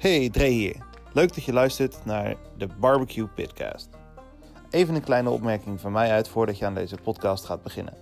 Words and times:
Hey, 0.00 0.30
Dre 0.30 0.44
hier. 0.44 0.76
Leuk 1.12 1.34
dat 1.34 1.44
je 1.44 1.52
luistert 1.52 2.04
naar 2.04 2.34
de 2.56 2.66
Barbecue 2.66 3.26
Pitcast. 3.26 3.88
Even 4.70 4.94
een 4.94 5.02
kleine 5.02 5.30
opmerking 5.30 5.80
van 5.80 5.92
mij 5.92 6.10
uit 6.10 6.28
voordat 6.28 6.58
je 6.58 6.66
aan 6.66 6.74
deze 6.74 6.96
podcast 6.96 7.44
gaat 7.44 7.62
beginnen. 7.62 7.94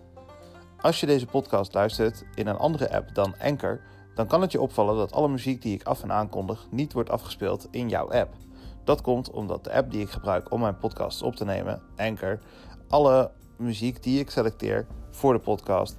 Als 0.80 1.00
je 1.00 1.06
deze 1.06 1.26
podcast 1.26 1.74
luistert 1.74 2.24
in 2.34 2.46
een 2.46 2.56
andere 2.56 2.92
app 2.92 3.14
dan 3.14 3.34
Anchor, 3.38 3.80
dan 4.14 4.26
kan 4.26 4.40
het 4.40 4.52
je 4.52 4.60
opvallen 4.60 4.96
dat 4.96 5.12
alle 5.12 5.28
muziek 5.28 5.62
die 5.62 5.74
ik 5.74 5.82
af 5.82 6.02
en 6.02 6.12
aankondig 6.12 6.66
niet 6.70 6.92
wordt 6.92 7.10
afgespeeld 7.10 7.68
in 7.70 7.88
jouw 7.88 8.10
app. 8.10 8.34
Dat 8.84 9.00
komt 9.00 9.30
omdat 9.30 9.64
de 9.64 9.72
app 9.72 9.90
die 9.90 10.00
ik 10.00 10.10
gebruik 10.10 10.52
om 10.52 10.60
mijn 10.60 10.78
podcasts 10.78 11.22
op 11.22 11.36
te 11.36 11.44
nemen, 11.44 11.82
Anchor, 11.96 12.38
alle 12.88 13.30
muziek 13.56 14.02
die 14.02 14.20
ik 14.20 14.30
selecteer 14.30 14.86
voor 15.10 15.32
de 15.32 15.40
podcast 15.40 15.96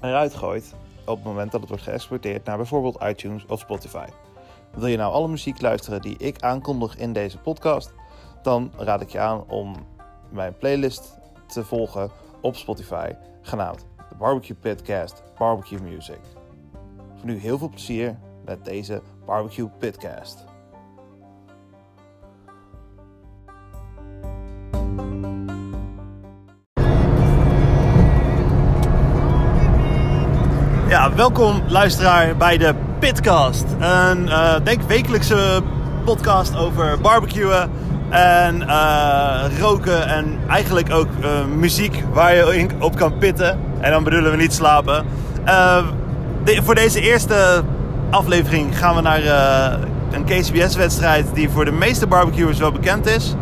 eruit 0.00 0.34
gooit 0.34 0.74
op 1.06 1.16
het 1.16 1.24
moment 1.24 1.52
dat 1.52 1.60
het 1.60 1.68
wordt 1.68 1.84
geëxporteerd 1.84 2.44
naar 2.44 2.56
bijvoorbeeld 2.56 3.02
iTunes 3.02 3.46
of 3.46 3.60
Spotify. 3.60 4.06
Wil 4.72 4.86
je 4.86 4.96
nou 4.96 5.12
alle 5.12 5.28
muziek 5.28 5.60
luisteren 5.60 6.02
die 6.02 6.16
ik 6.16 6.42
aankondig 6.42 6.96
in 6.96 7.12
deze 7.12 7.38
podcast? 7.38 7.92
Dan 8.42 8.72
raad 8.76 9.00
ik 9.00 9.10
je 9.10 9.18
aan 9.18 9.44
om 9.48 9.74
mijn 10.28 10.56
playlist 10.56 11.18
te 11.46 11.64
volgen 11.64 12.10
op 12.40 12.56
Spotify, 12.56 13.12
genaamd 13.42 13.86
de 14.08 14.14
Barbecue 14.14 14.56
Pitcast 14.56 15.22
Barbecue 15.38 15.80
Music. 15.80 16.20
Voor 17.16 17.26
nu 17.26 17.38
heel 17.38 17.58
veel 17.58 17.68
plezier 17.68 18.18
met 18.44 18.64
deze 18.64 19.02
Barbecue 19.26 19.68
Pitcast. 19.78 20.49
Ja, 30.90 31.14
welkom 31.14 31.62
luisteraar 31.68 32.36
bij 32.36 32.58
de 32.58 32.74
Pitcast. 32.98 33.64
Een 33.78 34.26
uh, 34.26 34.54
denk 34.64 34.82
wekelijkse 34.82 35.62
podcast 36.04 36.56
over 36.56 37.00
barbecuen 37.00 37.70
en 38.08 38.62
uh, 38.62 39.58
roken 39.58 40.08
en 40.08 40.38
eigenlijk 40.48 40.92
ook 40.92 41.08
uh, 41.20 41.44
muziek 41.44 42.02
waar 42.12 42.34
je 42.34 42.66
op 42.78 42.96
kan 42.96 43.18
pitten. 43.18 43.58
En 43.80 43.90
dan 43.90 44.04
bedoelen 44.04 44.30
we 44.30 44.36
niet 44.36 44.52
slapen. 44.52 45.06
Voor 46.44 46.74
deze 46.74 47.00
eerste 47.00 47.62
aflevering 48.10 48.78
gaan 48.78 48.94
we 48.94 49.00
naar 49.00 49.22
een 50.10 50.24
KCBS-wedstrijd 50.24 51.26
die 51.34 51.50
voor 51.50 51.64
de 51.64 51.72
meeste 51.72 52.06
barbecuers 52.06 52.58
wel 52.58 52.72
bekend 52.72 53.06
is 53.06 53.34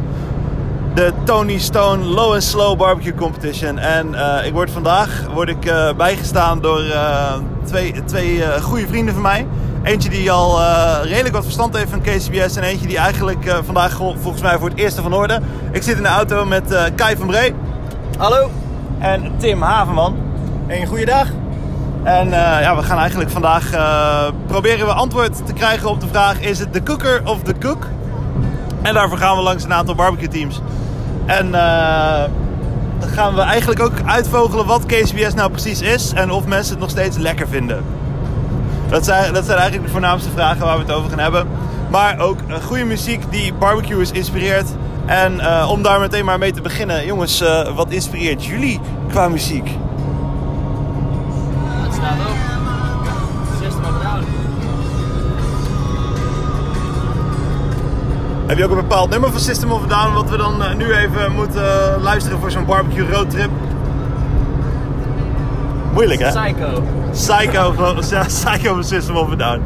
de 0.98 1.12
Tony 1.24 1.58
Stone 1.58 2.04
Low 2.04 2.32
and 2.32 2.42
Slow 2.42 2.78
Barbecue 2.78 3.14
Competition. 3.14 3.78
En 3.78 4.08
uh, 4.08 4.46
ik 4.46 4.52
word 4.52 4.70
vandaag 4.70 5.26
word 5.34 5.48
ik, 5.48 5.64
uh, 5.64 5.92
bijgestaan 5.96 6.60
door 6.60 6.80
uh, 6.80 7.34
twee, 7.64 8.04
twee 8.04 8.42
goede 8.60 8.86
vrienden 8.86 9.14
van 9.14 9.22
mij. 9.22 9.46
Eentje 9.82 10.10
die 10.10 10.30
al 10.30 10.60
redelijk 11.02 11.34
wat 11.34 11.44
verstand 11.44 11.76
heeft 11.76 11.90
van 11.90 12.00
KCBS. 12.00 12.56
En 12.56 12.62
eentje 12.62 12.86
die 12.86 12.98
eigenlijk 12.98 13.60
vandaag 13.64 13.96
volgens 13.96 14.42
mij 14.42 14.58
voor 14.58 14.68
het 14.68 14.78
eerste 14.78 15.02
van 15.02 15.14
orde. 15.14 15.40
Ik 15.72 15.82
zit 15.82 15.96
in 15.96 16.02
de 16.02 16.08
auto 16.08 16.44
met 16.44 16.90
Kai 16.94 17.16
van 17.16 17.26
Bree. 17.26 17.54
Hallo. 18.18 18.50
En 18.98 19.32
Tim 19.36 19.62
Havenman. 19.62 20.16
Een 20.68 20.86
goede 20.86 21.04
dag. 21.04 21.26
En 22.02 22.28
ja, 22.30 22.76
we 22.76 22.82
gaan 22.82 22.98
eigenlijk 22.98 23.30
vandaag 23.30 23.70
proberen 24.46 24.86
we 24.86 24.92
antwoord 24.92 25.46
te 25.46 25.52
krijgen 25.52 25.88
op 25.88 26.00
de 26.00 26.08
vraag: 26.08 26.40
is 26.40 26.58
het 26.58 26.72
de 26.72 26.82
cooker 26.82 27.22
of 27.24 27.42
de 27.42 27.54
cook? 27.58 27.86
En 28.82 28.94
daarvoor 28.94 29.18
gaan 29.18 29.36
we 29.36 29.42
langs 29.42 29.64
een 29.64 29.72
aantal 29.72 29.94
barbecue 29.94 30.28
teams. 30.28 30.60
En 31.28 31.46
uh, 31.46 32.22
dan 32.98 33.08
gaan 33.08 33.34
we 33.34 33.40
eigenlijk 33.40 33.80
ook 33.80 33.92
uitvogelen 34.04 34.66
wat 34.66 34.86
KCBS 34.86 35.34
nou 35.34 35.50
precies 35.50 35.80
is 35.80 36.12
en 36.12 36.30
of 36.30 36.46
mensen 36.46 36.72
het 36.72 36.80
nog 36.80 36.90
steeds 36.90 37.16
lekker 37.16 37.48
vinden. 37.48 37.84
Dat 38.88 39.04
zijn, 39.04 39.32
dat 39.32 39.44
zijn 39.44 39.56
eigenlijk 39.58 39.86
de 39.86 39.92
voornaamste 39.92 40.30
vragen 40.30 40.64
waar 40.64 40.76
we 40.76 40.82
het 40.82 40.92
over 40.92 41.10
gaan 41.10 41.18
hebben. 41.18 41.46
Maar 41.90 42.18
ook 42.18 42.38
uh, 42.48 42.54
goede 42.56 42.84
muziek 42.84 43.22
die 43.30 43.52
barbecuers 43.54 44.10
inspireert. 44.10 44.68
En 45.06 45.34
uh, 45.34 45.68
om 45.70 45.82
daar 45.82 46.00
meteen 46.00 46.24
maar 46.24 46.38
mee 46.38 46.52
te 46.52 46.60
beginnen, 46.60 47.06
jongens, 47.06 47.44
wat 47.74 47.90
inspireert 47.90 48.44
jullie 48.44 48.80
qua 49.08 49.28
muziek? 49.28 49.70
Heb 58.48 58.58
je 58.58 58.64
ook 58.64 58.70
een 58.70 58.76
bepaald 58.76 59.10
nummer 59.10 59.30
van 59.30 59.40
System 59.40 59.70
of 59.70 59.82
a 59.82 59.86
Down 59.86 60.14
wat 60.14 60.30
we 60.30 60.36
dan 60.36 60.62
uh, 60.62 60.74
nu 60.74 60.92
even 60.92 61.32
moeten 61.32 61.62
uh, 61.62 62.02
luisteren 62.02 62.38
voor 62.38 62.50
zo'n 62.50 62.64
barbecue 62.64 63.10
roadtrip? 63.10 63.50
Moeilijk 65.92 66.20
hè? 66.20 66.28
Psycho. 66.28 66.82
Psycho 67.10 67.72
van, 67.72 67.96
Psycho 68.26 68.74
van 68.74 68.84
System 68.84 69.16
of 69.16 69.32
a 69.32 69.34
Down. 69.34 69.62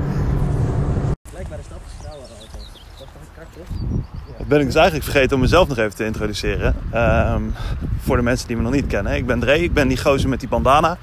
Stap 1.24 1.80
snelder 2.00 2.20
auto. 2.38 2.58
Dat. 2.98 4.38
Dat 4.38 4.46
ben 4.46 4.60
ik 4.60 4.66
dus 4.66 4.74
eigenlijk 4.74 5.04
vergeten 5.04 5.36
om 5.36 5.42
mezelf 5.42 5.68
nog 5.68 5.78
even 5.78 5.94
te 5.94 6.04
introduceren. 6.04 6.76
Um, 6.94 7.54
voor 8.00 8.16
de 8.16 8.22
mensen 8.22 8.46
die 8.46 8.56
me 8.56 8.62
nog 8.62 8.72
niet 8.72 8.86
kennen. 8.86 9.14
Ik 9.14 9.26
ben 9.26 9.40
Dre, 9.40 9.62
ik 9.62 9.72
ben 9.72 9.88
die 9.88 9.98
gozer 9.98 10.28
met 10.28 10.40
die 10.40 10.48
bandana. 10.48 10.96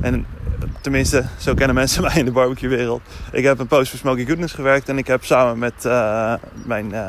En 0.00 0.26
tenminste, 0.86 1.24
zo 1.38 1.54
kennen 1.54 1.74
mensen 1.74 2.02
mij 2.06 2.14
in 2.14 2.24
de 2.24 2.30
barbecue-wereld. 2.30 3.02
Ik 3.32 3.44
heb 3.44 3.58
een 3.58 3.66
post 3.66 3.90
voor 3.90 3.98
Smoky 3.98 4.26
Goodness 4.26 4.54
gewerkt 4.54 4.88
en 4.88 4.98
ik 4.98 5.06
heb 5.06 5.24
samen 5.24 5.58
met 5.58 5.84
uh, 5.84 6.34
mijn 6.52 6.92
uh, 6.92 7.08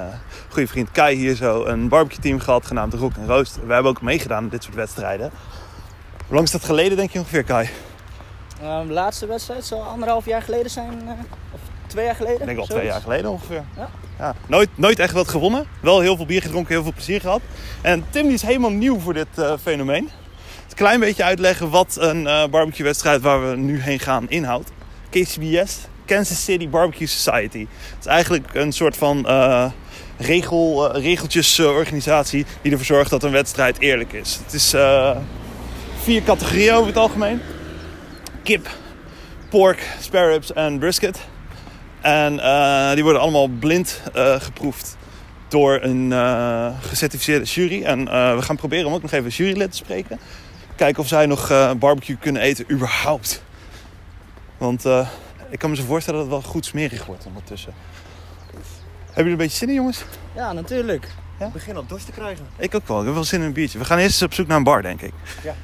goede 0.49 0.67
vriend 0.67 0.91
Kai 0.91 1.15
hier 1.15 1.35
zo 1.35 1.65
een 1.65 1.87
barbecue-team 1.87 2.39
gehad 2.39 2.65
genaamd 2.65 2.93
Rock 2.93 3.13
Roast. 3.27 3.55
We 3.65 3.73
hebben 3.73 3.91
ook 3.91 4.01
meegedaan 4.01 4.43
in 4.43 4.49
dit 4.49 4.63
soort 4.63 4.75
wedstrijden. 4.75 5.31
Hoe 6.25 6.35
lang 6.35 6.45
is 6.45 6.51
dat 6.51 6.63
geleden, 6.63 6.97
denk 6.97 7.11
je 7.11 7.19
ongeveer, 7.19 7.43
Kai? 7.43 7.69
Um, 8.63 8.87
de 8.87 8.93
laatste 8.93 9.25
wedstrijd 9.25 9.65
zal 9.65 9.83
anderhalf 9.83 10.25
jaar 10.25 10.41
geleden 10.41 10.71
zijn, 10.71 11.01
uh, 11.03 11.11
of 11.51 11.59
twee 11.87 12.05
jaar 12.05 12.15
geleden? 12.15 12.39
Ik 12.39 12.45
denk 12.45 12.57
al 12.57 12.65
zoiets. 12.65 12.73
twee 12.73 12.85
jaar 12.85 13.01
geleden 13.01 13.31
ongeveer. 13.31 13.63
Ja. 13.75 13.89
Ja. 14.19 14.35
Nooit, 14.47 14.69
nooit 14.75 14.99
echt 14.99 15.13
wat 15.13 15.27
gewonnen. 15.27 15.65
Wel 15.79 15.99
heel 15.99 16.15
veel 16.15 16.25
bier 16.25 16.41
gedronken, 16.41 16.73
heel 16.73 16.83
veel 16.83 16.93
plezier 16.93 17.21
gehad. 17.21 17.41
En 17.81 18.05
Tim 18.09 18.23
die 18.23 18.33
is 18.33 18.41
helemaal 18.41 18.71
nieuw 18.71 18.99
voor 18.99 19.13
dit 19.13 19.27
fenomeen 19.61 20.09
klein 20.77 20.99
beetje 20.99 21.23
uitleggen 21.23 21.69
wat 21.69 21.97
een 21.99 22.21
uh, 22.21 22.45
barbecue-wedstrijd 22.45 23.21
waar 23.21 23.49
we 23.49 23.55
nu 23.55 23.81
heen 23.81 23.99
gaan 23.99 24.29
inhoudt. 24.29 24.71
KCBS, 25.09 25.77
Kansas 26.05 26.43
City 26.43 26.69
Barbecue 26.69 27.07
Society. 27.07 27.59
Het 27.95 27.99
is 27.99 28.05
eigenlijk 28.05 28.53
een 28.53 28.71
soort 28.71 28.97
van 28.97 29.25
uh, 29.27 29.65
regel, 30.17 30.95
uh, 30.95 31.03
regeltjesorganisatie 31.03 32.45
die 32.61 32.71
ervoor 32.71 32.85
zorgt 32.85 33.09
dat 33.09 33.23
een 33.23 33.31
wedstrijd 33.31 33.79
eerlijk 33.79 34.13
is. 34.13 34.39
Het 34.43 34.53
is 34.53 34.75
vier 36.03 36.23
categorieën 36.23 36.73
over 36.73 36.87
het 36.87 36.97
algemeen: 36.97 37.41
kip, 38.43 38.69
pork, 39.49 39.87
spare 39.99 40.31
ribs 40.31 40.53
en 40.53 40.79
brisket. 40.79 41.19
En 42.01 42.31
die 42.93 43.03
worden 43.03 43.21
allemaal 43.21 43.47
blind 43.47 44.01
geproefd 44.39 44.97
door 45.47 45.79
een 45.81 46.13
gecertificeerde 46.81 47.45
jury. 47.45 47.83
En 47.83 48.05
we 48.35 48.41
gaan 48.41 48.55
proberen 48.55 48.85
om 48.85 48.93
ook 48.93 49.01
nog 49.01 49.11
even 49.11 49.29
jurylid 49.29 49.71
te 49.71 49.77
spreken 49.77 50.19
kijken 50.77 51.03
of 51.03 51.07
zij 51.07 51.25
nog 51.25 51.51
uh, 51.51 51.71
barbecue 51.71 52.17
kunnen 52.17 52.41
eten, 52.41 52.71
überhaupt. 52.71 53.43
Want 54.57 54.85
uh, 54.85 55.09
ik 55.49 55.59
kan 55.59 55.69
me 55.69 55.75
zo 55.75 55.83
voorstellen 55.83 56.19
dat 56.19 56.29
het 56.31 56.41
wel 56.41 56.51
goed 56.51 56.65
smerig 56.65 57.05
wordt 57.05 57.25
ondertussen. 57.25 57.73
Hebben 59.05 59.13
jullie 59.15 59.31
een 59.31 59.37
beetje 59.37 59.57
zin 59.57 59.69
in, 59.69 59.73
jongens? 59.73 60.03
Ja, 60.35 60.53
natuurlijk. 60.53 61.07
Ja? 61.39 61.45
Ik 61.45 61.53
begin 61.53 61.75
al 61.75 61.85
dorst 61.85 62.05
te 62.05 62.11
krijgen. 62.11 62.47
Ik 62.57 62.75
ook 62.75 62.87
wel. 62.87 62.99
Ik 62.99 63.05
heb 63.05 63.13
wel 63.13 63.23
zin 63.23 63.39
in 63.39 63.45
een 63.45 63.53
biertje. 63.53 63.79
We 63.79 63.85
gaan 63.85 63.97
eerst 63.97 64.13
eens 64.13 64.21
op 64.21 64.33
zoek 64.33 64.47
naar 64.47 64.57
een 64.57 64.63
bar, 64.63 64.81
denk 64.81 65.01
ik. 65.01 65.13
Ja. 65.43 65.55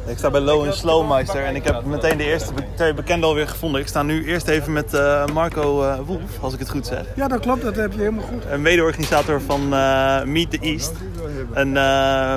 Ik 0.07 0.19
sta 0.19 0.31
bij 0.31 0.41
Low 0.41 0.65
en 0.65 0.73
Slowmeister 0.73 1.45
en 1.45 1.57
ik 1.57 1.65
heb 1.65 1.85
meteen 1.85 2.17
de 2.17 2.25
eerste 2.25 2.53
twee 2.75 2.95
bekenden 2.95 3.29
alweer 3.29 3.49
gevonden. 3.49 3.81
Ik 3.81 3.87
sta 3.87 4.03
nu 4.03 4.27
eerst 4.27 4.49
even 4.49 4.73
met 4.73 4.95
uh, 4.95 5.27
Marco 5.27 5.83
uh, 5.83 5.99
Wolf, 6.07 6.21
als 6.41 6.53
ik 6.53 6.59
het 6.59 6.71
goed 6.71 6.87
zeg. 6.87 7.05
Ja, 7.17 7.29
dat 7.29 7.41
klopt. 7.41 7.63
Dat 7.63 7.77
heb 7.77 7.93
je 7.93 7.99
helemaal 7.99 8.25
goed. 8.25 8.43
Een 8.51 8.63
mede-organisator 8.63 9.41
van 9.41 9.61
uh, 9.75 10.23
Meet 10.25 10.51
the 10.51 10.59
East. 10.61 10.93
Een 11.53 11.73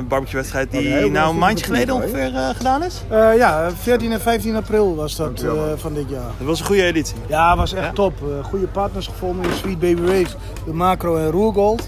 barbecue-wedstrijd 0.07 0.71
die 0.71 1.09
nou 1.11 1.29
een 1.29 1.37
maandje 1.37 1.65
geleden 1.65 1.95
ongeveer 1.95 2.31
gedaan 2.55 2.83
is. 2.83 3.01
ja, 3.37 3.71
14 3.71 4.11
en 4.11 4.21
15 4.21 4.55
april 4.55 4.95
was 4.95 5.15
dat 5.15 5.45
van 5.75 5.93
dit 5.93 6.09
jaar. 6.09 6.31
Dat 6.37 6.47
was 6.47 6.59
een 6.59 6.65
goede 6.65 6.83
editie. 6.83 7.15
Ja, 7.27 7.55
was 7.55 7.73
echt 7.73 7.85
ja? 7.85 7.91
top. 7.91 8.13
goede 8.43 8.67
partners 8.67 9.07
gevonden 9.07 9.45
in 9.45 9.55
Sweet 9.55 9.79
Baby 9.79 10.01
Race, 10.01 10.35
de 10.65 10.73
Macro 10.73 11.17
en 11.17 11.31
Roergold. 11.31 11.83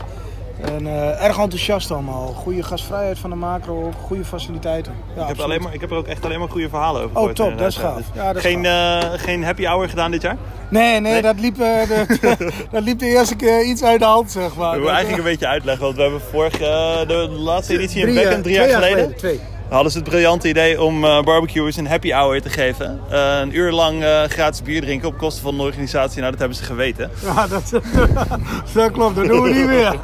En 0.61 0.85
uh, 0.85 1.23
erg 1.23 1.37
enthousiast 1.37 1.91
allemaal. 1.91 2.27
Goede 2.27 2.63
gastvrijheid 2.63 3.19
van 3.19 3.29
de 3.29 3.35
macro, 3.35 3.91
goede 4.01 4.25
faciliteiten. 4.25 4.93
Ja, 5.15 5.21
ik, 5.21 5.27
heb 5.27 5.39
alleen 5.39 5.61
maar, 5.61 5.73
ik 5.73 5.81
heb 5.81 5.91
er 5.91 5.97
ook 5.97 6.07
echt 6.07 6.25
alleen 6.25 6.39
maar 6.39 6.49
goede 6.49 6.69
verhalen 6.69 7.01
over 7.01 7.15
gehoord. 7.15 7.39
Oh 7.39 7.45
top, 7.47 7.57
dat 7.57 7.67
is 7.67 7.77
gaaf. 7.77 8.01
Ja, 8.13 8.33
dat 8.33 8.41
geen, 8.41 8.63
uh, 8.63 8.99
geen 9.15 9.43
happy 9.43 9.65
hour 9.65 9.89
gedaan 9.89 10.11
dit 10.11 10.21
jaar? 10.21 10.37
Nee, 10.69 10.99
nee, 10.99 11.11
nee? 11.11 11.21
Dat, 11.21 11.39
liep, 11.39 11.59
uh, 11.59 11.87
de, 11.87 12.37
dat 12.71 12.83
liep 12.83 12.99
de 12.99 13.05
eerste 13.05 13.35
keer 13.35 13.63
iets 13.63 13.83
uit 13.83 13.99
de 13.99 14.05
hand, 14.05 14.31
zeg 14.31 14.55
maar. 14.55 14.71
We 14.71 14.77
moeten 14.77 14.95
eigenlijk 14.95 15.23
een 15.23 15.29
beetje 15.31 15.47
uitleggen, 15.47 15.83
want 15.83 15.95
we 15.95 16.01
hebben 16.01 16.21
vorige, 16.21 17.03
de 17.07 17.29
laatste 17.29 17.73
editie 17.73 18.07
in 18.07 18.13
Becken 18.13 18.41
drie 18.41 18.55
jaar, 18.55 18.69
jaar 18.69 18.81
geleden. 18.81 19.15
Twee. 19.15 19.39
Hadden 19.69 19.91
ze 19.91 19.97
het 19.97 20.09
briljante 20.09 20.47
idee 20.49 20.81
om 20.81 21.03
eh, 21.03 21.21
barbecuers 21.23 21.75
een 21.77 21.87
happy 21.87 22.11
hour 22.11 22.41
te 22.41 22.49
geven. 22.49 22.99
Eh, 23.09 23.39
een 23.39 23.55
uur 23.55 23.71
lang 23.71 24.03
eh, 24.03 24.23
gratis 24.23 24.61
bier 24.61 24.81
drinken 24.81 25.07
op 25.07 25.17
kosten 25.17 25.43
van 25.43 25.57
de 25.57 25.63
organisatie. 25.63 26.19
Nou, 26.19 26.31
dat 26.31 26.39
hebben 26.39 26.57
ze 26.57 26.63
geweten. 26.63 27.11
Ja, 27.35 27.47
dat, 27.47 27.69
dat 28.73 28.91
klopt. 28.91 29.15
Dat 29.15 29.25
doen 29.27 29.41
we 29.41 29.49
niet 29.53 29.65
meer. 29.65 29.99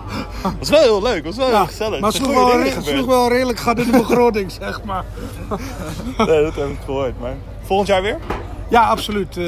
was 0.58 0.68
wel 0.68 0.80
heel 0.80 1.02
leuk, 1.02 1.24
was 1.24 1.36
wel 1.36 1.46
heel 1.48 1.66
gezellig. 1.66 2.00
Maar 2.00 2.12
sloeg 2.12 2.34
goede 2.34 2.52
wel, 2.52 2.62
re- 2.62 2.82
sloeg 2.82 3.06
wel 3.06 3.28
redelijk 3.28 3.58
gaat 3.58 3.78
in 3.78 3.90
de 3.90 3.98
begroting, 3.98 4.52
zeg 4.52 4.82
maar. 4.84 5.04
Nee, 6.18 6.42
dat 6.42 6.54
heb 6.54 6.68
ik 6.68 6.78
gehoord. 6.84 7.20
Maar 7.20 7.34
volgend 7.62 7.88
jaar 7.88 8.02
weer? 8.02 8.18
Ja, 8.68 8.82
absoluut. 8.88 9.38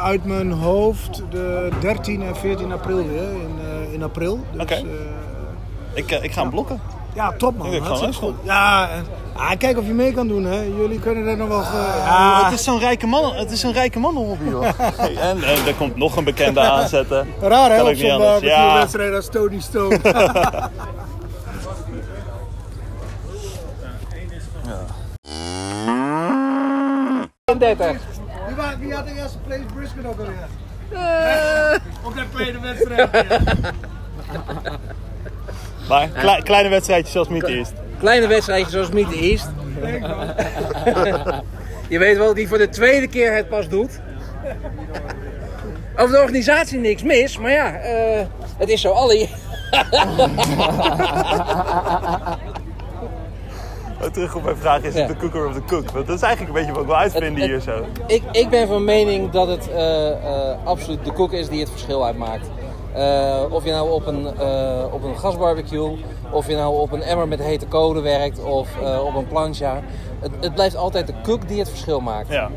Uit 0.00 0.24
mijn 0.24 0.52
hoofd 0.52 1.22
de 1.30 1.68
13 1.80 2.22
en 2.22 2.36
14 2.36 2.72
april 2.72 3.06
weer. 3.08 3.22
In, 3.22 3.58
in 3.92 4.02
april. 4.02 4.40
Dus, 4.52 4.62
Oké. 4.62 4.82
Ik, 5.94 6.10
ik 6.10 6.32
ga 6.32 6.40
hem 6.40 6.50
blokken. 6.50 6.80
Ja, 7.14 7.32
top 7.38 7.56
man. 7.56 7.66
Ik 7.66 7.72
denk 7.72 7.84
gewoon 7.84 7.98
Hartstikke 8.02 8.34
goed. 8.36 8.44
Ja, 8.44 8.88
en, 8.90 9.06
ah, 9.36 9.50
kijk 9.58 9.78
of 9.78 9.86
je 9.86 9.92
mee 9.92 10.12
kan 10.12 10.28
doen. 10.28 10.44
Hè. 10.44 10.60
Jullie 10.62 10.98
kunnen 11.00 11.26
er 11.26 11.36
nog 11.36 11.48
wel... 11.48 11.62
ge- 11.62 11.76
Ja, 11.76 12.38
ja, 12.38 12.44
het 12.44 12.52
is 12.58 12.64
zo'n 12.64 12.78
rijke 12.78 13.06
man, 13.06 13.34
het 13.34 13.50
is 13.50 13.60
zo'n 13.60 13.72
rijke 13.72 13.98
mannenhobby, 13.98 14.50
hoor. 14.50 14.64
Hey, 14.96 15.16
en, 15.16 15.42
en 15.42 15.66
er 15.66 15.74
komt 15.78 15.96
nog 15.96 16.16
een 16.16 16.24
bekende 16.24 16.60
aanzetten. 16.70 17.26
raar 17.40 17.70
hè, 17.70 17.76
kan 17.76 17.88
op 17.88 17.94
zo'n 17.94 18.10
anders. 18.10 18.30
barbecue 18.30 18.48
Ja. 18.50 18.74
wedstrijd 18.74 19.14
als 19.14 19.28
Tony 19.28 19.60
Stone. 19.60 19.98
30. 27.58 27.96
Wie, 28.80 28.94
had 28.94 29.06
de 29.06 29.14
eerste 29.16 29.38
place 29.46 29.62
Brisbane 29.74 30.08
ook 30.08 30.18
alweer? 30.18 30.48
Op 32.04 32.16
dat 32.16 32.24
tweede 32.34 32.60
wedstrijd. 32.60 33.10
Maar 35.88 36.08
klei- 36.08 36.42
kleine 36.42 36.68
wedstrijdjes 36.68 37.12
zoals 37.12 37.28
Meet 37.28 37.44
East. 37.44 37.72
Kleine 37.98 38.26
wedstrijdje 38.26 38.70
zoals 38.70 38.90
Meet 38.90 39.12
East. 39.20 39.48
Je 41.88 41.98
weet 41.98 42.16
wel, 42.16 42.34
die 42.34 42.48
voor 42.48 42.58
de 42.58 42.68
tweede 42.68 43.08
keer 43.08 43.34
het 43.34 43.48
pas 43.48 43.68
doet. 43.68 44.00
Over 45.96 46.12
de 46.14 46.20
organisatie 46.20 46.78
niks 46.78 47.02
mis, 47.02 47.38
maar 47.38 47.50
ja, 47.50 47.72
eh, 47.74 48.20
het 48.58 48.68
is 48.68 48.80
zo 48.80 48.90
alle... 48.90 49.28
Terug 54.12 54.34
op 54.34 54.42
mijn 54.42 54.56
vraag, 54.56 54.82
is 54.82 54.94
het 54.94 55.08
de 55.08 55.16
cooker 55.16 55.46
of 55.46 55.54
de 55.54 55.64
cook? 55.64 55.90
Want 55.90 56.06
dat 56.06 56.16
is 56.16 56.22
eigenlijk 56.22 56.56
een 56.56 56.60
beetje 56.64 56.72
wat 56.78 56.84
wil 56.84 56.96
uitvinden 56.96 57.42
hier 57.44 57.60
zo. 57.60 57.86
Ik, 58.06 58.22
ik 58.32 58.48
ben 58.48 58.66
van 58.66 58.84
mening 58.84 59.30
dat 59.30 59.48
het 59.48 59.70
eh, 59.70 60.10
eh, 60.10 60.56
absoluut 60.64 61.04
de 61.04 61.12
koek 61.12 61.32
is 61.32 61.48
die 61.48 61.60
het 61.60 61.70
verschil 61.70 62.04
uitmaakt. 62.06 62.46
Eh, 62.94 63.42
of 63.50 63.64
je 63.64 63.70
nou 63.70 63.90
op 63.90 64.06
een, 64.06 64.26
eh, 64.38 64.84
op 64.92 65.02
een 65.02 65.18
gasbarbecue, 65.18 65.98
of 66.30 66.46
je 66.46 66.54
nou 66.54 66.80
op 66.80 66.92
een 66.92 67.02
emmer 67.02 67.28
met 67.28 67.42
hete 67.42 67.66
kolen 67.66 68.02
werkt, 68.02 68.44
of 68.44 68.68
eh, 68.82 69.04
op 69.04 69.14
een 69.14 69.26
plancha. 69.26 69.80
Het, 70.20 70.30
het 70.40 70.54
blijft 70.54 70.76
altijd 70.76 71.06
de 71.06 71.14
koek 71.22 71.48
die 71.48 71.58
het 71.58 71.68
verschil 71.68 72.00
maakt. 72.00 72.28
Ja. 72.28 72.50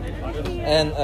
En 0.64 0.96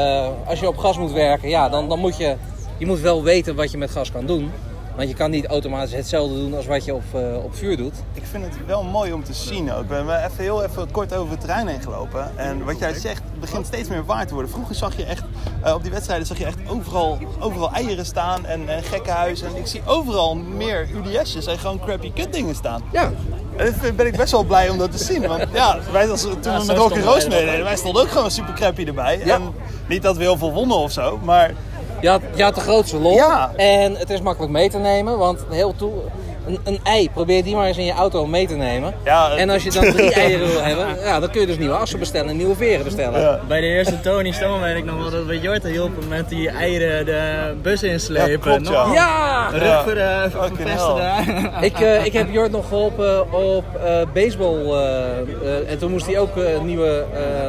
als 0.45 0.60
je 0.60 0.68
op 0.68 0.78
gas 0.78 0.98
moet 0.98 1.12
werken, 1.12 1.50
ja, 1.50 1.69
dan, 1.69 1.89
dan 1.89 2.00
moet 2.00 2.18
je, 2.18 2.36
je 2.78 2.86
moet 2.86 3.00
wel 3.00 3.24
weten 3.24 3.56
wat 3.56 3.72
je 3.72 3.78
met 3.78 3.92
gas 3.92 4.12
kan 4.12 4.25
doen. 4.25 4.51
Want 4.95 5.09
je 5.09 5.15
kan 5.15 5.31
niet 5.31 5.45
automatisch 5.45 5.93
hetzelfde 5.93 6.35
doen 6.35 6.53
als 6.55 6.65
wat 6.65 6.85
je 6.85 6.93
op, 6.93 7.03
eh, 7.13 7.43
op 7.43 7.55
vuur 7.55 7.77
doet. 7.77 7.93
Ik 8.13 8.23
vind 8.31 8.43
het 8.43 8.65
wel 8.65 8.83
mooi 8.83 9.13
om 9.13 9.23
te 9.23 9.33
zien 9.33 9.71
ook. 9.73 9.88
We 9.88 9.93
hebben 9.93 10.17
even 10.17 10.43
heel 10.43 10.63
even 10.63 10.91
kort 10.91 11.13
over 11.13 11.31
het 11.31 11.39
terrein 11.39 11.67
heen 11.67 11.81
gelopen. 11.81 12.31
En 12.38 12.65
wat 12.65 12.79
jij 12.79 12.93
zegt, 12.93 13.21
begint 13.39 13.65
steeds 13.65 13.89
meer 13.89 14.05
waar 14.05 14.27
te 14.27 14.33
worden. 14.33 14.51
Vroeger 14.51 14.75
zag 14.75 14.97
je 14.97 15.05
echt, 15.05 15.23
eh, 15.63 15.73
op 15.73 15.81
die 15.81 15.91
wedstrijden 15.91 16.27
zag 16.27 16.38
je 16.38 16.45
echt 16.45 16.57
overal, 16.67 17.17
overal 17.39 17.71
eieren 17.71 18.05
staan 18.05 18.45
en, 18.45 18.69
en 18.69 18.83
gekkenhuizen. 18.83 19.47
En 19.47 19.55
ik 19.55 19.67
zie 19.67 19.81
overal 19.85 20.35
meer 20.35 20.88
UDS'jes 20.95 21.45
en 21.45 21.59
gewoon 21.59 21.79
crappy 21.79 22.11
kut 22.13 22.33
dingen 22.33 22.55
staan. 22.55 22.81
Ja, 22.91 23.11
En 23.55 23.95
ben 23.95 24.05
ik 24.05 24.17
best 24.17 24.31
wel 24.31 24.43
blij 24.43 24.69
om 24.69 24.77
dat 24.77 24.91
te 24.91 25.03
zien. 25.03 25.27
Want 25.27 25.45
ja, 25.53 25.77
wij 25.91 26.09
als, 26.09 26.21
toen 26.21 26.39
we 26.41 26.63
met 26.67 26.77
Rocky 26.77 26.99
Roos 26.99 27.27
meededen, 27.27 27.63
wij 27.63 27.75
stonden 27.75 28.01
ook 28.01 28.11
gewoon 28.11 28.31
super 28.31 28.53
crappy 28.53 28.85
erbij. 28.85 29.21
Ja. 29.25 29.35
En 29.35 29.53
niet 29.88 30.01
dat 30.01 30.17
we 30.17 30.23
heel 30.23 30.38
veel 30.38 30.53
wonnen 30.53 30.77
of 30.77 30.91
zo, 30.91 31.19
maar 31.23 31.53
je 32.01 32.09
had, 32.09 32.21
je 32.36 32.44
had 32.44 32.56
de 32.56 32.62
grootste 32.62 32.98
lol. 32.98 33.13
Ja. 33.13 33.51
En 33.56 33.95
het 33.95 34.09
is 34.09 34.21
makkelijk 34.21 34.51
mee 34.51 34.69
te 34.69 34.77
nemen, 34.77 35.18
want 35.18 35.45
heel 35.50 35.75
toe, 35.75 35.92
een, 36.48 36.59
een 36.63 36.80
ei, 36.83 37.09
probeer 37.09 37.44
die 37.44 37.56
maar 37.56 37.68
eens 37.68 37.77
in 37.77 37.86
je 37.86 37.92
auto 37.94 38.25
mee 38.27 38.48
te 38.48 38.56
nemen. 38.56 38.94
Ja, 39.03 39.31
en 39.36 39.50
als 39.50 39.63
je 39.63 39.71
dan 39.71 39.92
drie 39.92 40.13
eieren 40.24 40.48
wil 40.48 40.62
hebben, 40.62 40.86
ja, 41.03 41.19
dan 41.19 41.30
kun 41.30 41.42
je 41.42 41.48
dus 41.48 41.57
nieuwe 41.57 41.75
assen 41.75 42.00
bestellen 42.00 42.30
en 42.30 42.38
nieuwe 42.38 42.56
veren 42.56 42.83
bestellen. 42.83 43.21
Ja. 43.21 43.39
Bij 43.48 43.59
de 43.62 43.68
eerste 43.68 44.00
Tony 44.00 44.31
Stone 44.31 44.63
weet 44.63 44.75
ik 44.77 44.86
nog 44.86 44.98
wel 44.98 45.09
dat 45.12 45.25
we 45.25 45.39
Jorte 45.39 45.68
hielpen 45.69 46.07
met 46.07 46.30
die 46.30 46.50
eieren 46.50 47.06
de 47.06 47.53
bus 47.62 47.83
inslepen. 47.83 48.51
ja. 48.51 48.57
Nog 48.86 48.94
Ja! 48.94 49.50
Rug 49.51 49.83
voor 49.83 49.94
de. 49.94 50.30
Ik, 51.62 51.80
eh, 51.80 52.06
ik 52.06 52.13
heb 52.13 52.31
Jort 52.31 52.51
nog 52.51 52.68
geholpen 52.68 53.31
op 53.33 53.63
eh, 53.86 54.01
baseball. 54.13 54.71
eh, 54.71 55.71
en 55.71 55.77
toen 55.80 55.92
moest 55.92 56.06
hij 56.06 56.19
ook 56.19 56.38
eh, 56.38 56.62
nieuwe, 56.62 57.06
eh, 57.13 57.48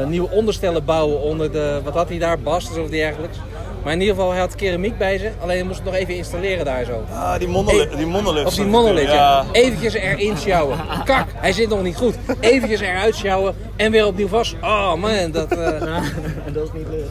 eh, 0.00 0.06
nieuwe 0.06 0.30
onderstellen 0.30 0.84
bouwen 0.84 1.20
onder 1.20 1.52
de. 1.52 1.80
Wat 1.84 1.94
had 1.94 2.08
hij 2.08 2.18
daar? 2.18 2.38
Basters 2.38 2.78
of 2.78 2.88
dergelijks. 2.88 3.36
Maar 3.84 3.92
in 3.92 4.00
ieder 4.00 4.14
geval, 4.14 4.30
hij 4.30 4.40
had 4.40 4.54
keramiek 4.54 4.98
bij 4.98 5.18
zich. 5.18 5.32
Alleen 5.40 5.56
hij 5.56 5.64
moest 5.66 5.76
het 5.76 5.84
nog 5.84 5.94
even 5.94 6.16
installeren 6.16 6.64
daar 6.64 6.84
zo. 6.84 7.04
ah, 7.12 7.38
die 7.38 7.48
monolith. 7.48 7.96
Die 7.96 8.06
monolith 8.06 8.46
Of 8.46 8.54
die 8.54 8.64
monolith, 8.64 9.10
ja. 9.10 9.44
Eventjes 9.52 9.94
erin 9.94 10.36
sjouwen. 10.36 10.78
Kak, 11.04 11.26
hij 11.34 11.52
zit 11.52 11.68
nog 11.68 11.82
niet 11.82 11.96
goed. 11.96 12.14
Eventjes 12.40 12.80
eruit 12.80 13.14
sjouwen 13.16 13.54
en 13.76 13.90
weer 13.90 14.06
opnieuw 14.06 14.28
vast. 14.28 14.56
Oh 14.62 14.94
man, 14.94 15.30
dat... 15.30 15.52
eh, 15.52 15.80
dat 16.54 16.64
is 16.64 16.72
niet 16.72 16.88
leuk. 16.90 17.06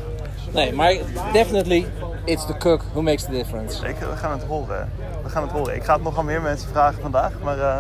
Nee, 0.54 0.74
maar 0.74 0.95
definitely, 1.33 1.86
it's 2.25 2.45
the 2.45 2.57
cook 2.57 2.81
who 2.94 3.01
makes 3.01 3.24
the 3.24 3.31
difference. 3.31 3.88
Ik, 3.88 3.95
we 4.00 4.16
gaan 4.18 4.31
het 4.31 4.44
horen. 4.44 4.92
We 5.24 5.30
gaan 5.30 5.44
het 5.44 5.51
horen. 5.51 5.75
Ik 5.75 5.83
ga 5.83 5.94
het 5.94 6.04
nog 6.04 6.18
aan 6.18 6.25
meer 6.25 6.42
mensen 6.42 6.69
vragen 6.69 7.01
vandaag, 7.01 7.31
maar 7.44 7.60
eh, 7.60 7.80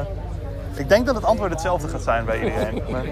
ik 0.75 0.89
denk 0.89 1.05
dat 1.05 1.15
het 1.15 1.23
antwoord 1.23 1.51
hetzelfde 1.51 1.87
gaat 1.87 2.01
zijn 2.01 2.25
bij 2.25 2.37
iedereen. 2.43 2.81
Maar... 2.91 3.03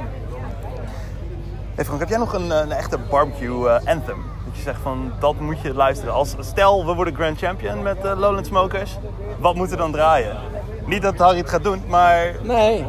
Hey 1.75 1.85
Frank, 1.85 1.99
heb 1.99 2.09
jij 2.09 2.17
nog 2.17 2.33
een, 2.33 2.51
eh, 2.51 2.59
een 2.59 2.71
echte 2.71 2.97
barbecue 3.09 3.69
eh, 3.69 3.87
anthem? 3.87 4.23
Je 4.57 4.63
zegt 4.63 4.81
van 4.81 5.11
dat 5.19 5.39
moet 5.39 5.61
je 5.61 5.73
luisteren. 5.73 6.13
Als, 6.13 6.35
stel 6.39 6.85
we 6.85 6.93
worden 6.93 7.15
Grand 7.15 7.37
Champion 7.37 7.83
met 7.83 7.97
eh, 7.97 8.19
Lowland 8.19 8.45
Smokers, 8.45 8.97
wat 9.39 9.55
moet 9.55 9.71
er 9.71 9.77
dan 9.77 9.91
draaien? 9.91 10.37
Niet 10.85 11.01
dat 11.01 11.17
Harry 11.17 11.37
het 11.37 11.49
gaat 11.49 11.63
doen, 11.63 11.83
maar 11.87 12.35
Nee, 12.43 12.85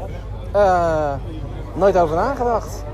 eh, 0.53 1.13
nooit 1.75 1.99
over 1.99 2.17
nagedacht. 2.17 2.85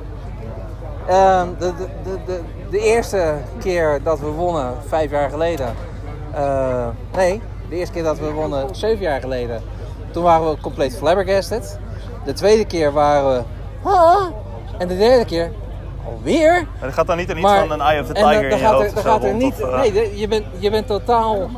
Ehm, 1.07 1.49
de, 1.59 1.73
de, 1.75 2.19
de, 2.27 2.41
de, 2.71 2.79
eerste 2.79 3.35
keer 3.59 4.01
dat 4.03 4.21
we 4.21 4.27
wonnen, 4.27 4.75
vijf 4.87 5.11
jaar 5.11 5.31
geleden. 5.31 5.75
eh, 6.35 6.87
nee, 7.15 7.43
de 7.69 7.77
eerste 7.77 7.95
keer 7.95 8.03
dat 8.03 8.19
we 8.19 8.31
wonnen, 8.31 8.75
zeven 8.75 9.03
jaar 9.03 9.21
geleden. 9.21 9.63
Toen 10.11 10.23
waren 10.23 10.51
we 10.51 10.61
compleet 10.61 10.97
flabbergasted. 10.97 11.79
De 12.25 12.33
tweede 12.33 12.65
keer 12.65 12.93
waren 12.93 13.33
we. 13.33 13.43
En 14.79 14.89
de 14.89 14.97
derde 14.97 15.25
keer 15.25 15.51
alweer. 16.07 16.67
er 16.81 16.93
gaat 16.93 17.07
dan 17.07 17.17
niet 17.17 17.31
een 17.31 17.37
iets 17.39 17.47
Maar, 17.47 17.59
van 17.59 17.71
een 17.71 17.81
Eye 17.81 18.01
of 18.01 18.07
the 18.07 18.13
Tiger 18.13 18.43
in 18.51 18.57
je 18.57 18.63
gaat 18.65 18.73
hoofd 18.73 18.97
er, 18.97 19.03
gaat 19.03 19.25
er 19.25 19.35
niet. 19.35 19.63
of, 19.63 19.71
eh, 19.71 19.81
nee, 19.81 19.93
de- 19.93 20.19
je, 20.19 20.29
bent, 20.29 20.45
je 20.59 20.71
bent 20.71 20.87
totaal 20.87 21.51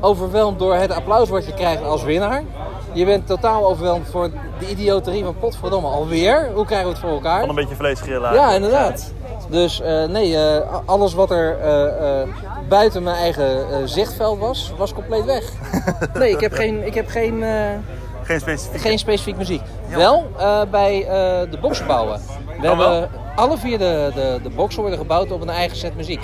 overweldigd 0.00 0.58
door 0.58 0.74
het 0.74 0.92
applaus 0.92 1.28
wat 1.28 1.46
je 1.46 1.54
krijgt 1.54 1.82
als 1.82 2.02
winnaar. 2.02 2.42
Je 2.92 3.04
bent 3.04 3.26
totaal 3.26 3.66
overweldigd 3.68 4.10
voor 4.10 4.30
de 4.58 4.70
idioterie 4.70 5.24
van 5.24 5.38
potverdomme 5.38 5.88
alweer. 5.88 6.50
Hoe 6.54 6.64
krijgen 6.64 6.86
we 6.86 6.92
het 6.92 7.02
voor 7.02 7.10
elkaar? 7.12 7.40
van 7.40 7.48
een 7.48 7.54
beetje 7.54 7.74
vlees 7.74 8.00
grillen. 8.00 8.32
Ja, 8.32 8.50
inderdaad. 8.52 9.12
Dus 9.50 9.80
eh, 9.80 10.04
nee, 10.04 10.36
eh, 10.36 10.76
alles 10.84 11.14
wat 11.14 11.30
er 11.30 11.58
eh, 11.60 12.20
eh, 12.22 12.28
buiten 12.68 13.02
mijn 13.02 13.16
eigen 13.16 13.70
eh, 13.70 13.76
zichtveld 13.84 14.38
was, 14.38 14.72
was 14.76 14.92
compleet 14.94 15.24
weg. 15.24 15.44
Nee, 16.18 16.30
ik 16.30 16.40
heb 16.40 16.52
geen, 16.52 16.86
ik 16.86 16.94
heb 16.94 17.08
geen, 17.08 17.42
eh, 17.42 17.50
Geen 18.28 18.40
specifiek. 18.40 18.80
geen 18.80 18.98
specifiek 18.98 19.36
muziek. 19.36 19.60
Wel 19.88 20.30
eh, 20.38 20.60
bij 20.70 21.02
eh, 21.02 21.50
de 21.50 21.58
boxen 21.60 21.86
bouwen. 21.86 22.20
We 22.56 22.60
wel? 22.60 22.78
hebben 22.78 23.10
alle 23.36 23.58
vier 23.58 23.78
de, 23.78 24.10
de, 24.14 24.38
de 24.42 24.50
boxen 24.50 24.80
worden 24.80 24.98
gebouwd 24.98 25.32
op 25.32 25.40
een 25.40 25.48
eigen 25.48 25.76
set 25.76 25.96
muziek. 25.96 26.20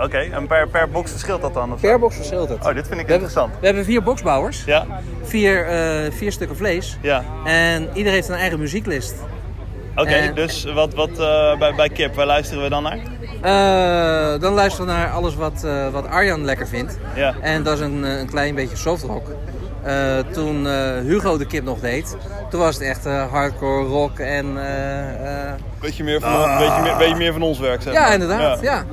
Oké, 0.00 0.18
en 0.18 0.46
per, 0.46 0.68
per 0.68 0.90
box 0.90 1.10
verschilt 1.10 1.40
dat 1.42 1.54
dan? 1.54 1.72
Of 1.72 1.80
zo? 1.80 1.86
Per 1.88 1.98
box 1.98 2.16
verschilt 2.16 2.48
het. 2.48 2.58
Oh, 2.66 2.74
dit 2.74 2.74
vind 2.74 2.76
ik 2.84 2.86
we, 2.88 2.94
hebben, 2.96 3.12
interessant. 3.14 3.52
we 3.60 3.66
hebben 3.66 3.84
vier 3.84 4.02
boxbouwers, 4.02 4.64
Ja, 4.64 4.86
vier, 5.22 5.66
eh, 5.66 6.12
vier 6.12 6.32
stukken 6.32 6.56
vlees. 6.56 6.98
ja. 7.02 7.24
En 7.44 7.88
ieder 7.94 8.12
heeft 8.12 8.28
een 8.28 8.34
eigen 8.34 8.58
muzieklist. 8.58 9.14
Oké, 9.96 10.08
En- 10.10 10.34
dus 10.34 10.64
wat, 10.64 10.94
wat 10.94 11.10
eh, 11.18 11.58
bij, 11.58 11.74
bij 11.74 11.88
Kip, 11.88 12.14
waar 12.14 12.26
luisteren 12.26 12.62
we 12.62 12.68
dan 12.68 12.82
naar? 12.82 12.98
Eh, 13.42 14.40
dan 14.40 14.52
luisteren 14.52 14.86
we 14.86 14.92
naar 14.92 15.10
alles 15.10 15.34
wat, 15.34 15.64
eh, 15.64 15.88
wat 15.88 16.06
Arjan 16.06 16.44
lekker 16.44 16.68
vindt. 16.68 16.98
Ja. 17.14 17.34
En 17.40 17.62
dat 17.62 17.74
is 17.78 17.80
een, 17.84 18.02
een 18.02 18.26
klein 18.28 18.54
beetje 18.54 18.76
softrock. 18.76 19.26
Eh, 19.84 20.18
toen 20.32 20.66
eh, 20.66 20.98
Hugo 21.00 21.38
de 21.38 21.46
Kip 21.46 21.64
nog 21.64 21.80
deed, 21.80 22.16
toen 22.50 22.60
was 22.60 22.74
het 22.74 22.84
echt 22.84 23.06
eh, 23.06 23.30
hardcore 23.30 23.84
rock 23.86 24.18
en... 24.18 24.58
Beetje 25.80 26.04
meer 26.04 26.20
van, 26.20 26.58
beetje 26.58 26.82
meer, 26.82 26.96
beetje 26.96 27.14
meer 27.16 27.32
van 27.32 27.42
ons 27.42 27.58
werk, 27.58 27.82
zeg 27.82 27.92
ja, 27.92 28.00
maar. 28.00 28.12
inderdaad. 28.12 28.60
Ja. 28.60 28.84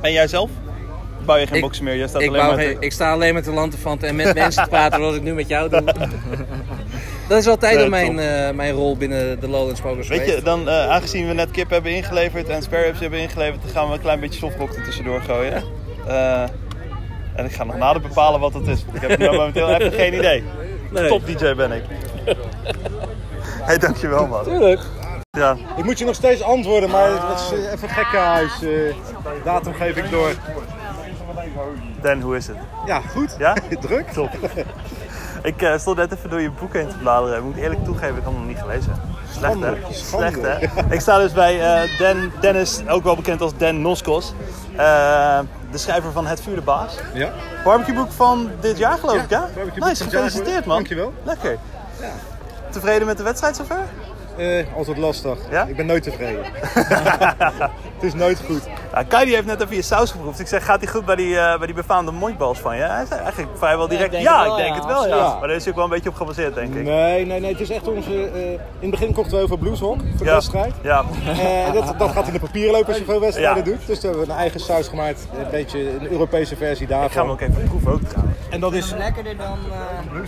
En 0.00 0.12
jij 0.12 0.28
zelf? 0.28 0.50
Bouw 1.24 1.36
je 1.36 1.46
geen 1.46 1.56
Ik- 1.56 1.60
boxen 1.62 1.84
meer? 1.84 1.96
Jij 1.96 2.08
staat 2.08 2.22
Ik, 2.22 2.28
alleen 2.36 2.56
te- 2.56 2.76
ik 2.80 2.92
sta 2.92 3.12
alleen 3.12 3.34
met 3.34 3.44
de 3.44 3.50
lanterfanten 3.50 4.08
en 4.08 4.16
met 4.16 4.34
mensen 4.44 4.62
te 4.62 4.68
praten 4.68 4.98
zoals 5.00 5.16
ik 5.16 5.22
nu 5.22 5.34
met 5.34 5.48
jou 5.48 5.68
doe. 5.68 5.82
Dat 7.28 7.38
is 7.38 7.46
altijd 7.46 7.76
Ja, 7.76 7.82
al 7.82 7.88
mijn, 7.88 8.14
mijn 8.56 8.72
rol 8.74 8.96
binnen 8.96 9.40
de 9.40 9.48
Lowlands 9.48 9.80
Smokers 9.80 10.08
Weet 10.08 10.26
je, 10.26 10.40
dan, 10.42 10.70
aangezien 10.70 11.26
we 11.28 11.34
net 11.34 11.50
Kip 11.50 11.70
hebben 11.70 11.92
ingeleverd 11.92 12.48
en 12.48 12.62
spare 12.62 12.92
hebben 13.00 13.18
ingeleverd, 13.18 13.62
dan 13.62 13.70
gaan 13.70 13.88
we 13.88 13.94
een 13.94 14.00
klein 14.00 14.20
beetje 14.20 14.38
softrock 14.38 14.74
er 14.74 14.84
tussendoor 14.84 15.20
gooien. 15.20 15.62
En 17.36 17.44
ik 17.44 17.52
ga 17.52 17.64
nog 17.64 17.76
nader 17.76 18.02
bepalen 18.02 18.40
wat 18.40 18.54
het 18.54 18.66
is. 18.66 18.84
want 18.84 18.96
Ik 19.02 19.08
heb 19.08 19.18
nu 19.18 19.30
momenteel 19.30 19.68
even 19.68 19.92
geen 19.92 20.14
idee. 20.14 20.44
Nee. 20.90 21.08
Top 21.08 21.26
DJ 21.26 21.54
ben 21.54 21.72
ik. 21.72 21.82
hey, 23.68 23.78
dankjewel 23.78 24.26
man. 24.26 24.44
Tuurlijk. 24.44 24.80
Ja. 25.30 25.56
Ik 25.76 25.84
moet 25.84 25.98
je 25.98 26.04
nog 26.04 26.14
steeds 26.14 26.42
antwoorden, 26.42 26.90
maar 26.90 27.08
het 27.28 27.40
is 27.40 27.52
eh, 27.52 27.72
even 27.72 27.88
gekkenhuis. 27.88 28.62
eh 28.62 28.94
datum 29.44 29.74
geef 29.74 29.96
ik 29.96 30.10
door. 30.10 30.30
Dan, 32.00 32.20
hoe 32.20 32.36
is 32.36 32.46
het? 32.46 32.56
Ja, 32.86 33.00
goed. 33.00 33.36
Ja? 33.38 33.54
Druk. 33.80 34.08
Top. 34.10 34.30
Ik 35.42 35.62
eh, 35.62 35.78
stond 35.78 35.96
net 35.96 36.12
even 36.12 36.30
door 36.30 36.40
je 36.40 36.50
boek 36.50 36.72
heen 36.72 36.88
te 36.88 36.96
bladeren. 36.96 37.38
Ik 37.38 37.44
moet 37.44 37.56
eerlijk 37.56 37.84
toegeven, 37.84 38.16
ik 38.16 38.22
had 38.22 38.32
hem 38.32 38.40
nog 38.40 38.46
niet 38.46 38.58
gelezen. 38.58 38.92
Slecht 39.38 39.60
hè? 39.60 39.60
Schande, 39.60 39.76
schande. 39.90 40.30
Slecht 40.30 40.74
hè? 40.74 40.94
Ik 40.94 41.00
sta 41.00 41.18
dus 41.18 41.32
bij 41.32 41.88
Dan, 41.98 42.32
Dennis, 42.40 42.80
ook 42.88 43.04
wel 43.04 43.16
bekend 43.16 43.40
als 43.40 43.52
Dan 43.56 43.80
Noskos. 43.82 44.34
Eh, 44.76 45.38
de 45.70 45.78
schrijver 45.78 46.12
van 46.12 46.26
Het 46.26 46.40
Vuur 46.40 46.54
de 46.54 46.60
Baas. 46.60 46.96
Ja. 47.14 47.32
Barbecueboek 47.64 48.12
van 48.12 48.50
dit 48.60 48.78
jaar 48.78 48.98
geloof 48.98 49.22
ik 49.22 49.30
hè? 49.30 49.40
Nice, 49.74 50.04
gefeliciteerd 50.04 50.64
man. 50.64 50.76
Dankjewel. 50.76 51.12
Lekker. 51.22 51.58
Tevreden 52.70 53.06
met 53.06 53.16
de 53.16 53.22
wedstrijd 53.22 53.56
zover? 53.56 53.80
Eh, 54.36 54.66
altijd 54.76 54.96
lastig. 54.98 55.38
Ja? 55.50 55.64
Ik 55.64 55.76
ben 55.76 55.86
nooit 55.86 56.02
tevreden. 56.02 56.44
het 57.94 58.02
is 58.02 58.14
nooit 58.14 58.40
goed. 58.46 58.62
Ja, 58.96 59.02
Kai 59.02 59.24
die 59.24 59.34
heeft 59.34 59.46
net 59.46 59.62
even 59.62 59.76
je 59.76 59.82
saus 59.82 60.10
geproefd. 60.10 60.40
Ik 60.40 60.46
zeg, 60.46 60.64
gaat 60.64 60.80
hij 60.82 60.90
goed 60.92 61.04
bij 61.04 61.16
die, 61.16 61.38
eh, 61.38 61.56
bij 61.58 61.66
die 61.66 61.74
befaamde 61.76 62.12
mondbals 62.12 62.58
van 62.58 62.76
je? 62.76 62.82
Hij 62.82 63.04
zei 63.06 63.20
eigenlijk 63.20 63.58
vrijwel 63.58 63.88
direct, 63.88 64.14
ik 64.14 64.20
ja, 64.20 64.44
ik 64.44 64.56
denk 64.56 64.68
ja, 64.68 64.74
het 64.74 64.84
wel 64.84 65.06
ja. 65.08 65.36
Maar 65.38 65.48
daar 65.48 65.56
is 65.56 65.62
hij 65.62 65.70
ook 65.72 65.74
wel 65.76 65.84
een 65.84 65.90
beetje 65.90 66.08
op 66.08 66.14
gebaseerd 66.14 66.54
denk 66.54 66.74
ik. 66.74 66.82
Nee, 66.84 67.26
nee, 67.26 67.40
nee. 67.40 67.50
Het 67.52 67.60
is 67.60 67.70
echt 67.70 67.88
onze... 67.88 68.10
eh, 68.30 68.50
in 68.52 68.58
het 68.80 68.90
begin 68.90 69.12
kochten 69.12 69.32
we 69.32 69.38
heel 69.38 69.46
veel 69.48 69.56
blueshok 69.56 69.96
voor 70.00 70.18
de 70.18 70.24
Ja. 70.24 70.32
wedstrijd. 70.32 70.72
Ja, 70.82 71.04
Eh, 71.28 71.72
dat, 71.72 71.98
dat 71.98 72.10
gaat 72.10 72.26
in 72.26 72.32
de 72.32 72.38
papieren 72.40 72.72
lopen 72.72 72.88
als 72.88 72.98
je 72.98 73.04
veel 73.04 73.20
wedstrijden 73.20 73.64
Ja. 73.64 73.70
doet. 73.70 73.86
Dus 73.86 74.00
toen 74.00 74.10
hebben 74.10 74.26
we 74.26 74.32
een 74.32 74.38
eigen 74.38 74.60
saus 74.60 74.88
gemaakt. 74.88 75.26
Een 75.38 75.50
beetje 75.50 75.90
een 76.00 76.10
Europese 76.10 76.56
versie 76.56 76.86
ik 76.86 76.92
ga 76.92 76.98
hem 76.98 77.06
daarvan. 77.08 77.30
ook 77.30 77.40
even 77.40 77.64
proeven 77.68 77.92
ook 77.92 78.02
trouwens. 78.02 78.36
En 78.50 78.60
dat 78.60 78.72
is... 78.72 78.94
Lekkerder 78.98 79.36
dan... 79.36 79.58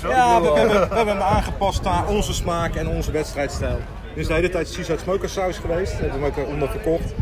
eh, 0.05 0.11
Ja, 0.11 0.41
we, 0.41 0.51
we 0.53 0.59
hebben, 0.59 0.89
we 0.89 0.95
hebben 0.97 1.15
hem 1.17 1.23
aangepast 1.27 1.83
naar 1.83 2.07
onze 2.07 2.35
smaak 2.35 2.75
en 2.75 2.89
onze 2.89 3.11
wedstrijdstijl. 3.11 3.79
Dus 4.15 4.27
de 4.27 4.33
hele 4.35 4.49
tijd 4.51 4.69
Seaside 4.69 4.99
Smoker 4.99 5.29
saus 5.29 5.59
geweest. 5.59 5.93
Daar 5.93 6.01
hebben 6.01 6.21
we 6.21 6.31
hem 6.35 6.45
ook 6.45 6.51
onder 6.53 6.69
verkocht. 6.69 7.15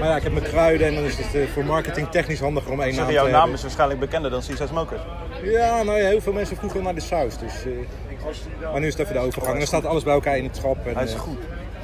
Maar 0.00 0.08
ja, 0.08 0.16
ik 0.16 0.22
heb 0.22 0.32
mijn 0.32 0.44
kruiden 0.44 0.86
en 0.86 0.94
dan 0.94 1.04
is 1.04 1.16
het 1.16 1.34
eh, 1.34 1.40
voor 1.52 1.64
marketing 1.64 2.08
technisch 2.10 2.40
handiger 2.40 2.72
om 2.72 2.80
één 2.80 2.94
naam 2.96 3.06
te 3.06 3.12
jouw 3.12 3.28
naam 3.28 3.52
is 3.52 3.62
waarschijnlijk 3.62 4.00
bekender 4.00 4.30
dan 4.30 4.42
Caesar 4.46 4.68
Smokers. 4.68 5.00
Ja, 5.42 5.82
nou 5.82 5.98
ja, 5.98 6.06
heel 6.06 6.20
veel 6.20 6.32
mensen 6.32 6.56
vroegen 6.56 6.82
naar 6.82 6.94
de 6.94 7.00
saus. 7.00 7.38
Dus, 7.38 7.52
eh, 7.64 8.70
maar 8.72 8.80
nu 8.80 8.86
is 8.86 8.92
het 8.92 9.02
even 9.02 9.14
de 9.14 9.26
overgang. 9.26 9.52
En 9.52 9.58
dan 9.58 9.66
staat 9.66 9.84
alles 9.86 10.02
bij 10.02 10.12
elkaar 10.14 10.36
in 10.36 10.44
het 10.44 10.56
schap. 10.56 10.86
En, 10.86 10.94
Hij 10.94 11.04
is 11.04 11.12
eh, 11.14 11.18
goed. 11.20 11.38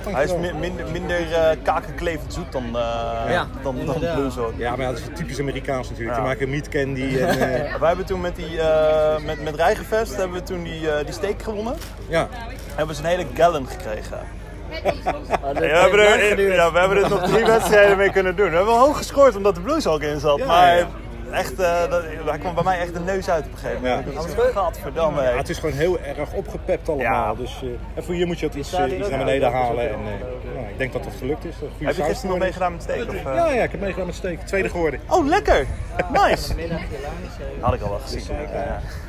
dankjewel. 0.05 0.39
Hij 0.41 0.49
is 0.49 0.53
mi- 0.53 0.59
minder, 0.59 0.87
minder 0.93 1.33
eh, 1.33 1.57
kakenklevend 1.63 2.33
zoet 2.33 2.53
dan, 2.53 2.65
eh 2.67 2.73
Ja, 3.29 3.47
dan, 3.63 3.77
dan. 3.87 4.01
Ja, 4.57 4.71
maar 4.77 4.81
ja, 4.87 4.91
dat 4.93 4.99
is 4.99 5.05
typisch 5.15 5.41
Amerikaans 5.41 5.89
natuurlijk. 5.91 6.17
Ja. 6.17 6.23
Die 6.25 6.33
maken 6.33 6.51
meat 6.51 6.69
candy 6.69 7.19
en... 7.19 7.29
eh, 7.29 7.75
Wij 7.81 7.89
hebben 7.89 8.07
toen 8.07 8.21
met, 8.21 8.37
die, 8.37 8.61
eh 8.61 9.19
met, 9.25 9.43
met 9.45 9.55
Rijgenvest 9.55 10.17
hebben 10.17 10.37
we 10.37 10.43
toen 10.43 10.63
die, 10.63 10.91
eh, 10.91 11.05
die 11.05 11.15
steak 11.15 11.43
gewonnen. 11.43 11.75
ja. 12.09 12.29
Hebben 12.75 12.97
ze 12.97 13.03
een 13.03 13.09
hele 13.09 13.27
gallon 13.35 13.67
gekregen. 13.69 14.19
Ja, 14.71 15.53
we, 15.53 15.67
hebben 15.67 16.01
er, 16.01 16.29
geduurd. 16.29 16.55
ja, 16.55 16.73
we 16.73 16.79
hebben 16.79 17.03
er 17.03 17.09
nog 17.11 17.23
drie 17.23 17.45
wedstrijden 17.45 17.97
mee 17.97 18.11
kunnen 18.11 18.37
doen. 18.37 18.51
We 18.51 18.57
hebben 18.57 18.75
wel 18.75 18.85
hoog 18.85 18.97
gescoord 18.97 19.37
omdat 19.37 19.55
de 19.55 19.61
Blues 19.61 19.87
ook 19.87 20.01
in 20.01 20.21
zat. 20.21 20.47
Maar. 20.47 20.87
Echt, 21.33 21.61
eh, 21.61 21.91
dat, 21.91 22.03
daar 22.27 22.39
kwam 22.39 22.55
bij 22.55 22.65
mij 22.65 22.79
echt 22.79 22.95
de 22.95 23.01
neus 23.01 23.29
uit 23.29 23.47
op 23.47 23.53
een 23.53 23.59
gegeven 23.59 23.83
moment. 23.83 24.07
Ja. 24.07 24.15
Dat 24.15 24.27
is 24.27 24.53
Gadverdamme. 24.53 25.23
Ja, 25.23 25.37
het 25.37 25.49
is 25.49 25.59
gewoon 25.59 25.75
heel 25.75 25.99
erg 26.01 26.33
opgepept 26.33 26.89
allemaal. 26.89 27.13
Ja. 27.13 27.35
Dus 27.35 27.63
eh, 27.63 27.69
en 27.95 28.05
voor 28.05 28.15
hier 28.15 28.27
moet 28.27 28.39
je 28.39 28.47
dat 28.47 28.57
iets, 28.57 28.73
eh, 28.73 28.99
iets 28.99 29.09
naar 29.09 29.19
beneden 29.19 29.53
halen. 29.53 29.89
En, 29.89 29.95
eh, 29.95 30.55
nou, 30.55 30.67
ik 30.69 30.79
denk 30.79 30.93
dat 30.93 31.05
dat 31.05 31.13
gelukt 31.19 31.45
is. 31.45 31.55
Heb 31.79 31.97
je 31.97 32.03
gisteren 32.03 32.31
nog 32.31 32.39
meegedaan 32.39 32.73
met? 32.73 33.09
Of, 33.09 33.15
eh? 33.15 33.23
Ja, 33.23 33.53
ja, 33.53 33.63
ik 33.63 33.71
heb 33.71 33.81
meegedaan 33.81 34.07
met 34.07 34.15
steak. 34.15 34.41
Tweede 34.41 34.69
geworden. 34.69 35.01
Oh, 35.09 35.27
lekker. 35.27 35.67
Nice. 36.13 36.55
Had 37.61 37.75
ik 37.75 37.83
al 37.83 37.89
wel 37.89 37.99
gezien. 37.99 38.23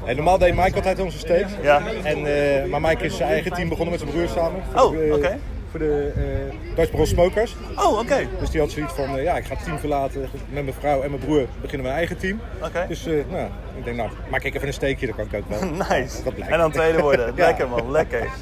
Hey, 0.03 0.13
normaal 0.13 0.37
deed 0.37 0.55
Mike 0.55 0.75
altijd 0.75 0.99
onze 0.99 1.17
steaks. 1.17 1.51
Ja. 1.61 1.81
En, 2.03 2.25
eh, 2.25 2.69
maar 2.69 2.81
Mike 2.81 3.03
is 3.03 3.17
zijn 3.17 3.29
eigen 3.29 3.53
team 3.53 3.69
begonnen 3.69 3.93
met 3.93 3.99
zijn 3.99 4.13
broer 4.13 4.27
samen. 4.27 4.61
Oh, 4.75 5.13
oké. 5.13 5.37
Voor 5.71 5.79
de 5.79 6.11
uh, 6.17 6.75
Dutch 6.75 6.91
Bros 6.91 7.09
Smokers. 7.09 7.55
Oh, 7.75 7.99
oké. 7.99 8.27
Dus 8.39 8.49
die 8.49 8.59
had 8.61 8.71
zoiets 8.71 8.93
van, 8.93 9.17
eh, 9.17 9.23
ja, 9.23 9.37
ik 9.37 9.45
ga 9.45 9.55
het 9.55 9.63
team 9.63 9.79
verlaten. 9.79 10.21
Met 10.49 10.63
mijn 10.63 10.73
vrouw 10.79 11.01
en 11.01 11.09
mijn 11.09 11.21
broer 11.21 11.45
beginnen 11.61 11.85
we 11.85 11.91
een 11.91 11.97
eigen 11.97 12.17
team. 12.17 12.39
Oké. 12.63 12.85
Dus 12.87 13.05
eh, 13.05 13.13
nou, 13.29 13.47
ik 13.77 13.83
denk, 13.83 13.97
nou, 13.97 14.09
maak 14.29 14.43
ik 14.43 14.55
even 14.55 14.67
een 14.67 14.73
steekje, 14.73 15.05
dat 15.07 15.15
kan 15.15 15.25
ik 15.25 15.33
ook 15.35 15.59
wel. 15.59 15.69
Nice. 15.89 16.23
Dat 16.23 16.33
blijkt. 16.35 16.53
En 16.53 16.59
dan 16.59 16.71
tweede 16.71 17.01
worden. 17.01 17.25
Ja. 17.35 17.45
Lekker 17.45 17.69
man, 17.69 17.91
lekker. 17.91 18.27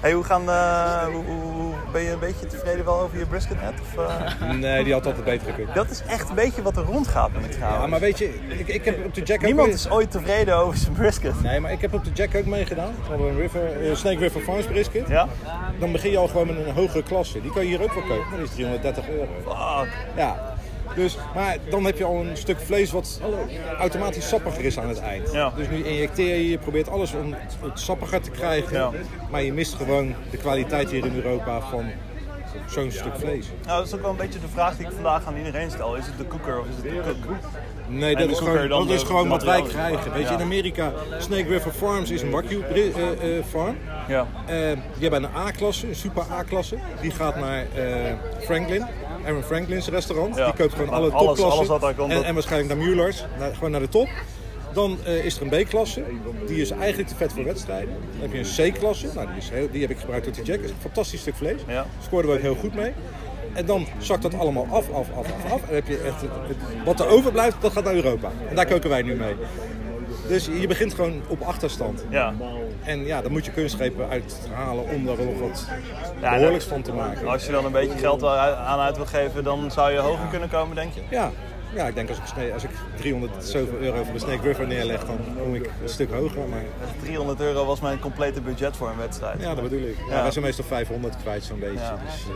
Hey, 0.00 0.12
hoe 0.12 0.24
gaan, 0.24 0.42
hoe- 1.12 1.24
hoe- 1.24 1.69
ben 1.92 2.02
je 2.02 2.10
een 2.10 2.18
beetje 2.18 2.46
tevreden 2.46 2.84
wel 2.84 3.00
over 3.00 3.18
je 3.18 3.26
brisket 3.26 3.60
net? 3.60 3.72
Of, 3.80 4.04
eh? 4.04 4.50
Nee, 4.64 4.84
die 4.84 4.92
had 4.92 5.06
altijd 5.06 5.24
beter 5.24 5.52
gekund. 5.52 5.74
Dat 5.74 5.90
is 5.90 6.02
echt 6.08 6.28
een 6.28 6.34
beetje 6.34 6.62
wat 6.62 6.76
er 6.76 6.84
rondgaat 6.84 7.32
met 7.32 7.44
het 7.44 7.56
Ja, 7.56 7.86
maar 7.86 8.00
weet 8.00 8.18
je, 8.18 8.38
ik, 8.48 8.68
ik 8.68 8.84
heb 8.84 9.04
op 9.04 9.14
de 9.14 9.22
Jack 9.22 9.40
Niemand 9.42 9.74
is 9.74 9.90
ooit 9.90 10.10
tevreden 10.10 10.56
over 10.56 10.78
zijn 10.78 10.92
brisket. 10.92 11.42
Nee, 11.42 11.60
maar 11.60 11.72
ik 11.72 11.80
heb 11.80 11.94
op 11.94 12.04
de 12.04 12.10
Jack 12.14 12.34
ook 12.34 12.44
meegedaan. 12.44 12.92
We 13.02 13.08
hadden 13.08 13.28
een 13.28 13.36
River, 13.36 13.82
eh, 13.82 13.94
Snake 13.94 14.18
River 14.18 14.40
Farms 14.40 14.66
brisket. 14.66 15.08
Ja? 15.08 15.28
Dan 15.78 15.92
begin 15.92 16.10
je 16.10 16.18
al 16.18 16.28
gewoon 16.28 16.46
met 16.46 16.56
een 16.56 16.74
hogere 16.74 17.02
klasse. 17.02 17.40
Die 17.42 17.52
kan 17.52 17.62
je 17.62 17.68
hier 17.68 17.82
ook 17.82 17.92
wel 17.94 18.02
kopen, 18.02 18.36
die 18.36 18.44
is 18.44 18.50
330 18.50 19.08
euro. 19.08 19.26
Fuck. 19.44 19.92
Ja. 20.16 20.58
Dus, 20.94 21.18
maar 21.34 21.56
dan 21.70 21.84
heb 21.84 21.98
je 21.98 22.04
al 22.04 22.20
een 22.20 22.36
stuk 22.36 22.58
vlees 22.60 22.90
wat 22.90 23.20
automatisch 23.78 24.28
sappiger 24.28 24.64
is 24.64 24.78
aan 24.78 24.88
het 24.88 25.00
eind. 25.00 25.32
Ja. 25.32 25.52
Dus 25.56 25.68
nu 25.68 25.84
injecteer 25.84 26.36
je, 26.36 26.50
je 26.50 26.58
probeert 26.58 26.88
alles 26.88 27.14
om 27.14 27.34
het 27.60 27.80
sappiger 27.80 28.20
te 28.20 28.30
krijgen. 28.30 28.76
Ja. 28.76 28.90
Maar 29.30 29.42
je 29.42 29.52
mist 29.52 29.74
gewoon 29.74 30.14
de 30.30 30.36
kwaliteit 30.36 30.90
hier 30.90 31.04
in 31.04 31.14
Europa 31.14 31.60
van 31.60 31.84
zo'n 32.66 32.90
stuk 32.90 33.16
vlees. 33.16 33.46
Nou, 33.66 33.78
dat 33.78 33.86
is 33.86 33.94
ook 33.94 34.00
wel 34.00 34.10
een 34.10 34.16
beetje 34.16 34.40
de 34.40 34.48
vraag 34.48 34.76
die 34.76 34.86
ik 34.86 34.92
vandaag 34.92 35.26
aan 35.26 35.36
iedereen 35.36 35.70
stel. 35.70 35.96
Is 35.96 36.06
het 36.06 36.18
de 36.18 36.26
cooker 36.26 36.60
of 36.60 36.66
is 36.66 36.74
het 36.74 37.04
de 37.04 37.14
cook? 37.26 37.36
Nee, 37.88 38.16
dat 38.16 38.30
is 38.30 38.38
gewoon, 38.38 38.68
dat 38.68 38.90
is 38.90 39.02
gewoon 39.02 39.28
wat 39.28 39.42
wij 39.42 39.62
krijgen. 39.62 40.12
Weet 40.12 40.28
je, 40.28 40.34
in 40.34 40.40
Amerika, 40.40 40.92
Snake 41.18 41.48
River 41.48 41.72
Farms 41.72 42.10
is 42.10 42.22
een 42.22 42.30
wagyu 42.30 42.62
eh, 42.62 42.86
eh, 42.86 43.44
farm. 43.44 43.76
Ja. 44.08 44.26
Eh, 44.46 44.56
die 44.92 45.10
hebben 45.10 45.22
een 45.22 45.36
A-klasse, 45.36 45.88
een 45.88 45.94
super 45.94 46.22
A-klasse. 46.30 46.76
Die 47.00 47.10
gaat 47.10 47.36
naar 47.36 47.66
Franklin, 48.40 48.86
Aaron 49.26 49.42
Franklin's 49.42 49.88
restaurant. 49.88 50.36
Ja. 50.36 50.44
Die 50.44 50.54
koopt 50.54 50.72
gewoon 50.74 50.88
alle 50.88 51.10
Alles- 51.10 51.26
topklassen. 51.26 51.80
alles 51.80 51.96
en, 51.98 52.08
dat- 52.08 52.22
en 52.24 52.34
waarschijnlijk 52.34 52.74
naar 52.74 52.86
Mueller's, 52.86 53.24
gewoon 53.54 53.70
naar 53.70 53.80
de 53.80 53.88
top. 53.88 54.08
Dan 54.72 54.98
eh, 55.04 55.24
is 55.24 55.36
er 55.40 55.52
een 55.52 55.64
B-klasse, 55.64 56.02
die 56.46 56.60
is 56.60 56.70
eigenlijk 56.70 57.08
te 57.08 57.14
vet 57.16 57.32
voor 57.32 57.44
wedstrijden. 57.44 57.94
Dan 58.12 58.30
heb 58.30 58.32
je 58.32 58.64
een 58.66 58.72
C-klasse, 58.72 59.06
nou, 59.14 59.26
die, 59.26 59.36
is 59.36 59.48
heel, 59.50 59.68
die 59.70 59.80
heb 59.80 59.90
ik 59.90 59.98
gebruikt 59.98 60.24
door 60.24 60.34
de 60.34 60.42
Jack. 60.42 60.60
Is 60.60 60.70
een 60.70 60.76
fantastisch 60.80 61.20
stuk 61.20 61.34
vlees. 61.36 61.60
Ja. 61.66 61.86
Scoorden 62.02 62.30
we 62.30 62.36
ook 62.36 62.42
heel 62.42 62.54
goed 62.54 62.74
mee. 62.74 62.92
En 63.52 63.66
dan 63.66 63.86
zakt 63.98 64.22
dat 64.22 64.34
allemaal 64.34 64.66
af, 64.70 64.90
af, 64.92 65.08
af, 65.16 65.26
af, 65.44 65.52
af. 65.52 65.68
En 65.68 65.74
heb 65.74 65.86
je 65.86 65.98
echt 65.98 66.24
wat 66.84 67.00
er 67.00 67.08
overblijft, 67.08 67.56
dat 67.60 67.72
gaat 67.72 67.84
naar 67.84 67.94
Europa. 67.94 68.30
En 68.48 68.56
daar 68.56 68.66
koken 68.66 68.90
wij 68.90 69.02
nu 69.02 69.14
mee. 69.14 69.34
Dus 70.30 70.46
je 70.60 70.66
begint 70.66 70.94
gewoon 70.94 71.22
op 71.28 71.40
achterstand. 71.40 72.04
Ja. 72.10 72.34
En 72.84 73.04
ja, 73.04 73.22
dan 73.22 73.32
moet 73.32 73.44
je 73.44 73.50
kunstgrepen 73.50 74.08
uithalen 74.08 74.84
om 74.84 75.06
daar 75.06 75.16
nog 75.24 75.38
wat 75.38 75.66
Ja, 76.20 76.34
behoorlijks 76.34 76.64
van 76.64 76.82
te 76.82 76.92
maken. 76.92 77.28
Als 77.28 77.46
je 77.46 77.52
dan 77.52 77.64
een 77.64 77.72
beetje 77.72 77.98
geld 77.98 78.24
aan 78.24 78.78
uit 78.78 78.96
wil 78.96 79.06
geven, 79.06 79.44
dan 79.44 79.70
zou 79.70 79.92
je 79.92 79.98
hoger 79.98 80.26
kunnen 80.30 80.48
komen, 80.48 80.74
denk 80.76 80.92
je? 80.94 81.00
Ja, 81.10 81.30
ja 81.74 81.86
ik 81.86 81.94
denk 81.94 82.08
als 82.08 82.18
ik, 82.18 82.52
als 82.52 82.64
ik 82.64 82.70
300 82.96 83.44
zoveel 83.44 83.78
euro 83.78 84.04
voor 84.04 84.12
de 84.12 84.18
Snake 84.18 84.42
River 84.42 84.66
neerleg, 84.66 85.04
dan 85.06 85.18
kom 85.42 85.54
ik 85.54 85.70
een 85.82 85.88
stuk 85.88 86.10
hoger. 86.12 86.48
Maar 86.48 86.62
300 87.02 87.40
euro 87.40 87.64
was 87.64 87.80
mijn 87.80 87.98
complete 87.98 88.40
budget 88.40 88.76
voor 88.76 88.88
een 88.88 88.96
wedstrijd. 88.98 89.40
ja, 89.40 89.54
dat 89.54 89.62
bedoel 89.62 89.88
ik. 89.88 89.96
Ja, 90.08 90.14
Ja. 90.16 90.22
wij 90.22 90.30
zijn 90.30 90.44
meestal 90.44 90.64
500 90.64 91.16
kwijt 91.22 91.44
zo'n 91.44 91.58
beetje. 91.58 91.74
Ja. 91.74 91.98
Dus, 92.06 92.22
eh, 92.24 92.30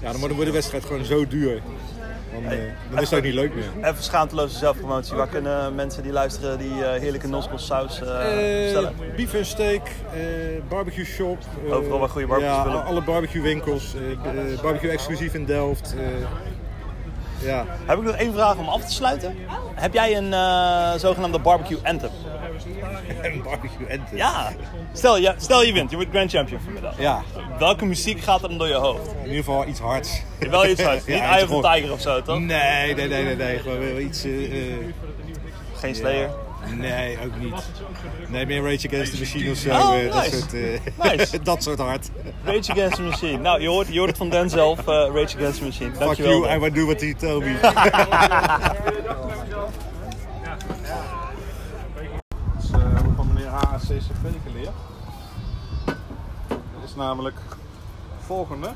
ja, 0.00 0.10
dan 0.12 0.20
wordt 0.20 0.44
de 0.44 0.50
wedstrijd 0.50 0.84
gewoon 0.84 1.04
zo 1.04 1.26
duur. 1.26 1.62
Dan, 2.34 2.52
eh, 2.52 2.58
dan 2.90 3.00
is 3.02 3.10
het 3.10 3.18
ook 3.18 3.24
niet 3.24 3.34
leuk 3.34 3.54
meer. 3.54 3.64
Even 3.90 4.02
schaamteloze 4.02 4.58
zelfpromotie. 4.58 5.16
Waar 5.16 5.28
kunnen 5.28 5.74
mensen 5.74 6.02
die 6.02 6.12
luisteren 6.12 6.58
die 6.58 6.84
eh, 6.84 7.00
heerlijke 7.00 7.28
noskos 7.28 7.66
saus 7.66 8.00
eh 8.00 8.06
bestellen? 8.62 8.92
beef 9.16 9.36
steak, 9.46 9.90
barbecue 10.68 11.04
shop. 11.04 11.38
Overal 11.70 11.98
waar 11.98 12.08
goede 12.08 12.26
barbecue 12.26 12.54
Ja, 12.54 12.62
alle 12.80 13.02
barbecue 13.02 13.42
winkels. 13.42 13.94
barbecue 14.62 14.90
exclusief 14.90 15.34
in 15.34 15.44
Delft. 15.44 15.94
ja. 17.40 17.64
Heb 17.86 17.98
ik 17.98 18.04
nog 18.04 18.14
één 18.16 18.32
vraag 18.32 18.56
om 18.56 18.68
af 18.68 18.84
te 18.84 18.92
sluiten? 18.92 19.34
Heb 19.74 19.92
jij 19.92 20.16
een 20.16 20.32
zogenaamde 21.00 21.38
barbecue 21.38 21.78
anthem? 21.82 22.10
En 23.22 23.42
barbecue 23.42 23.86
en 23.86 24.02
Ja. 24.14 24.52
Stel, 24.92 25.18
ja. 25.18 25.34
stel 25.38 25.62
je 25.62 25.72
wint, 25.72 25.90
je 25.90 25.96
wordt 25.96 26.10
grand 26.10 26.30
champion 26.30 26.60
vanmiddag. 26.60 26.94
Ja, 27.00 27.22
Welke 27.58 27.84
muziek 27.84 28.20
gaat 28.20 28.42
er 28.42 28.48
dan 28.48 28.58
door 28.58 28.68
je 28.68 28.74
hoofd? 28.74 29.06
in 29.12 29.20
ieder 29.22 29.36
geval 29.44 29.66
iets 29.66 29.80
hards. 29.80 30.22
Wel 30.50 30.66
iets 30.66 30.80
uit. 30.80 31.06
Niet 31.06 31.16
Ja, 31.16 31.36
Eye 31.38 31.48
of 31.50 31.72
Tiger 31.72 31.92
of 31.92 32.00
zo, 32.00 32.22
toch? 32.22 32.38
Nee, 32.38 32.94
nee, 32.94 33.08
nee, 33.08 33.24
nee, 33.24 33.36
nee. 33.36 33.58
Gewoon 33.58 33.78
wel 33.78 33.98
iets. 33.98 34.24
eh, 34.24 34.44
eh, 34.70 34.74
Geen 35.74 35.94
Slayer. 35.94 36.30
nee, 36.76 37.18
ook 37.24 37.36
niet. 37.36 37.54
Nee, 38.28 38.46
meer 38.46 38.62
Rage 38.62 38.86
Against 38.88 39.12
the 39.12 39.18
Machine 39.18 39.50
of 39.50 39.56
zo. 39.56 39.70
Oh, 39.70 39.96
eh, 39.98 40.12
dat, 40.12 40.22
nice. 40.22 40.36
soort, 40.38 40.54
eh, 40.54 41.12
Nice. 41.12 41.42
dat 41.50 41.62
soort 41.62 41.78
hard. 41.78 42.10
Rage 42.44 42.72
Against 42.72 42.94
the 42.96 43.02
Machine. 43.02 43.38
Nou, 43.38 43.60
je 43.60 43.68
hoort, 43.68 43.86
je 43.92 43.96
hoort 43.98 44.08
het 44.08 44.18
van 44.18 44.28
Dan 44.30 44.50
zelf, 44.50 44.78
Rage 44.86 45.36
Against 45.36 45.58
the 45.58 45.64
Machine. 45.64 45.90
Fuck 45.90 45.98
Dankjewel. 46.00 46.32
you, 46.32 46.42
Dan. 46.46 46.56
I 46.56 46.58
will 46.60 46.72
do 46.72 46.84
what 46.84 47.00
you 47.00 47.14
tell 47.14 47.38
me. 47.38 47.54
HACCP 53.54 54.26
geleerd. 54.46 54.70
Dat 56.46 56.84
is 56.84 56.94
namelijk 56.94 57.36
het 58.16 58.26
volgende. 58.26 58.70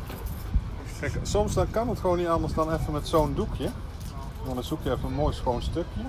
Kijk, 1.01 1.19
soms 1.23 1.55
dan 1.55 1.71
kan 1.71 1.89
het 1.89 2.01
gewoon 2.01 2.17
niet 2.19 2.27
anders 2.27 2.53
dan 2.55 2.73
even 2.73 2.93
met 2.93 3.09
zo'n 3.09 3.35
doekje. 3.35 3.69
Want 4.43 4.55
dan 4.55 4.65
zoek 4.65 4.79
je 4.83 4.91
even 4.93 5.05
een 5.09 5.13
mooi 5.15 5.35
schoon 5.35 5.63
stukje. 5.63 6.01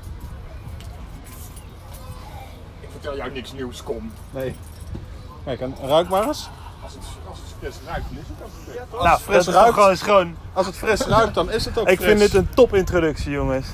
Ik 2.79 2.89
vertel 2.91 3.15
jou 3.15 3.31
niks 3.31 3.53
nieuws, 3.53 3.83
kom. 3.83 4.11
Nee. 4.31 4.55
Kijk, 5.43 5.59
en 5.59 5.75
ruik 5.81 6.09
maar 6.09 6.27
eens. 6.27 6.49
Als 6.83 6.93
het, 6.93 7.03
als 7.29 7.37
het 7.39 7.47
fris 7.59 7.75
ruikt, 7.85 8.05
dan 8.09 8.17
is 8.17 8.27
het 8.27 8.43
ook 8.43 8.49
fris. 8.63 8.75
toch? 8.91 9.03
Nou, 9.03 9.19
fris 9.19 9.25
dat 9.35 9.37
is 9.37 9.45
toch 9.45 9.53
ruikt. 9.61 9.73
gewoon 9.73 9.97
schoon. 9.97 10.35
Als 10.53 10.65
het 10.65 10.75
fris 10.75 11.01
ruikt, 11.01 11.33
dan 11.33 11.51
is 11.51 11.65
het 11.65 11.77
ook 11.79 11.87
Ik 11.87 11.97
fris. 11.97 12.07
vind 12.07 12.19
dit 12.19 12.33
een 12.33 12.49
top 12.55 12.73
introductie, 12.75 13.31
jongens. 13.31 13.67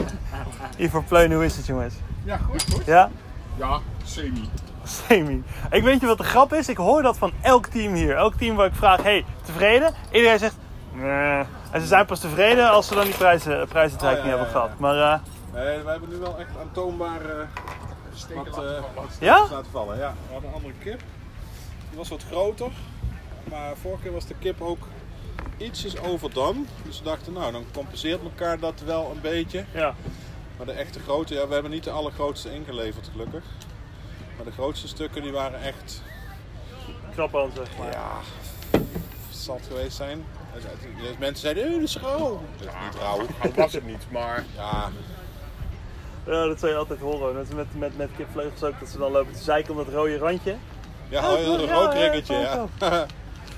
Ivor 0.77 1.03
Pleun, 1.03 1.33
hoe 1.33 1.45
is 1.45 1.55
het, 1.57 1.65
jongens? 1.65 1.93
Ja, 2.23 2.37
goed, 2.37 2.65
goed. 2.73 2.85
Ja? 2.85 3.09
Ja, 3.57 3.79
semi. 4.05 4.49
Semi. 4.85 5.43
Ik 5.71 5.83
weet 5.83 6.01
je 6.01 6.07
wat 6.07 6.17
de 6.17 6.23
grap 6.23 6.53
is? 6.53 6.69
Ik 6.69 6.77
hoor 6.77 7.01
dat 7.01 7.17
van 7.17 7.31
elk 7.41 7.65
team 7.67 7.93
hier. 7.93 8.15
Elk 8.15 8.33
team 8.33 8.55
waar 8.55 8.65
ik 8.67 8.75
vraag, 8.75 9.03
hey, 9.03 9.25
tevreden? 9.45 9.93
Iedereen 10.11 10.39
zegt, 10.39 10.55
nee. 10.91 11.43
En 11.71 11.81
ze 11.81 11.87
zijn 11.87 12.05
pas 12.05 12.19
tevreden 12.19 12.69
als 12.69 12.87
ze 12.87 12.95
dan 12.95 13.03
die 13.05 13.13
prijzen, 13.15 13.67
prijsuitreiking 13.67 14.25
Oh, 14.25 14.31
ja, 14.31 14.37
ja, 14.37 14.43
hebben 14.43 14.61
ja. 14.61 14.65
gehad. 14.65 14.79
Maar 14.79 15.13
eh, 15.13 15.19
Nee, 15.53 15.79
we 15.83 15.89
hebben 15.89 16.09
nu 16.09 16.15
wel 16.15 16.37
echt 16.39 16.49
aantoonbaar 16.61 17.21
eh 17.21 17.47
wat, 18.35 18.47
eh 18.47 18.83
wat 18.95 19.17
Ja? 19.19 19.39
laten 19.51 19.71
vallen. 19.71 19.97
Ja, 19.97 20.13
we 20.27 20.33
hadden 20.33 20.49
een 20.49 20.55
andere 20.55 20.73
kip. 20.79 20.99
Die 21.89 21.97
was 21.97 22.09
wat 22.09 22.23
groter. 22.31 22.71
Maar 23.49 23.73
vorige 23.81 24.01
keer 24.01 24.11
was 24.11 24.25
de 24.25 24.35
kip 24.39 24.61
ook 24.61 24.87
ietsjes 25.57 25.99
overdone. 25.99 26.59
Dus 26.83 26.97
we 26.99 27.03
dachten, 27.05 27.33
nou, 27.33 27.51
dan 27.51 27.63
compenseert 27.73 28.23
elkaar 28.23 28.59
dat 28.59 28.81
wel 28.85 29.11
een 29.15 29.21
beetje. 29.21 29.65
ja, 29.71 29.93
Maar 30.57 30.65
de 30.65 30.71
echte 30.71 30.99
grote, 30.99 31.33
ja, 31.33 31.47
we 31.47 31.53
hebben 31.53 31.71
niet 31.71 31.83
de 31.83 31.91
allergrootste 31.91 32.53
ingeleverd 32.53 33.09
gelukkig. 33.11 33.43
Maar 34.35 34.45
de 34.45 34.51
grootste 34.51 34.87
stukken 34.87 35.21
die 35.21 35.31
waren 35.31 35.61
echt, 35.61 36.01
knap 37.13 37.35
aan 37.35 37.51
zeg 37.55 37.77
maar. 37.77 37.91
ja, 37.91 38.19
zal 39.29 39.55
het 39.55 39.65
geweest 39.67 39.95
zijn. 39.95 40.25
Dus 40.53 41.17
Mensen 41.19 41.37
zeiden, 41.37 41.63
eh, 41.65 41.71
dat 41.71 41.81
is 41.81 41.97
rauw. 41.97 42.41
Dat 42.57 42.67
is 42.67 42.73
niet 42.85 43.01
rauw. 43.01 43.25
Dat 43.41 43.55
was 43.55 43.73
het 43.73 43.85
niet, 43.85 44.11
maar 44.11 44.43
Ja, 44.55 44.89
Ja, 46.25 46.45
dat 46.45 46.59
zou 46.59 46.71
je 46.71 46.77
altijd 46.77 46.99
horen. 46.99 47.35
Net 47.35 47.53
met, 47.53 47.67
met, 47.77 47.97
met 47.97 48.09
kipvleugels 48.17 48.63
ook, 48.63 48.79
dat 48.79 48.89
ze 48.89 48.97
dan 48.97 49.11
lopen 49.11 49.33
te 49.33 49.43
zeiken 49.43 49.71
om 49.71 49.77
dat 49.77 49.93
rode 49.93 50.17
randje. 50.17 50.55
ja, 51.09 51.31
oh, 51.33 51.39
een 51.39 51.61
ja, 51.61 51.73
rookringetje, 51.73 52.33
ja, 52.35 52.67
ja. 52.79 52.89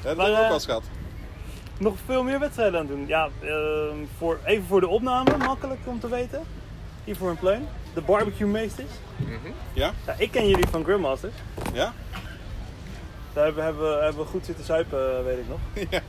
Dat 0.02 0.16
hebben 0.16 0.26
we 0.26 0.32
ook 0.32 0.38
eh, 0.38 0.44
wel 0.44 0.54
eens 0.54 0.66
gehad. 0.66 0.84
Nog 1.80 1.96
veel 2.06 2.24
meer 2.24 2.40
wedstrijden 2.40 2.80
aan 2.80 2.88
doen. 2.88 3.08
Ja, 3.08 3.30
ehm, 3.42 3.98
voor, 4.18 4.40
even 4.44 4.66
voor 4.66 4.80
de 4.80 4.88
opname, 4.88 5.38
makkelijk 5.38 5.80
om 5.86 6.00
te 6.00 6.10
weten. 6.10 6.44
Hier 7.04 7.16
voor 7.16 7.30
een 7.30 7.38
plein. 7.38 7.68
De 7.98 8.04
barbecue 8.04 8.48
meesters. 8.48 8.92
Ja? 9.74 9.94
Ja, 10.06 10.16
ik 10.18 10.32
ken 10.32 10.50
jullie 10.50 10.68
van 10.68 10.84
Grillmasters. 10.84 11.34
Ja? 11.74 11.94
Daar 13.34 13.46
hebben, 13.46 13.64
hebben, 13.64 14.04
hebben 14.04 14.22
we 14.24 14.30
goed 14.30 14.46
zitten 14.46 14.66
zuipen, 14.66 15.18
eh, 15.18 15.24
weet 15.24 15.38
ik 15.38 15.48
nog. 15.50 15.60
Ja. 15.90 16.02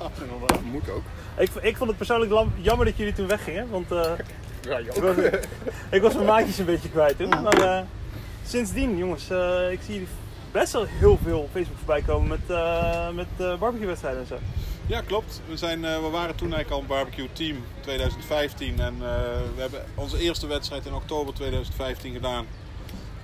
dat 0.46 0.62
moet 0.62 0.90
ook. 0.90 1.02
Ik, 1.36 1.50
ik 1.60 1.76
vond 1.76 1.88
het 1.88 1.98
persoonlijk 1.98 2.32
jammer 2.56 2.86
dat 2.86 2.96
jullie 2.96 3.12
toen 3.12 3.26
weggingen. 3.26 3.70
Want 3.70 3.92
eh, 3.92 4.10
Ja, 4.60 4.78
ik, 4.78 4.92
was, 4.92 5.16
ik 5.96 6.02
was 6.02 6.14
mijn 6.14 6.26
maatjes 6.26 6.58
een 6.58 6.64
beetje 6.64 6.90
kwijt 6.90 7.18
toen. 7.18 7.28
Maar 7.28 7.60
eh, 7.60 7.80
sindsdien, 8.46 8.96
jongens, 8.96 9.30
eh, 9.30 9.70
ik 9.72 9.80
zie 9.84 9.94
jullie 9.94 10.08
best 10.52 10.72
wel 10.72 10.84
heel 10.84 11.18
veel 11.22 11.38
op 11.38 11.48
Facebook 11.52 11.76
voorbij 11.76 12.02
komen 12.02 12.28
met, 12.28 12.56
eh 12.56 13.10
met 13.10 13.26
eh 13.36 13.58
barbecue 13.58 13.86
wedstrijden 13.86 14.20
en 14.20 14.26
zo. 14.26 14.38
Ja, 14.88 15.00
klopt. 15.00 15.40
We, 15.48 15.56
zijn, 15.56 15.84
eh, 15.84 16.02
we 16.02 16.08
waren 16.08 16.34
toen 16.34 16.52
eigenlijk 16.52 16.70
al 16.70 16.80
een 16.80 16.86
barbecue 16.86 17.32
team 17.32 17.56
2015 17.80 18.80
en 18.80 18.94
eh, 18.94 19.00
we 19.54 19.60
hebben 19.60 19.84
onze 19.94 20.18
eerste 20.18 20.46
wedstrijd 20.46 20.86
in 20.86 20.94
oktober 20.94 21.34
2015 21.34 22.12
gedaan. 22.12 22.46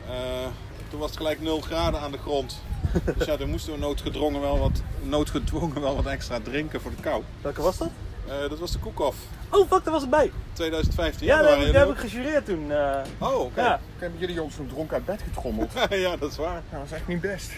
Eh, 0.08 0.46
toen 0.90 0.98
was 0.98 1.08
het 1.08 1.18
gelijk 1.18 1.40
0 1.40 1.60
graden 1.60 2.00
aan 2.00 2.12
de 2.12 2.18
grond. 2.18 2.62
Dus 3.16 3.26
ja, 3.26 3.36
toen 3.36 3.50
moesten 3.50 3.72
we 3.72 3.78
noodgedwongen 3.78 4.40
wel 4.40 4.58
wat, 4.58 4.82
noodgedwongen 5.02 5.80
wel 5.80 5.96
wat 5.96 6.06
extra 6.06 6.40
drinken 6.40 6.80
voor 6.80 6.90
de 6.90 7.02
kou. 7.02 7.22
Welke 7.40 7.62
was 7.62 7.78
dat? 7.78 7.90
Eh, 8.28 8.48
dat 8.48 8.58
was 8.58 8.72
de 8.72 8.78
Koekhoff 8.78 9.16
Oh, 9.50 9.68
fuck, 9.70 9.84
daar 9.84 9.92
was 9.92 10.00
het 10.02 10.10
bij. 10.10 10.32
2015. 10.52 11.26
Ja, 11.26 11.40
daar 11.42 11.50
heb, 11.50 11.58
jullie 11.58 11.76
heb 11.76 11.88
ik 11.90 11.96
gejureerd 11.98 12.44
toen. 12.46 12.72
eh. 12.72 12.96
Oh, 13.18 13.40
oké. 13.40 13.60
ja, 13.60 13.80
Hebben 13.98 14.18
jullie 14.20 14.42
ons 14.42 14.54
toen 14.56 14.66
dronken 14.68 14.94
uit 14.96 15.04
bed 15.04 15.22
getrommeld? 15.22 15.72
ja, 15.90 16.16
dat 16.16 16.30
is 16.30 16.36
waar. 16.36 16.62
Nou, 16.70 16.82
dat 16.82 16.84
is 16.84 16.92
echt 16.92 17.06
niet 17.06 17.20
best. 17.20 17.50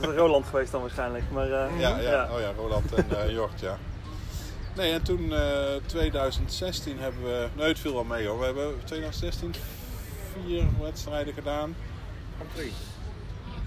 dat 0.00 0.10
is 0.10 0.16
Roland 0.16 0.46
geweest 0.46 0.72
dan 0.72 0.80
waarschijnlijk. 0.80 1.24
Maar, 1.30 1.50
eh, 1.50 1.80
Ja, 1.80 1.98
ja. 1.98 2.28
Oh 2.32 2.40
ja, 2.40 2.52
Roland 2.56 2.94
en 2.94 3.06
eh 3.24 3.30
Jort, 3.30 3.60
ja. 3.60 3.78
Nee, 4.76 4.92
en 4.92 5.02
toen 5.02 5.32
eh 5.32 5.40
2016 5.86 6.98
hebben 6.98 7.22
we... 7.22 7.48
Nee, 7.54 7.68
het 7.68 7.78
viel 7.78 7.94
wel 7.94 8.04
mee 8.04 8.26
hoor. 8.26 8.38
We 8.38 8.44
hebben 8.44 8.74
2016 8.84 9.54
vier 10.44 10.64
wedstrijden 10.80 11.34
gedaan. 11.34 11.76
Van 12.38 12.46
drie. 12.54 12.72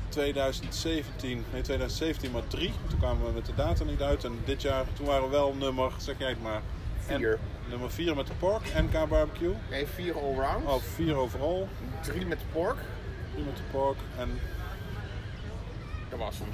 2017, 0.09 1.45
nee 1.51 1.61
2017 1.61 2.31
maar 2.31 2.47
drie. 2.47 2.73
Toen 2.89 2.99
kwamen 2.99 3.25
we 3.25 3.31
met 3.31 3.45
de 3.45 3.55
data 3.55 3.83
niet 3.83 4.01
uit. 4.01 4.23
En 4.23 4.39
dit 4.45 4.61
jaar, 4.61 4.85
toen 4.93 5.05
waren 5.05 5.23
we 5.23 5.29
wel 5.29 5.53
nummer, 5.53 5.91
zeg 5.97 6.15
jij 6.17 6.29
het 6.29 6.41
maar. 6.41 6.61
En- 7.07 7.17
Vier. 7.17 7.39
nummer 7.69 7.91
4 7.91 8.15
met 8.15 8.27
de 8.27 8.33
pork, 8.39 8.61
NK 8.75 9.07
barbecue. 9.09 9.53
Nee, 9.69 9.87
vier 9.87 10.13
allround. 10.19 10.65
Oh, 10.67 10.81
4 10.95 11.15
overal. 11.15 11.67
Drie 12.01 12.25
met 12.25 12.39
de 12.39 12.45
pork. 12.51 12.77
3 13.33 13.43
met 13.45 13.55
de 13.57 13.63
pork 13.71 13.97
en 14.17 14.39
Dat 16.09 16.19
was 16.19 16.35
hem. 16.37 16.47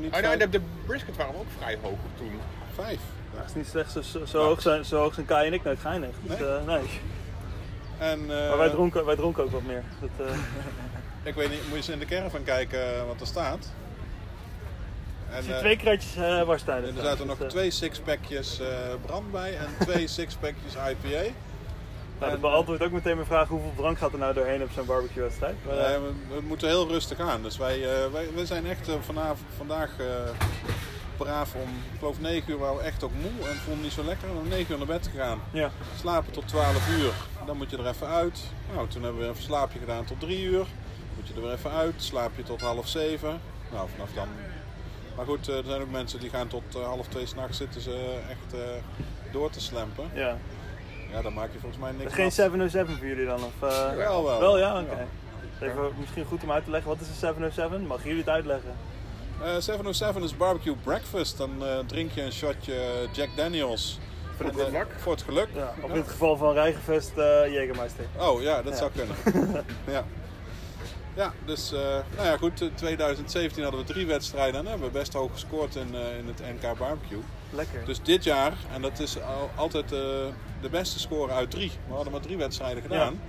niet 0.00 0.14
Oh, 0.14 0.20
nou, 0.20 0.36
de, 0.38 0.48
de 0.48 0.60
brisket 0.86 1.16
waren 1.16 1.34
ook 1.34 1.46
vrij 1.58 1.78
hoog 1.82 1.98
toen. 2.16 2.32
vijf. 2.74 3.00
Ja. 3.32 3.38
dat 3.38 3.48
is 3.48 3.54
niet 3.54 3.66
slecht. 3.66 3.90
Zo, 3.92 4.02
zo, 4.02 4.24
zo 4.24 4.44
hoog 4.44 4.62
zijn, 4.62 4.84
zo 4.84 4.98
hoog 5.00 5.14
zijn 5.14 5.26
Kai 5.26 5.46
en 5.46 5.52
ik 5.52 5.64
nooit 5.64 5.80
geinig. 5.80 6.10
Dus, 6.22 6.38
Nee? 6.38 6.48
eh, 6.48 6.64
nee. 6.66 6.82
En, 7.98 8.20
eh, 8.20 8.48
Maar 8.48 8.58
wij 8.58 8.70
dronken, 8.70 9.04
wij 9.04 9.16
dronken 9.16 9.42
ook 9.44 9.50
wat 9.50 9.62
meer. 9.62 9.82
Dat, 10.00 10.26
eh, 10.26 10.32
Ik 11.28 11.34
weet 11.34 11.50
niet, 11.50 11.60
moet 11.60 11.70
je 11.70 11.76
eens 11.76 11.88
in 11.88 11.98
de 11.98 12.04
caravan 12.04 12.42
kijken 12.44 12.94
eh, 12.96 13.06
wat 13.06 13.20
er 13.20 13.26
staat. 13.26 13.68
En, 15.30 15.36
er 15.36 15.42
zitten 15.42 15.54
eh, 15.54 15.60
twee 15.60 15.76
kratjes 15.76 16.16
uh, 16.16 16.42
warstijden. 16.42 16.96
er 16.96 17.02
zaten 17.04 17.26
nog 17.26 17.38
twee 17.48 17.70
sixpackjes 17.70 18.60
eh 18.60 18.66
brand 19.06 19.30
bij 19.32 19.56
en 19.56 19.86
twee 19.86 20.06
sixpackjes 20.18 20.74
IPA. 20.74 21.30
Nou, 22.18 22.30
dat 22.30 22.40
beantwoordt 22.40 22.82
ook 22.82 22.90
meteen 22.92 23.14
mijn 23.14 23.26
vraag 23.26 23.48
hoeveel 23.48 23.72
drank 23.76 23.98
gaat 23.98 24.12
er 24.12 24.18
nou 24.18 24.34
doorheen 24.34 24.62
op 24.62 24.70
zo'n 24.74 24.86
barbecue 24.86 25.22
wedstrijd. 25.22 25.54
Maar, 25.66 25.76
eh, 25.76 25.94
Eh, 25.94 26.00
we, 26.00 26.34
we 26.34 26.40
moeten 26.40 26.68
heel 26.68 26.88
rustig 26.88 27.20
aan. 27.20 27.42
Dus 27.42 27.56
wij, 27.56 27.82
eh, 27.82 28.12
wij, 28.12 28.28
wij 28.34 28.46
zijn 28.46 28.66
echt 28.66 28.88
eh, 28.88 28.94
vanavond, 29.00 29.40
vandaag 29.56 29.90
eh, 29.98 30.06
braaf 31.16 31.54
om, 31.54 31.68
ik 31.92 31.98
geloof 31.98 32.20
9 32.20 32.50
uur 32.52 32.58
waren 32.58 32.76
we 32.76 32.82
echt 32.82 33.02
ook 33.02 33.12
moe 33.20 33.48
en 33.48 33.56
vonden 33.56 33.82
niet 33.82 33.92
zo 33.92 34.04
lekker. 34.04 34.28
En 34.28 34.36
om 34.36 34.48
9 34.48 34.72
uur 34.72 34.78
naar 34.78 34.86
bed 34.86 35.08
gegaan. 35.12 35.40
ja. 35.50 35.70
Slapen 36.00 36.32
tot 36.32 36.48
12 36.48 36.88
uur. 36.98 37.12
Dan 37.46 37.56
moet 37.56 37.70
je 37.70 37.76
er 37.76 37.86
even 37.88 38.06
uit. 38.06 38.40
Nou, 38.74 38.88
toen 38.88 39.02
hebben 39.02 39.20
we 39.22 39.26
een 39.28 39.34
slaapje 39.38 39.78
gedaan 39.78 40.04
tot 40.04 40.20
3 40.20 40.42
uur. 40.42 40.66
Moet 41.18 41.28
je 41.28 41.34
er 41.34 41.42
weer 41.42 41.52
even 41.52 41.70
uit. 41.70 41.94
Slaap 41.96 42.30
je 42.36 42.42
tot 42.42 42.60
half 42.60 42.88
7. 42.88 43.40
Nou, 43.72 43.88
vanaf 43.94 44.08
dan. 44.14 44.28
Maar 45.16 45.26
goed, 45.26 45.48
eh, 45.48 45.56
er 45.56 45.64
zijn 45.64 45.80
ook 45.80 45.90
mensen 45.90 46.20
die 46.20 46.30
gaan 46.30 46.48
tot 46.48 46.62
eh, 46.74 46.82
half 46.84 47.06
2 47.08 47.26
s'nachts 47.26 47.56
zitten 47.56 47.80
ze 47.80 48.18
echt 48.30 48.60
eh, 48.60 48.60
door 49.32 49.50
te 49.50 49.60
slampen. 49.60 50.10
ja. 50.14 50.36
Ja, 51.12 51.22
dan 51.22 51.32
maak 51.34 51.52
je 51.52 51.58
volgens 51.58 51.80
mij 51.82 51.92
niks 51.92 52.04
is 52.04 52.14
geen 52.14 52.26
af. 52.26 52.32
707 52.32 52.96
voor 52.96 53.06
jullie 53.06 53.26
dan? 53.26 53.38
Of, 53.44 53.68
eh, 53.68 53.94
Wel, 53.94 54.24
wel. 54.24 54.40
Wel, 54.40 54.58
ja? 54.58 54.80
Oké. 54.80 55.06
Even 55.60 55.92
misschien 56.00 56.24
goed 56.24 56.42
om 56.42 56.50
uit 56.52 56.64
te 56.64 56.70
leggen, 56.70 56.88
wat 56.90 57.00
is 57.00 57.08
een 57.08 57.14
707? 57.14 57.86
Mag 57.86 58.02
jullie 58.04 58.18
het 58.18 58.28
uitleggen? 58.28 58.70
Eh, 59.42 59.56
707 59.58 60.22
is 60.22 60.36
barbecue 60.36 60.74
breakfast. 60.84 61.38
Dan 61.38 61.50
eh, 61.66 61.78
drink 61.86 62.10
je 62.12 62.22
een 62.22 62.32
shotje 62.32 62.74
Jack 63.12 63.28
Daniels. 63.36 63.98
Voor 64.36 64.46
het 64.46 64.54
geluk. 64.54 64.86
Voor 64.98 65.12
het 65.12 65.22
geluk. 65.22 65.48
Ja, 65.54 65.74
of 65.80 65.90
in 65.90 65.96
het 65.96 66.08
geval 66.08 66.36
van 66.36 66.52
Rijgenvest, 66.52 67.12
eh 67.16 67.24
Jägermeister. 67.52 68.04
Oh 68.18 68.42
ja, 68.42 68.62
dat 68.62 68.72
Ja. 68.72 68.78
zou 68.78 68.90
kunnen. 68.94 69.16
ja. 69.96 70.04
Ja, 71.18 71.32
dus 71.44 71.72
eh, 71.72 71.80
nou 72.16 72.26
ja 72.26 72.36
goed. 72.36 72.60
In 72.60 72.74
2017 72.74 73.62
hadden 73.62 73.80
we 73.80 73.92
drie 73.92 74.06
wedstrijden 74.06 74.60
en 74.60 74.66
hebben 74.66 74.86
we 74.86 74.98
best 74.98 75.12
hoog 75.12 75.32
gescoord 75.32 75.76
in, 75.76 75.94
eh, 75.94 76.18
in 76.18 76.26
het 76.26 76.40
NK 76.40 76.78
barbecue. 76.78 77.22
Lekker. 77.50 77.84
Dus 77.84 78.02
dit 78.02 78.24
jaar, 78.24 78.52
en 78.72 78.82
dat 78.82 78.98
is 78.98 79.22
al, 79.22 79.50
altijd 79.54 79.84
eh, 79.84 79.98
de 80.60 80.68
beste 80.70 80.98
score 80.98 81.32
uit 81.32 81.50
drie. 81.50 81.70
We 81.86 81.94
hadden 81.94 82.12
maar 82.12 82.20
drie 82.20 82.36
wedstrijden 82.36 82.82
gedaan. 82.82 83.20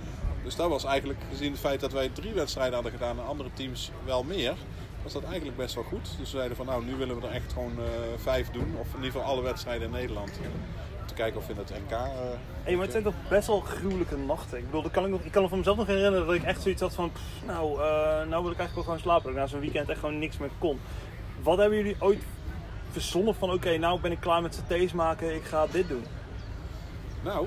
Dus 0.44 0.56
dat 0.56 0.68
was 0.68 0.84
eigenlijk, 0.84 1.18
gezien 1.30 1.50
het 1.50 1.60
feit 1.60 1.80
dat 1.80 1.92
wij 1.92 2.08
drie 2.08 2.32
wedstrijden 2.32 2.74
hadden 2.74 2.92
gedaan 2.92 3.18
en 3.18 3.26
andere 3.26 3.50
teams 3.54 3.90
wel 4.04 4.22
meer, 4.22 4.54
was 5.02 5.12
dat 5.12 5.24
eigenlijk 5.24 5.56
best 5.56 5.74
wel 5.74 5.84
goed. 5.84 6.02
Dus 6.18 6.30
we 6.30 6.36
zeiden 6.36 6.56
van 6.56 6.66
nou, 6.66 6.84
nu 6.84 6.94
willen 6.94 7.20
we 7.20 7.26
er 7.26 7.32
echt 7.32 7.52
gewoon 7.52 7.72
eh, 7.78 7.84
vijf 8.16 8.50
doen. 8.50 8.76
Of 8.80 8.86
in 8.86 8.96
ieder 8.96 9.10
geval 9.10 9.22
alle 9.22 9.42
wedstrijden 9.42 9.86
in 9.86 9.92
Nederland. 9.92 10.30
Te 11.10 11.16
kijken 11.16 11.40
of 11.40 11.48
in 11.48 11.56
het 11.56 11.70
NK... 11.70 11.90
eh, 11.90 11.98
Hey, 12.62 12.72
maar 12.72 12.82
het 12.82 12.90
zijn 12.92 13.02
toch 13.04 13.14
best 13.28 13.46
wel 13.46 13.60
gruwelijke 13.60 14.16
nachten. 14.16 14.58
Ik 14.58 14.64
bedoel, 14.64 14.82
dat 14.82 14.90
kan 14.90 15.04
ik, 15.04 15.10
nog, 15.10 15.20
ik 15.20 15.32
kan 15.32 15.42
me 15.42 15.48
van 15.48 15.58
mezelf 15.58 15.76
nog 15.76 15.86
herinneren 15.86 16.26
dat 16.26 16.34
ik 16.34 16.42
echt 16.42 16.62
zoiets 16.62 16.80
had 16.80 16.94
van... 16.94 17.12
pff, 17.12 17.22
nou, 17.46 17.72
eh, 17.82 18.28
nou 18.28 18.42
wil 18.42 18.50
ik 18.52 18.58
eigenlijk 18.58 18.74
wel 18.74 18.84
gewoon 18.84 18.98
slapen. 18.98 19.22
Dat 19.22 19.32
ik 19.32 19.38
na 19.38 19.46
zo'n 19.46 19.60
weekend 19.60 19.88
echt 19.88 19.98
gewoon 19.98 20.18
niks 20.18 20.38
meer 20.38 20.50
kon. 20.58 20.80
Wat 21.42 21.58
hebben 21.58 21.78
jullie 21.78 21.96
ooit 21.98 22.22
verzonnen 22.90 23.34
van... 23.34 23.52
Oké, 23.52 23.76
nou 23.76 24.00
ben 24.00 24.12
ik 24.12 24.20
klaar 24.20 24.42
met 24.42 24.54
satés 24.54 24.92
maken. 24.92 25.34
Ik 25.34 25.44
ga 25.44 25.66
dit 25.66 25.88
doen. 25.88 26.04
nou, 27.22 27.46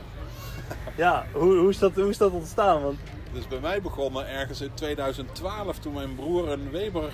Ja, 0.95 1.25
hoe, 1.33 1.57
hoe, 1.57 1.69
is, 1.69 1.79
dat, 1.79 1.95
hoe 1.95 2.09
is 2.09 2.17
dat 2.17 2.31
ontstaan? 2.31 2.81
Want 2.83 2.97
Dus 3.33 3.47
bij 3.47 3.59
mij 3.59 3.81
begonnen 3.81 4.27
ergens 4.27 4.61
in 4.61 4.73
2012 4.73 5.79
toen 5.79 5.93
mijn 5.93 6.15
broer 6.15 6.49
een 6.51 6.71
Weber 6.71 7.11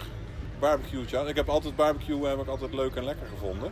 barbecue 0.60 1.06
had. 1.18 1.28
Ik 1.28 1.36
heb 1.36 1.50
altijd 1.50 1.76
barbecue 1.76 2.28
heb 2.28 2.40
ik 2.40 2.48
altijd 2.48 2.74
leuk 2.74 2.96
en 2.96 3.04
lekker 3.04 3.28
gevonden. 3.28 3.72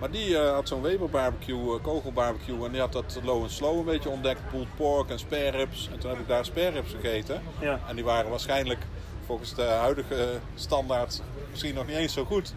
Maar 0.00 0.10
die 0.10 0.38
eh, 0.38 0.52
had 0.52 0.68
zo'n 0.68 0.82
Weber 0.82 1.08
barbecue, 1.10 1.76
eh, 1.76 1.82
kogelbarbecue. 1.82 2.64
En 2.64 2.70
die 2.72 2.80
had 2.80 2.92
dat 2.92 3.18
low 3.22 3.42
en 3.42 3.50
slow 3.50 3.78
een 3.78 3.84
beetje 3.84 4.08
ontdekt. 4.08 4.40
Pulled 4.50 4.76
pork 4.76 5.10
en 5.10 5.18
spare 5.18 5.50
ribs. 5.50 5.88
En 5.92 5.98
toen 5.98 6.10
heb 6.10 6.18
ik 6.18 6.28
daar 6.28 6.44
spare 6.44 6.68
ribs 6.68 6.90
gegeten. 6.90 7.42
ja, 7.60 7.80
En 7.88 7.94
die 7.94 8.04
waren 8.04 8.30
waarschijnlijk 8.30 8.80
volgens 9.26 9.54
de 9.54 9.62
huidige 9.62 10.28
standaard 10.54 11.22
misschien 11.50 11.74
nog 11.74 11.86
niet 11.86 11.96
eens 11.96 12.12
zo 12.12 12.24
goed. 12.24 12.54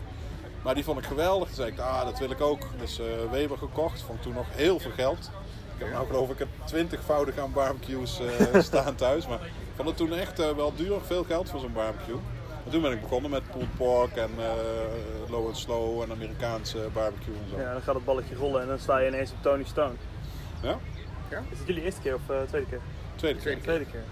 Maar 0.64 0.76
die 0.76 0.84
vond 0.84 1.00
ik 1.00 1.06
geweldig. 1.06 1.48
Toen 1.48 1.56
zei 1.56 1.72
ik, 1.72 1.80
ah, 1.80 2.04
dat 2.06 2.20
wil 2.20 2.30
ik 2.32 2.42
ook. 2.42 2.68
Dus 2.80 3.00
eh, 3.00 3.06
Weber 3.32 3.58
gekocht. 3.58 4.02
Vond 4.02 4.18
ik 4.18 4.24
toen 4.24 4.34
nog 4.34 4.46
heel 4.50 4.80
veel 4.80 4.92
geld. 4.92 5.30
Ik 5.76 5.80
heb 5.80 5.92
nou 5.92 6.08
geloof 6.08 6.30
ik 6.30 6.40
het 6.40 6.48
twintigvoudig 6.66 7.38
aan 7.38 7.54
barbecues 7.54 8.20
staan 8.70 8.96
thuis. 8.96 9.28
Maar 9.28 9.40
ik 9.46 9.52
vond 9.76 9.88
het 9.88 9.98
toen 9.98 10.14
echt 10.14 10.38
wel 10.56 10.74
duur. 10.76 11.02
Veel 11.06 11.24
geld 11.24 11.50
voor 11.50 11.60
zo'n 11.60 11.74
barbecue. 11.74 12.20
En 12.66 12.72
toen 12.72 12.82
ben 12.82 12.92
ik 12.92 13.02
begonnen 13.02 13.32
met 13.32 13.52
pulled 13.52 13.76
pork 13.78 14.16
en 14.16 14.30
eh, 14.38 15.30
low 15.32 15.48
and 15.48 15.58
slow 15.58 16.02
en 16.02 16.12
Amerikaanse 16.12 16.78
barbecue 16.94 17.34
en 17.34 17.50
zo. 17.50 17.58
Ja, 17.60 17.72
dan 17.74 17.82
gaat 17.82 17.96
het 17.96 18.06
balletje 18.06 18.36
rollen 18.36 18.62
en 18.62 18.68
dan 18.68 18.80
sta 18.80 18.98
je 18.98 19.08
ineens 19.08 19.32
op 19.32 19.38
Tony 19.42 19.64
Stone. 19.64 19.94
Ja? 20.62 20.78
Is 21.30 21.58
het 21.58 21.68
jullie 21.68 21.84
eerste 21.84 22.02
keer 22.02 22.16
of 22.16 22.30
eh, 22.30 22.42
tweede 22.48 22.68
keer? 22.68 22.80
Tweede 23.16 23.40
keer. 23.40 23.62
Tweede 23.62 23.86
keer. 23.86 24.04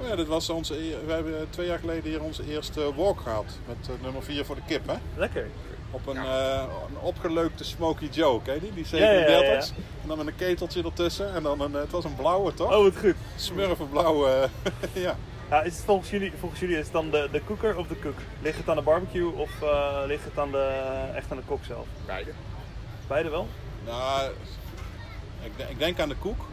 Oh 0.00 0.08
ja, 0.08 0.16
dit 0.16 0.26
was 0.26 0.50
onze, 0.50 0.74
e- 0.74 0.96
we 1.06 1.12
hebben 1.12 1.46
twee 1.50 1.66
jaar 1.66 1.78
geleden 1.78 2.10
hier 2.10 2.22
onze 2.22 2.42
eerste 2.48 2.94
walk 2.94 3.20
gehad. 3.20 3.58
Met 3.66 3.88
eh, 3.88 4.02
nummer 4.02 4.22
4 4.22 4.44
voor 4.44 4.54
de 4.54 4.60
kip, 4.66 4.86
hè? 4.86 4.94
Lekker. 5.16 5.46
Op 5.90 6.06
een, 6.06 6.16
eh, 6.16 6.62
een 6.88 6.98
opgeleukte 7.00 7.64
Smoky 7.64 8.08
Joe, 8.10 8.42
ken 8.42 8.54
je 8.54 8.60
die? 8.60 8.72
Die 8.72 8.86
Ja, 8.90 9.10
ja, 9.10 9.20
ja, 9.20 9.26
37 9.26 9.76
En 10.02 10.08
dan 10.08 10.16
met 10.18 10.26
een 10.26 10.36
keteltje 10.36 10.82
ertussen. 10.82 11.34
En 11.34 11.42
dan 11.42 11.60
een, 11.60 11.74
eh, 11.74 11.80
het 11.80 11.90
was 11.90 12.04
een 12.04 12.14
blauwe, 12.16 12.54
toch? 12.54 12.76
Oh, 12.76 12.82
wat 12.82 12.96
goed. 12.96 13.14
Smurfenblauwe, 13.36 14.48
ja. 14.92 15.16
Ja, 15.50 15.62
is 15.62 15.76
het 15.76 15.84
volgens 15.84 16.10
jullie, 16.10 16.32
volgens 16.38 16.60
jullie 16.60 16.76
is 16.76 16.84
het 16.84 16.92
dan 16.92 17.10
de, 17.10 17.28
de 17.32 17.44
cooker 17.44 17.76
of 17.76 17.86
de 17.86 17.98
cook? 17.98 18.18
Ligt 18.42 18.58
het 18.58 18.68
aan 18.68 18.76
de 18.76 18.82
barbecue 18.82 19.32
of 19.34 19.62
eh, 19.62 20.02
ligt 20.06 20.24
het 20.24 20.38
aan 20.38 20.50
de, 20.50 20.84
echt 21.14 21.30
aan 21.30 21.36
de 21.36 21.42
kok 21.46 21.64
zelf? 21.64 21.86
Beide. 22.06 22.30
Beide 23.06 23.28
wel? 23.28 23.48
Nou, 23.84 24.30
ik, 25.42 25.68
ik 25.68 25.78
denk 25.78 26.00
aan 26.00 26.08
de 26.08 26.16
koek. 26.16 26.48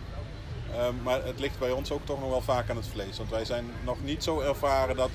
Eh, 0.71 0.87
maar 1.03 1.23
het 1.23 1.39
ligt 1.39 1.59
bij 1.59 1.71
ons 1.71 1.91
ook 1.91 2.05
toch 2.05 2.19
nog 2.19 2.29
wel 2.29 2.41
vaak 2.41 2.69
aan 2.69 2.75
het 2.75 2.87
vlees. 2.87 3.17
Want 3.17 3.29
wij 3.29 3.45
zijn 3.45 3.65
nog 3.83 4.03
niet 4.03 4.23
zo 4.23 4.39
ervaren 4.39 4.95
dat... 4.95 5.09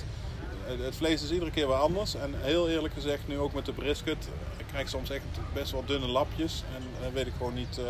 Het 0.64 0.78
het 0.78 0.96
vlees 0.96 1.22
is 1.22 1.30
iedere 1.30 1.50
keer 1.50 1.68
wel 1.68 1.76
anders. 1.76 2.14
En 2.14 2.34
heel 2.36 2.68
eerlijk 2.68 2.94
gezegd, 2.94 3.28
nu 3.28 3.38
ook 3.38 3.52
met 3.52 3.66
de 3.66 3.72
brisket... 3.72 4.28
Ik 4.56 4.66
krijg 4.66 4.88
soms 4.88 5.10
echt 5.10 5.24
best 5.52 5.72
wel 5.72 5.84
dunne 5.84 6.06
lapjes. 6.06 6.64
En 6.76 6.82
dan 7.02 7.12
weet 7.12 7.26
ik 7.26 7.32
gewoon 7.36 7.54
niet 7.54 7.78
eh, 7.78 7.84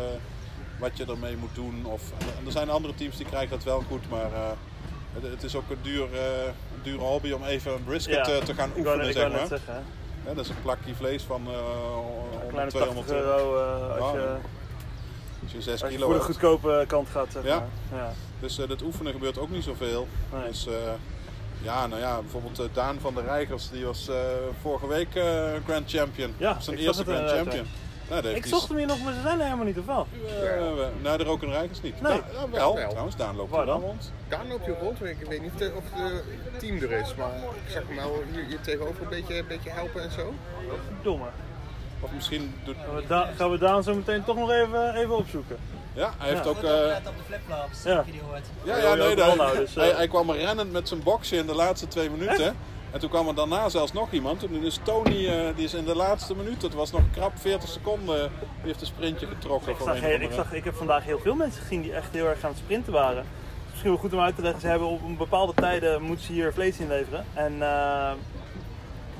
wat 0.79 0.97
je 0.97 1.05
ermee 1.05 1.37
moet 1.37 1.55
doen. 1.55 1.85
Of, 1.85 2.11
en 2.39 2.45
er 2.45 2.51
zijn 2.51 2.69
andere 2.69 2.95
teams 2.95 3.17
die 3.17 3.25
krijgen 3.25 3.49
dat 3.49 3.63
wel 3.63 3.83
goed. 3.87 4.09
Maar 4.09 4.33
eh, 4.33 4.51
het, 5.21 5.43
is 5.43 5.55
ook 5.55 5.69
een, 5.69 5.77
duur, 5.81 6.03
eh, 6.13 6.45
een 6.45 6.81
dure 6.83 6.97
hobby 7.03 7.31
om 7.31 7.43
even 7.43 7.71
een 7.73 7.83
brisket 7.83 8.27
Ja, 8.27 8.33
eh, 8.33 8.41
te 8.43 8.53
gaan 8.53 8.71
Ik 8.73 8.83
wou, 8.83 8.95
oefenen, 8.95 9.13
zeg 9.13 9.31
maar. 9.31 9.47
zeggen. 9.47 9.83
Ja, 10.25 10.33
dat 10.33 10.43
is 10.43 10.49
een 10.49 10.61
plakje 10.61 10.95
vlees 10.95 11.23
van 11.23 11.41
eh 11.47 11.53
100, 11.95 12.47
kleine 12.49 12.71
200 12.71 13.07
80 13.07 13.25
euro 13.25 13.57
eh, 13.57 14.01
als, 14.01 14.13
Ja, 14.13 14.19
je, 14.19 14.35
Als 15.43 15.51
je 15.51 15.61
6 15.61 15.71
als 15.71 15.81
je 15.81 15.87
kilo 15.97 16.05
voor 16.09 16.15
de 16.17 16.23
goedkope 16.23 16.83
kant 16.87 17.09
gaat, 17.09 17.27
zeg 17.31 17.43
Ja. 17.43 17.67
maar. 17.91 17.99
Ja. 17.99 18.11
Dus 18.39 18.59
eh, 18.59 18.67
dat 18.67 18.81
oefenen 18.81 19.11
gebeurt 19.13 19.37
ook 19.37 19.49
niet 19.49 19.63
zoveel. 19.63 20.07
Nee. 20.33 20.47
Dus 20.47 20.67
eh, 20.67 20.73
ja, 21.61 21.87
nou 21.87 22.01
ja, 22.01 22.19
bijvoorbeeld 22.21 22.59
eh, 22.59 22.65
Daan 22.73 22.99
van 22.99 23.13
der 23.15 23.23
Rijgers, 23.23 23.69
die 23.69 23.85
was 23.85 24.07
eh, 24.09 24.15
vorige 24.61 24.87
week 24.87 25.15
eh, 25.15 25.49
Grand 25.65 25.89
Champion. 25.91 26.33
Ja, 26.37 26.59
zijn 26.59 26.77
eerste 26.77 27.03
het 27.03 27.11
Grand 27.11 27.29
Champion. 27.29 27.65
Nou, 28.11 28.27
Ik 28.27 28.45
zocht 28.45 28.67
hem 28.67 28.77
hier 28.77 28.87
nog, 28.87 29.03
maar 29.03 29.13
ze 29.13 29.21
zijn 29.21 29.39
er 29.39 29.43
helemaal 29.45 29.65
niet, 29.65 29.77
of 29.79 29.85
wel? 29.85 30.07
Eh, 30.27 30.31
we- 30.75 30.87
nou, 31.01 31.17
de 31.17 31.23
Roken 31.23 31.49
Rijgers 31.51 31.81
niet. 31.81 32.01
Nee. 32.01 32.11
Da- 32.11 32.23
ja, 32.41 32.49
wel, 32.51 32.75
wel. 32.75 32.89
trouwens, 32.89 33.15
Daan 33.15 33.35
loopt 33.35 33.51
Waar 33.51 33.59
er 33.59 33.65
dan? 33.65 33.81
rond. 33.81 34.11
Daar 34.27 34.45
loop 34.49 34.65
je 34.65 34.75
rond. 34.81 35.03
Ik 35.05 35.17
weet 35.29 35.41
niet 35.41 35.51
of 35.53 35.57
de, 35.59 35.71
of 35.75 35.83
de 35.95 36.21
team 36.59 36.75
er 36.75 36.91
is, 36.91 37.15
maar 37.15 37.27
ik 37.65 37.71
zag 37.71 37.83
hem 37.87 37.95
wel 37.95 38.23
hier, 38.31 38.45
hier 38.45 38.61
tegenover 38.61 39.01
een 39.01 39.09
beetje, 39.09 39.37
een 39.37 39.47
beetje 39.47 39.69
helpen 39.69 40.01
en 40.03 40.11
zo. 40.11 40.33
Domme. 41.01 41.25
Of 41.99 42.11
misschien 42.11 42.53
doet... 42.63 42.75
Gaan 42.85 42.95
we, 42.95 43.03
Da- 43.07 43.29
gaan 43.37 43.51
we 43.51 43.57
Daan 43.57 43.83
zo 43.83 43.95
meteen 43.95 44.23
toch 44.23 44.35
nog 44.35 44.51
even, 44.51 44.95
even 44.95 45.15
opzoeken? 45.17 45.57
Ja, 45.93 46.13
hij 46.17 46.29
heeft 46.29 46.43
Ja. 46.43 46.49
ook... 46.49 46.63
Eh, 46.63 46.71
opletten 46.73 47.11
op 47.11 47.17
de 47.17 47.23
flipflops, 47.25 47.83
Ja. 47.83 48.03
je 48.05 48.11
die 48.11 48.21
hoort. 48.29 48.45
ja, 48.63 48.77
Ja, 48.77 48.93
nee, 48.95 49.15
wel 49.15 49.35
nou, 49.35 49.57
dus, 49.57 49.75
eh. 49.75 49.83
hij, 49.83 49.91
hij 49.91 50.07
kwam 50.07 50.31
rennend 50.31 50.71
met 50.71 50.87
zijn 50.87 51.03
boxje 51.03 51.35
in 51.37 51.45
de 51.45 51.55
laatste 51.55 51.87
twee 51.87 52.09
minuten. 52.09 52.55
En 52.91 52.99
toen 52.99 53.09
kwam 53.09 53.27
er 53.27 53.35
daarna 53.35 53.69
zelfs 53.69 53.93
nog 53.93 54.11
iemand. 54.11 54.43
En 54.43 54.51
nu 54.51 54.65
is 54.65 54.79
Tony, 54.83 55.27
eh, 55.27 55.55
die 55.55 55.65
is 55.65 55.73
in 55.73 55.85
de 55.85 55.95
laatste 55.95 56.35
minuut, 56.35 56.61
het 56.61 56.73
was 56.73 56.91
nog 56.91 57.01
krap 57.13 57.31
40 57.35 57.69
seconden, 57.69 58.15
die 58.39 58.65
heeft 58.65 58.81
een 58.81 58.87
sprintje 58.87 59.27
getrokken. 59.27 59.71
Ik, 59.71 59.77
voor 59.77 59.87
zag, 59.87 59.99
heel- 59.99 60.19
ik, 60.21 60.31
zag, 60.31 60.53
ik 60.53 60.63
heb 60.63 60.75
vandaag 60.75 61.03
heel 61.03 61.19
veel 61.19 61.35
mensen 61.35 61.61
gezien 61.61 61.81
die 61.81 61.93
echt 61.93 62.13
heel 62.13 62.25
erg 62.25 62.43
aan 62.43 62.49
het 62.49 62.59
sprinten 62.59 62.93
waren. 62.93 63.25
Misschien 63.69 63.91
wel 63.91 63.99
goed 63.99 64.13
om 64.13 64.19
uit 64.19 64.35
te 64.35 64.41
leggen, 64.41 64.61
ze 64.61 64.67
hebben 64.67 64.87
op 64.87 65.03
een 65.03 65.17
bepaalde 65.17 65.53
tijden 65.53 66.01
moeten 66.01 66.25
ze 66.25 66.31
hier 66.31 66.53
vlees 66.53 66.77
inleveren. 66.79 67.25
En 67.33 67.61
eh, 67.61 68.11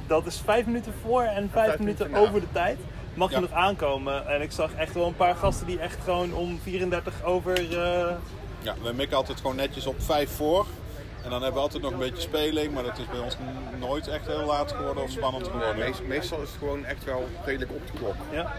dat 0.08 0.26
is 0.26 0.42
vijf 0.46 0.66
minuten 0.66 0.94
voor 1.02 1.22
en 1.24 1.50
vijf, 1.52 1.66
vijf 1.68 1.80
minuten 1.80 2.14
over 2.16 2.40
de 2.40 2.52
tijd. 2.52 2.80
Mag 3.14 3.30
je 3.30 3.36
Ja. 3.36 3.42
nog 3.42 3.52
aankomen. 3.52 4.28
En 4.28 4.42
ik 4.42 4.52
zag 4.52 4.74
echt 4.74 4.94
wel 4.94 5.08
een 5.08 5.16
paar 5.16 5.36
gasten 5.36 5.68
die 5.68 5.80
echt 5.80 5.98
gewoon 6.04 6.34
om 6.34 6.60
34 6.64 7.24
over... 7.24 7.54
eh, 7.82 8.16
Ja, 8.62 8.76
we 8.82 8.94
mikken 8.94 9.18
altijd 9.18 9.40
gewoon 9.40 9.56
netjes 9.56 9.86
op 9.86 9.96
5 10.02 10.30
voor. 10.36 10.66
En 11.24 11.30
dan 11.30 11.42
hebben 11.42 11.54
we 11.54 11.60
altijd 11.60 11.84
nog 11.84 11.92
een 11.92 11.98
beetje 12.00 12.22
speling, 12.22 12.74
maar 12.74 12.84
dat 12.84 12.98
is 12.98 13.06
bij 13.10 13.20
ons 13.20 13.38
nooit 13.80 14.08
echt 14.08 14.28
heel 14.28 14.46
laat 14.46 14.72
geworden 14.72 15.04
of 15.04 15.10
spannend 15.12 15.48
geworden. 15.48 15.78
Meest- 15.78 16.04
meestal 16.04 16.42
is 16.42 16.50
het 16.50 16.58
gewoon 16.58 16.86
echt 16.86 17.04
wel 17.04 17.28
redelijk 17.46 17.72
op 17.72 17.88
de 17.88 17.94
klok. 17.98 18.16
Ja. 18.32 18.54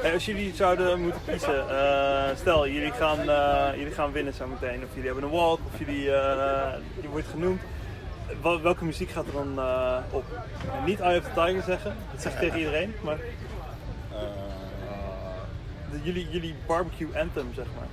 Hey, 0.00 0.12
als 0.12 0.24
jullie 0.26 0.54
zouden 0.54 1.00
moeten 1.02 1.20
kiezen, 1.26 1.68
eh, 1.78 2.36
stel 2.36 2.68
jullie 2.68 2.92
gaan, 2.92 3.18
eh, 3.30 3.76
jullie 3.78 3.92
gaan 3.92 4.12
winnen 4.12 4.34
zo 4.34 4.46
meteen, 4.46 4.82
of 4.84 4.88
jullie 4.94 5.04
hebben 5.10 5.24
een 5.24 5.30
walk, 5.30 5.58
of 5.72 5.78
jullie, 5.78 6.12
eh, 6.14 6.72
je 7.00 7.08
wordt 7.08 7.26
genoemd. 7.30 7.60
Wel- 8.42 8.60
welke 8.60 8.84
muziek 8.84 9.10
gaat 9.10 9.26
er 9.26 9.32
dan 9.32 9.58
eh, 9.58 9.96
op? 10.10 10.24
En 10.78 10.84
niet 10.84 11.00
Eye 11.00 11.18
of 11.18 11.24
the 11.24 11.30
Tiger 11.34 11.62
zeggen, 11.62 11.96
dat 12.12 12.22
zeg 12.22 12.32
ik 12.32 12.38
tegen 12.38 12.58
iedereen, 12.58 12.94
maar 13.00 13.18
Eh, 14.12 14.18
de- 15.90 16.00
jullie, 16.02 16.28
jullie 16.30 16.54
barbecue 16.66 17.18
anthem 17.18 17.50
zeg 17.54 17.66
maar. 17.78 17.86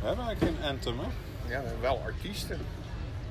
we 0.00 0.06
hebben 0.06 0.24
eigenlijk 0.26 0.56
geen 0.56 0.68
anthem, 0.70 0.94
hè? 0.98 1.06
Ja, 1.54 1.62
wel 1.80 2.02
artiesten. 2.04 2.58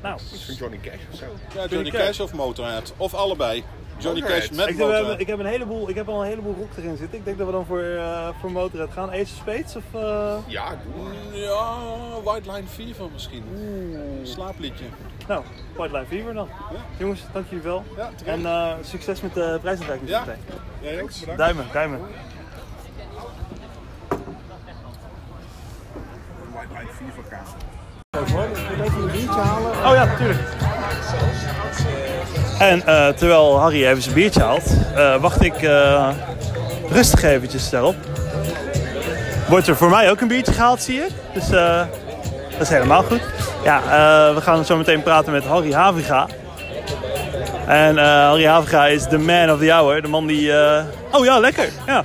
Nou, 0.03 0.19
Iets 0.33 0.45
van 0.45 0.55
Johnny 0.55 0.77
Cash 0.77 0.99
of 1.11 1.17
zo. 1.17 1.25
Ja, 1.55 1.65
Johnny 1.67 1.89
Cash. 1.89 2.05
Cash 2.05 2.19
of 2.19 2.33
Motorhead. 2.33 2.93
Of 2.97 3.13
allebei. 3.13 3.63
Johnny 3.97 4.19
Motorhead. 4.21 4.47
Cash 4.47 4.57
met 4.57 4.67
ik, 4.69 4.77
heb, 4.77 4.87
Motorhead. 4.87 5.19
ik, 5.19 5.27
heb 5.27 5.39
een 5.39 5.45
heleboel, 5.45 5.89
ik 5.89 5.95
heb 5.95 6.09
al 6.09 6.21
een 6.21 6.27
heleboel 6.27 6.55
rock 6.59 6.69
erin 6.77 6.97
zitten. 6.97 7.17
Ik 7.17 7.25
denk 7.25 7.37
dat 7.37 7.47
we 7.47 7.53
dan 7.53 7.65
voor, 7.65 7.81
eh 7.81 8.27
voor 8.39 8.51
Motorhead 8.51 8.91
gaan. 8.93 9.09
Ace 9.09 9.21
of 9.21 9.27
Spades 9.27 9.75
of... 9.75 9.83
eh, 9.91 10.35
Ja, 10.47 10.69
doe. 10.95 11.39
Ja, 11.39 11.75
White 12.23 12.51
Line 12.51 12.67
Fever 12.67 13.05
misschien. 13.13 13.43
Slaapliedje. 14.23 14.85
Nou, 15.27 15.43
White 15.75 15.93
Line 15.93 16.05
Fever 16.07 16.33
dan. 16.33 16.47
Ja. 16.71 16.79
Jongens, 16.97 17.21
dank 17.33 17.45
jullie 17.49 17.63
wel. 17.63 17.83
Ja. 17.97 18.09
En 18.25 18.45
eh, 18.45 18.73
succes 18.81 19.21
met 19.21 19.33
de 19.33 19.57
prijsuitreiking 19.61 20.09
Ja. 20.09 20.23
zometeen. 20.23 20.43
Jij 20.81 21.01
ook, 21.01 21.09
bedankt. 21.19 21.37
Duimen, 21.37 21.65
duimen. 21.73 21.99
White 26.53 26.73
Line 26.77 26.91
Fever 26.91 27.23
kaart. 27.29 27.49
Even 28.27 29.01
een 29.01 29.11
biertje 29.11 29.39
halen. 29.39 29.71
Oh 29.71 29.93
ja, 29.93 30.15
tuurlijk. 30.17 30.39
En 32.59 32.85
eh, 32.85 33.07
terwijl 33.07 33.59
Harry 33.59 33.85
even 33.85 34.01
zijn 34.01 34.15
biertje 34.15 34.41
haalt, 34.41 34.63
eh, 34.95 35.15
wacht 35.21 35.43
ik 35.43 35.61
eh, 35.61 36.09
rustig 36.89 37.23
eventjes 37.23 37.69
daarop. 37.69 37.95
Wordt 39.47 39.67
er 39.67 39.75
voor 39.75 39.89
mij 39.89 40.11
ook 40.11 40.21
een 40.21 40.27
biertje 40.27 40.53
gehaald, 40.53 40.81
zie 40.81 40.99
ik. 40.99 41.11
Dus 41.33 41.49
dat 41.49 42.61
is 42.61 42.69
helemaal 42.69 43.03
goed. 43.03 43.21
Ja, 43.63 43.81
we 44.33 44.41
gaan 44.41 44.65
zo 44.65 44.77
meteen 44.77 45.03
praten 45.03 45.31
met 45.31 45.45
Harry 45.45 45.73
Haviga. 45.73 46.27
En 47.67 47.97
Harry 47.97 48.45
Haviga 48.45 48.87
is 48.87 49.07
de 49.07 49.17
man 49.17 49.51
of 49.51 49.59
the 49.59 49.71
hour. 49.71 50.01
De 50.01 50.07
man 50.07 50.27
die... 50.27 50.51
Oh 51.11 51.25
ja, 51.25 51.39
lekker. 51.39 51.69
Ja. 51.85 52.03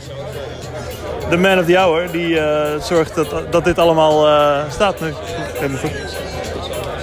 De 1.31 1.37
man 1.37 1.59
of 1.59 1.64
the 1.64 1.77
hour. 1.77 2.11
Die 2.11 2.41
eh, 2.41 2.81
zorgt 2.81 3.14
dat, 3.14 3.53
dat 3.53 3.64
dit 3.64 3.79
allemaal 3.79 4.27
eh, 4.29 4.71
staat 4.71 5.01
nu. 5.01 5.14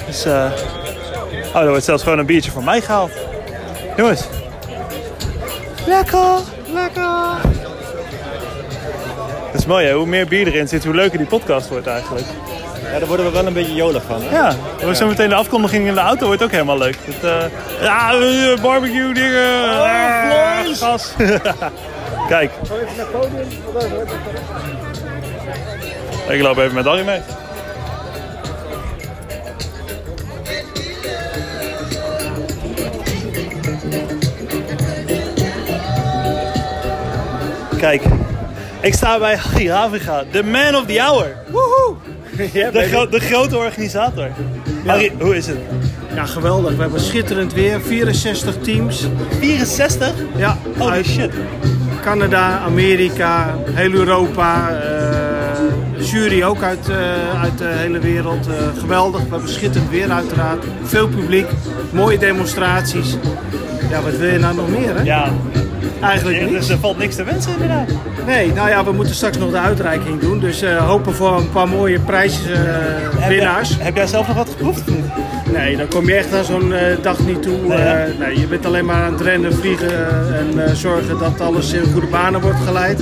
Dus, 0.06 0.26
eh 0.26 0.52
oh, 1.54 1.62
er 1.62 1.70
wordt 1.70 1.84
zelfs 1.84 2.04
gewoon 2.04 2.20
een 2.20 2.26
biertje 2.26 2.52
voor 2.52 2.64
mij 2.64 2.82
gehaald. 2.82 3.12
Jongens. 3.98 4.24
Lekker, 5.88 6.40
lekker. 6.74 7.12
Dat 9.52 9.62
is 9.62 9.66
mooi 9.66 9.86
hè, 9.86 9.94
hoe 9.94 10.06
meer 10.06 10.28
bier 10.28 10.48
erin 10.48 10.68
zit, 10.68 10.84
hoe 10.84 10.96
leuker 10.96 11.18
die 11.18 11.28
podcast 11.28 11.70
wordt 11.70 11.88
eigenlijk. 11.88 12.26
Ja, 12.92 13.00
daar 13.00 13.08
worden 13.08 13.26
we 13.26 13.32
wel 13.32 13.46
een 13.46 13.54
beetje 13.54 13.74
jolig 13.74 14.04
van. 14.04 14.22
Hè? 14.22 14.36
Ja, 14.36 14.56
ja. 14.80 14.94
zo 14.94 15.08
meteen 15.08 15.30
de 15.30 15.36
afkondiging 15.36 15.88
in 15.88 15.94
de 15.94 16.00
auto 16.00 16.26
wordt 16.26 16.44
ook 16.44 16.52
helemaal 16.52 16.78
leuk. 16.78 16.98
Het, 17.02 17.52
ja, 17.82 18.14
eh, 18.14 18.62
barbecue 18.62 19.14
dingen. 19.14 19.70
Oh, 19.70 20.78
gas. 20.78 21.14
Kijk. 22.28 22.52
Ik 26.30 26.42
loop 26.42 26.58
even 26.58 26.74
met 26.74 26.86
Harry 26.86 27.06
mee. 27.06 27.20
Kijk, 37.78 38.04
ik 38.82 38.94
sta 38.94 39.20
bij 39.20 39.36
Harry 39.38 39.70
Haviga, 39.70 40.24
de 40.32 40.44
man 40.44 40.76
of 40.76 40.86
the 40.86 41.00
hour. 41.02 41.36
Woehoe! 41.52 41.96
De, 42.72 42.88
gro- 42.92 43.08
de 43.10 43.20
grote 43.20 43.58
organisator. 43.58 44.28
Harry, 44.86 45.12
hoe 45.20 45.36
is 45.36 45.48
het? 45.48 45.58
Ja, 46.16 46.26
geweldig. 46.26 46.76
We 46.76 46.82
hebben 46.82 47.00
schitterend 47.00 47.54
weer. 47.54 47.82
64 47.82 48.56
teams. 48.62 49.08
64? 49.40 50.12
Ja, 50.36 50.58
Holy 50.78 50.92
uit 50.92 51.06
shit. 51.06 51.32
Canada, 52.06 52.60
Amerika, 52.60 53.56
heel 53.74 53.92
Europa. 53.92 54.70
eh, 54.70 56.06
jury 56.06 56.44
ook 56.44 56.62
uit, 56.62 56.90
eh, 56.90 57.42
uit 57.42 57.58
de 57.58 57.66
hele 57.68 58.00
wereld. 58.00 58.48
Eh, 58.48 58.54
geweldig. 58.80 59.22
We 59.24 59.30
hebben 59.30 59.50
schitterend 59.50 59.90
weer 59.92 60.12
uiteraard. 60.12 60.66
Veel 60.84 61.08
publiek. 61.08 61.48
Mooie 61.92 62.18
demonstraties. 62.18 63.18
Ja, 63.90 64.02
wat 64.02 64.18
wil 64.18 64.30
je 64.30 64.40
nou 64.40 64.56
nog 64.56 64.70
meer 64.70 64.96
hè? 64.96 65.02
Ja, 65.02 65.30
Eigenlijk 66.02 66.42
niet. 66.42 66.50
Dus 66.50 66.70
er 66.70 66.78
valt 66.80 66.98
niks 66.98 67.16
te 67.16 67.24
wensen 67.24 67.52
inderdaad. 67.52 67.88
Nee, 68.26 68.54
nou 68.54 68.70
ja, 68.70 68.84
we 68.84 68.92
moeten 68.92 69.16
straks 69.16 69.38
nog 69.38 69.52
de 69.52 69.58
uitreiking 69.58 70.20
doen. 70.20 70.40
Dus 70.40 70.62
eh, 70.62 70.78
hopen 70.88 71.14
voor 71.14 71.38
een 71.38 71.50
paar 71.52 71.68
mooie 71.68 72.00
prijswinnaars. 72.00 73.70
Heb, 73.70 73.78
jij, 73.78 73.86
heb 73.86 73.96
jij 73.96 74.08
zelf 74.08 74.28
nog 74.28 74.36
wat 74.36 74.50
geproefd? 74.50 74.84
Nee, 75.54 75.78
dan 75.78 75.88
kom 75.88 76.08
je 76.08 76.14
echt 76.16 76.34
aan 76.34 76.44
zo'n 76.44 76.74
eh, 76.74 76.82
dag 77.02 77.20
niet 77.20 77.42
toe. 77.44 77.58
Nee? 77.68 77.78
Eh, 77.78 78.20
nee, 78.20 78.40
je 78.40 78.48
bent 78.48 78.66
alleen 78.66 78.86
maar 78.86 79.04
aan 79.04 79.12
het 79.12 79.22
rennen, 79.22 79.54
vliegen 79.54 79.90
eh, 79.90 80.40
en 80.40 80.66
eh, 80.68 80.74
zorgen 80.74 81.20
dat 81.20 81.42
alles 81.42 81.74
in 81.74 81.92
goede 81.92 82.08
banen 82.08 82.42
wordt 82.42 82.60
geleid. 82.66 83.02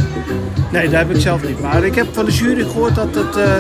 Nee, 0.72 0.90
dat 0.90 1.00
heb 1.00 1.10
ik 1.16 1.22
zelf 1.22 1.44
niet. 1.48 1.62
Maar 1.62 1.84
ik 1.84 1.96
heb 1.96 2.08
van 2.12 2.26
de 2.26 2.32
jury 2.32 2.64
gehoord 2.64 2.96
dat 2.96 3.16
het 3.16 3.36
eh, 3.36 3.52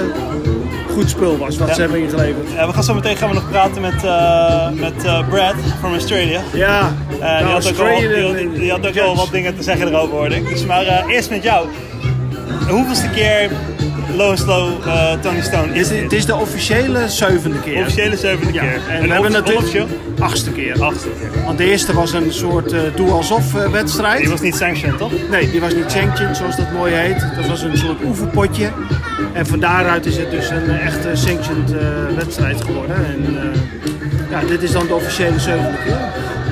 goed 0.93 1.09
spul 1.09 1.37
was 1.37 1.57
wat 1.57 1.67
Ja. 1.67 1.73
ze 1.73 1.81
hebben 1.81 1.99
ingeleverd. 1.99 2.51
Ja, 2.55 2.67
we 2.67 2.73
gaan 2.73 2.83
zo 2.83 2.93
meteen 2.93 3.15
gaan 3.17 3.29
we 3.29 3.35
nog 3.35 3.49
praten 3.49 3.81
met, 3.81 4.03
eh, 4.03 4.69
met 4.71 5.05
eh, 5.05 5.27
Brad 5.29 5.53
from 5.79 5.91
Australia. 5.91 6.41
Ja, 6.53 6.93
Eh, 7.23 7.37
die 7.37 7.47
had 7.47 7.67
ook, 7.67 7.75
wel, 7.77 7.99
die 7.99 8.23
had, 8.23 8.55
die 8.55 8.71
had 8.71 8.87
ook 8.87 8.93
wel 8.93 9.15
wat 9.15 9.31
dingen 9.31 9.55
te 9.55 9.63
zeggen 9.63 9.87
erover 9.87 10.15
hoorde 10.15 10.35
ik. 10.35 10.47
Dus, 10.49 10.65
maar 10.65 10.85
eh, 10.85 11.13
eerst 11.15 11.29
met 11.29 11.43
jou. 11.43 11.67
Hoeveelste 12.69 13.09
keer 13.09 13.49
Low 14.15 14.37
Slow 14.37 14.87
eh, 14.87 15.11
Tony 15.21 15.41
Stone 15.41 15.73
is 15.73 15.77
Het 15.77 15.77
is, 15.77 15.87
dit? 15.89 16.01
het 16.01 16.13
is 16.13 16.25
de 16.25 16.35
officiële 16.35 17.09
zevende 17.09 17.59
keer. 17.59 17.79
Officiële 17.79 18.17
zevende 18.17 18.53
Ja, 18.53 18.61
keer. 18.61 18.81
en 18.89 19.01
we 19.07 19.13
hebben 19.13 19.31
natuurlijk 19.31 19.85
achtste 20.19 20.51
keer. 20.51 20.81
Achtste 20.83 21.07
keer. 21.19 21.43
Want 21.45 21.57
de 21.57 21.63
eerste 21.65 21.93
was 21.93 22.13
een 22.13 22.33
soort 22.33 22.75
doe 22.95 23.11
alsof 23.11 23.51
wedstrijd. 23.51 24.19
Die 24.19 24.29
was 24.29 24.41
niet 24.41 24.55
sanctioned, 24.55 24.97
toch? 24.97 25.11
Nee, 25.29 25.51
die 25.51 25.61
was 25.61 25.73
niet 25.73 25.91
sanctioned, 25.91 26.37
zoals 26.37 26.55
dat 26.55 26.71
mooi 26.71 26.93
heet. 26.93 27.25
Dat 27.35 27.47
was 27.47 27.61
een 27.61 27.77
soort 27.77 28.03
oefenpotje. 28.03 28.69
En 29.33 29.45
van 29.45 29.59
daaruit 29.59 30.05
is 30.05 30.17
het 30.17 30.31
dus 30.31 30.49
een 30.49 30.69
echte 30.79 31.09
sanctioned 31.13 31.71
wedstrijd 32.15 32.61
geworden. 32.63 32.95
En 32.95 33.25
ja, 34.29 34.39
dit 34.47 34.61
is 34.61 34.71
dan 34.71 34.87
de 34.87 34.93
officiële 34.93 35.39
zevende 35.39 35.77
keer. 35.85 35.97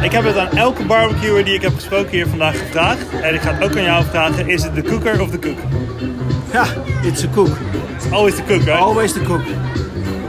Ik 0.02 0.12
heb 0.12 0.24
het 0.24 0.38
aan 0.38 0.52
elke 0.58 0.86
barbecuer 0.86 1.46
die 1.46 1.54
ik 1.54 1.62
heb 1.62 1.76
gesproken 1.76 2.12
hier 2.12 2.28
vandaag 2.28 2.60
gevraagd. 2.60 3.06
En 3.22 3.34
ik 3.34 3.42
ga 3.42 3.54
het 3.54 3.64
ook 3.64 3.78
aan 3.78 3.84
jou 3.84 4.06
vragen. 4.06 4.50
Is 4.50 4.64
het 4.64 4.76
de 4.76 4.82
cooker 4.82 5.22
of 5.22 5.30
de 5.30 5.40
cook? 5.40 5.58
Ja, 6.52 6.66
it's 7.04 7.24
a 7.24 7.28
cook. 7.34 7.58
It's 7.96 8.12
always 8.12 8.36
the 8.36 8.44
cook, 8.44 8.62
right? 8.62 8.80
Always 8.80 9.14
the 9.14 9.22
cook. 9.22 9.42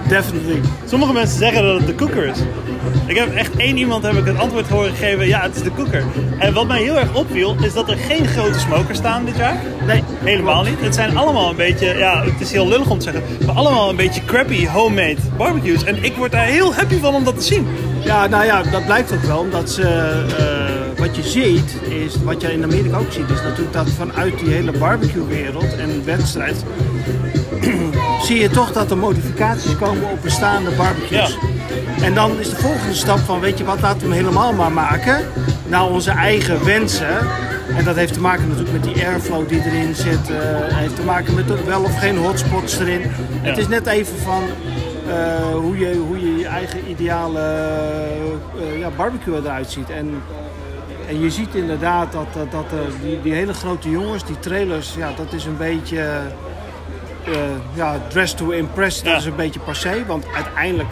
Definitely. 0.08 0.60
Sommige 0.86 1.12
mensen 1.12 1.38
zeggen 1.38 1.62
dat 1.62 1.78
het 1.78 1.86
de 1.86 1.94
cooker 1.94 2.26
is. 2.26 2.38
Ik 3.06 3.16
heb 3.16 3.34
echt 3.34 3.56
één 3.56 3.76
iemand 3.76 4.02
heb 4.04 4.14
ik 4.14 4.24
het 4.24 4.38
antwoord 4.38 4.68
horen 4.68 4.90
gegeven, 4.90 5.26
ja 5.26 5.40
het 5.40 5.56
is 5.56 5.62
de 5.62 5.72
cooker. 5.74 6.04
En 6.38 6.54
wat 6.54 6.66
mij 6.66 6.82
heel 6.82 6.98
erg 6.98 7.14
opviel 7.14 7.56
is 7.60 7.72
dat 7.72 7.90
er 7.90 7.96
geen 7.96 8.26
grote 8.26 8.58
smokers 8.58 8.98
staan 8.98 9.24
dit 9.24 9.36
jaar. 9.36 9.56
Nee, 9.86 10.02
Helemaal 10.24 10.62
niet. 10.62 10.80
Het 10.80 10.94
zijn 10.94 11.16
allemaal 11.16 11.50
een 11.50 11.56
beetje, 11.56 11.98
ja 11.98 12.24
het 12.24 12.40
is 12.40 12.52
heel 12.52 12.68
lullig 12.68 12.90
om 12.90 12.98
te 12.98 13.04
zeggen, 13.04 13.22
maar 13.46 13.54
allemaal 13.54 13.90
een 13.90 13.96
beetje 13.96 14.24
crappy 14.24 14.66
homemade 14.66 15.16
barbecues. 15.36 15.84
En 15.84 16.04
ik 16.04 16.16
word 16.16 16.32
daar 16.32 16.46
heel 16.46 16.74
happy 16.74 16.98
van 16.98 17.14
om 17.14 17.24
dat 17.24 17.36
te 17.36 17.44
zien. 17.44 17.66
Ja, 18.04 18.26
nou 18.26 18.44
ja, 18.44 18.62
dat 18.62 18.84
blijkt 18.84 19.12
ook 19.12 19.22
wel. 19.22 19.38
Omdat 19.38 19.70
ze, 19.70 19.82
eh, 20.38 20.98
wat 21.00 21.16
je 21.16 21.22
ziet, 21.22 21.76
is, 21.88 22.14
wat 22.24 22.40
je 22.40 22.52
in 22.52 22.62
Amerika 22.62 22.96
ook 22.96 23.12
ziet, 23.12 23.30
is 23.30 23.42
natuurlijk 23.42 23.72
dat 23.72 23.90
vanuit 23.90 24.38
die 24.38 24.48
hele 24.48 24.72
barbecue-wereld 24.72 25.76
en 25.76 26.04
wedstrijd, 26.04 26.64
zie 28.26 28.38
je 28.40 28.50
toch 28.50 28.72
dat 28.72 28.90
er 28.90 28.98
modificaties 28.98 29.76
komen 29.76 30.10
op 30.10 30.22
bestaande 30.22 30.70
barbecues. 30.70 31.38
En 32.02 32.14
dan 32.14 32.38
is 32.38 32.50
de 32.50 32.56
volgende 32.56 32.94
stap 32.94 33.18
van, 33.18 33.40
weet 33.40 33.58
je 33.58 33.64
wat, 33.64 33.80
laten 33.80 34.00
we 34.00 34.04
hem 34.06 34.12
helemaal 34.24 34.52
maar 34.52 34.72
maken 34.72 35.24
naar 35.68 35.86
onze 35.86 36.10
eigen 36.10 36.64
wensen. 36.64 37.16
En 37.76 37.84
dat 37.84 37.96
heeft 37.96 38.12
te 38.12 38.20
maken 38.20 38.48
natuurlijk 38.48 38.72
met 38.84 38.94
die 38.94 39.06
airflow 39.06 39.48
die 39.48 39.62
erin 39.64 39.94
zit. 39.94 40.30
eh 40.30 40.76
heeft 40.76 40.96
te 40.96 41.02
maken 41.02 41.34
met 41.34 41.64
wel 41.64 41.82
of 41.82 41.98
geen 41.98 42.16
hotspots 42.16 42.78
erin. 42.78 43.02
Het 43.42 43.58
is 43.58 43.68
net 43.68 43.86
even 43.86 44.18
van 44.18 44.42
eh, 45.08 45.54
hoe, 45.54 45.78
je, 45.78 45.96
hoe 45.96 46.20
je 46.20 46.36
je 46.36 46.46
eigen 46.46 46.90
ideale 46.90 47.40
eh, 47.40 48.78
ja, 48.78 48.90
barbecue 48.96 49.36
eruit 49.36 49.70
ziet. 49.70 49.90
En, 49.90 50.22
en 51.08 51.20
je 51.20 51.30
ziet 51.30 51.54
inderdaad 51.54 52.12
dat, 52.12 52.26
dat, 52.32 52.50
dat 52.50 52.70
die, 53.02 53.22
die 53.22 53.32
hele 53.32 53.54
grote 53.54 53.90
jongens, 53.90 54.24
die 54.24 54.38
trailers, 54.38 54.94
ja, 54.94 55.12
dat 55.16 55.32
is 55.32 55.44
een 55.44 55.56
beetje 55.56 56.20
eh, 57.24 57.32
ja, 57.74 58.00
dress 58.08 58.34
to 58.34 58.50
impress. 58.50 59.02
Dat 59.02 59.16
is 59.16 59.24
een 59.24 59.36
beetje 59.36 59.60
passé, 59.60 60.06
want 60.06 60.24
uiteindelijk 60.34 60.88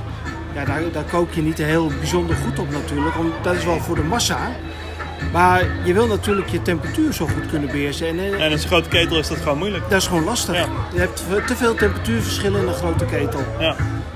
ja, 0.54 0.64
daar, 0.64 0.82
daar 0.92 1.04
kook 1.04 1.32
je 1.32 1.42
niet 1.42 1.58
heel 1.58 1.90
bijzonder 1.98 2.36
goed 2.36 2.58
op 2.58 2.70
natuurlijk. 2.70 3.14
Want 3.16 3.32
dat 3.42 3.54
is 3.54 3.64
wel 3.64 3.78
voor 3.78 3.96
de 3.96 4.02
massa. 4.02 4.50
Maar 5.32 5.64
je 5.84 5.92
wil 5.92 6.06
natuurlijk 6.06 6.48
je 6.48 6.62
temperatuur 6.62 7.12
zo 7.12 7.26
goed 7.26 7.46
kunnen 7.50 7.68
beheersen. 7.70 8.06
En, 8.08 8.18
eh, 8.18 8.44
En 8.44 8.50
in 8.50 8.58
zo'n 8.58 8.68
grote 8.68 8.88
ketel 8.88 9.18
is 9.18 9.28
dat 9.28 9.38
gewoon 9.38 9.58
moeilijk. 9.58 9.84
dat 9.90 10.00
is 10.00 10.06
gewoon 10.06 10.24
lastig. 10.24 10.54
Ja. 10.56 10.66
Je 10.94 10.98
hebt 11.00 11.24
te 11.46 11.56
veel 11.56 11.74
temperatuurverschillen 11.74 12.60
in 12.60 12.68
een 12.68 12.74
grote 12.74 13.04
ketel. 13.04 13.40
Ja. 13.58 13.74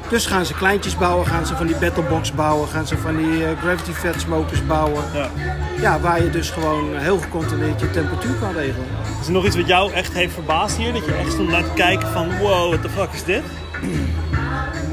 Dus 0.08 0.26
gaan 0.26 0.46
ze 0.46 0.54
kleintjes 0.54 0.96
bouwen, 0.96 1.26
gaan 1.26 1.46
ze 1.46 1.56
van 1.56 1.66
die 1.66 1.76
battlebox 1.76 2.32
bouwen, 2.32 2.68
gaan 2.68 2.86
ze 2.86 2.96
van 2.98 3.16
die 3.16 3.44
eh, 3.44 3.50
gravity 3.62 3.90
fat 3.92 4.20
smokers 4.20 4.66
bouwen. 4.66 5.02
Ja. 5.14 5.28
Ja, 5.80 6.00
waar 6.00 6.22
je 6.22 6.30
dus 6.30 6.50
gewoon 6.50 6.96
heel 6.96 7.18
gecontroleerd 7.18 7.80
je 7.80 7.90
temperatuur 7.90 8.34
kan 8.40 8.52
regelen. 8.54 8.86
Is 9.20 9.26
er 9.26 9.32
nog 9.32 9.46
iets 9.46 9.56
wat 9.56 9.66
jou 9.66 9.92
echt 9.92 10.12
heeft 10.12 10.32
verbaasd 10.34 10.76
hier? 10.76 10.92
Dat 10.92 11.04
je 11.04 11.12
echt 11.14 11.32
stond 11.32 11.48
naar 11.48 11.62
te 11.64 11.70
kijken 11.74 12.08
van 12.08 12.38
wow, 12.38 12.68
what 12.68 12.82
the 12.82 12.88
fuck 12.88 13.08
is 13.12 13.24
dit? 13.24 13.42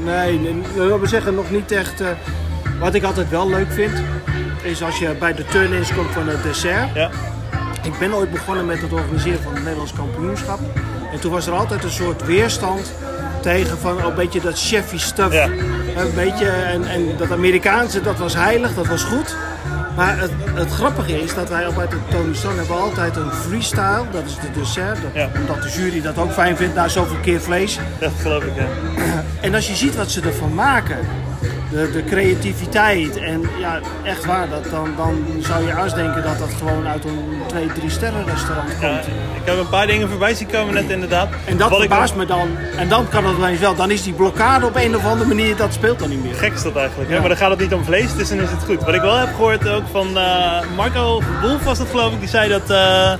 Nee, 0.04 0.38
nee, 0.38 0.62
we 0.74 0.98
we 1.00 1.06
zeggen 1.06 1.34
nog 1.34 1.50
niet 1.50 1.72
echt. 1.72 2.00
eh, 2.00 2.08
wat 2.80 2.94
ik 2.94 3.02
altijd 3.04 3.30
wel 3.30 3.48
leuk 3.48 3.72
vind, 3.72 3.92
is 4.62 4.82
als 4.82 4.98
je 4.98 5.14
bij 5.18 5.34
de 5.34 5.44
turn-ins 5.44 5.94
komt 5.94 6.10
van 6.10 6.28
het 6.28 6.42
dessert. 6.42 6.94
Ja. 6.94 7.10
Ik 7.82 7.98
ben 7.98 8.14
ooit 8.14 8.30
begonnen 8.30 8.66
met 8.66 8.80
het 8.80 8.92
organiseren 8.92 9.42
van 9.42 9.52
het 9.52 9.62
Nederlands 9.62 9.92
kampioenschap. 9.92 10.58
En 11.12 11.20
toen 11.20 11.32
was 11.32 11.46
er 11.46 11.52
altijd 11.52 11.84
een 11.84 11.90
soort 11.90 12.26
weerstand 12.26 12.92
tegen 13.40 13.78
van 13.78 13.96
oh, 13.96 14.04
een 14.04 14.14
beetje 14.14 14.40
dat 14.40 14.60
chefy 14.60 14.98
stuff. 14.98 15.32
Ja. 15.34 15.48
Een 15.96 16.14
beetje, 16.14 16.46
en, 16.46 16.84
en 16.84 17.16
dat 17.16 17.30
Amerikaanse, 17.32 18.00
dat 18.00 18.18
was 18.18 18.34
heilig, 18.34 18.74
dat 18.74 18.86
was 18.86 19.02
goed. 19.02 19.36
Maar 19.96 20.18
het, 20.18 20.30
het 20.54 20.70
grappige 20.70 21.22
is 21.22 21.34
dat 21.34 21.48
wij 21.48 21.66
op 21.66 21.76
het 21.76 21.90
Tony 22.10 22.34
Stone 22.34 22.56
hebben 22.56 22.80
altijd 22.80 23.16
een 23.16 23.32
freestyle, 23.32 24.04
dat 24.12 24.24
is 24.24 24.34
de 24.34 24.60
dessert. 24.60 25.02
Dat, 25.02 25.10
Ja. 25.14 25.28
Omdat 25.40 25.62
de 25.62 25.68
jury 25.68 26.02
dat 26.02 26.18
ook 26.18 26.32
fijn 26.32 26.56
vindt 26.56 26.74
na 26.74 26.88
zoveel 26.88 27.16
keer 27.22 27.40
vlees. 27.40 27.78
Dat 27.98 28.12
geloof 28.20 28.44
ik, 28.44 28.56
ja. 28.56 28.66
En 29.40 29.54
als 29.54 29.68
je 29.68 29.74
ziet 29.74 29.96
wat 29.96 30.10
ze 30.10 30.20
ervan 30.20 30.54
maken, 30.54 30.98
de, 31.72 31.90
de 31.90 32.04
creativiteit 32.04 33.16
en 33.16 33.42
ja, 33.58 33.80
echt 34.02 34.24
waar, 34.24 34.48
dat, 34.48 34.70
dan, 34.70 34.88
dan 34.96 35.24
zou 35.38 35.60
je 35.60 35.66
juist 35.66 35.94
denken 35.94 36.22
dat 36.22 36.38
dat 36.38 36.50
gewoon 36.58 36.86
uit 36.86 37.04
een 37.04 37.42
2, 37.46 37.66
3 37.66 37.90
sterren 37.90 38.24
restaurant 38.26 38.68
komt. 38.68 38.80
Ja, 38.80 38.98
ik 39.40 39.44
heb 39.44 39.58
een 39.58 39.68
paar 39.68 39.86
dingen 39.86 40.08
voorbij 40.08 40.34
zien 40.34 40.50
komen 40.50 40.74
net 40.74 40.90
inderdaad. 40.90 41.28
En 41.44 41.56
dat 41.56 41.70
Wat 41.70 41.82
ik 41.82 41.88
verbaast 41.88 42.14
me 42.14 42.26
dan. 42.26 42.48
En 42.76 42.88
dan 42.88 43.08
kan 43.08 43.26
het 43.26 43.36
ineens 43.36 43.60
wel. 43.60 43.74
Dan 43.74 43.90
is 43.90 44.02
die 44.02 44.12
blokkade 44.12 44.66
op 44.66 44.76
een 44.76 44.96
of 44.96 45.04
andere 45.04 45.28
manier, 45.28 45.56
dat 45.56 45.72
speelt 45.72 45.98
dan 45.98 46.08
niet 46.08 46.22
meer. 46.22 46.34
Gek 46.34 46.52
is 46.52 46.62
dat 46.62 46.76
eigenlijk, 46.76 47.08
hè? 47.08 47.14
Ja. 47.14 47.20
maar 47.20 47.28
dan 47.28 47.38
gaat 47.38 47.50
het 47.50 47.60
niet 47.60 47.74
om 47.74 47.84
vlees, 47.84 48.14
dus 48.14 48.28
dan 48.28 48.40
is 48.40 48.50
het 48.50 48.62
goed. 48.64 48.84
Wat 48.84 48.94
ik 48.94 49.00
wel 49.00 49.16
heb 49.16 49.28
gehoord 49.28 49.68
ook 49.68 49.84
van 49.90 50.18
eh, 50.18 50.60
Marco 50.76 51.22
Wolf 51.42 51.64
was 51.64 51.78
dat 51.78 51.88
geloof 51.88 52.12
ik, 52.12 52.20
die 52.20 52.28
zei 52.28 52.48
dat 52.48 52.70
eh, 52.70 53.12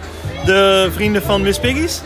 de 0.45 0.89
vrienden 0.93 1.23
van 1.23 1.43
Miss 1.43 1.59
Piggy's, 1.59 2.01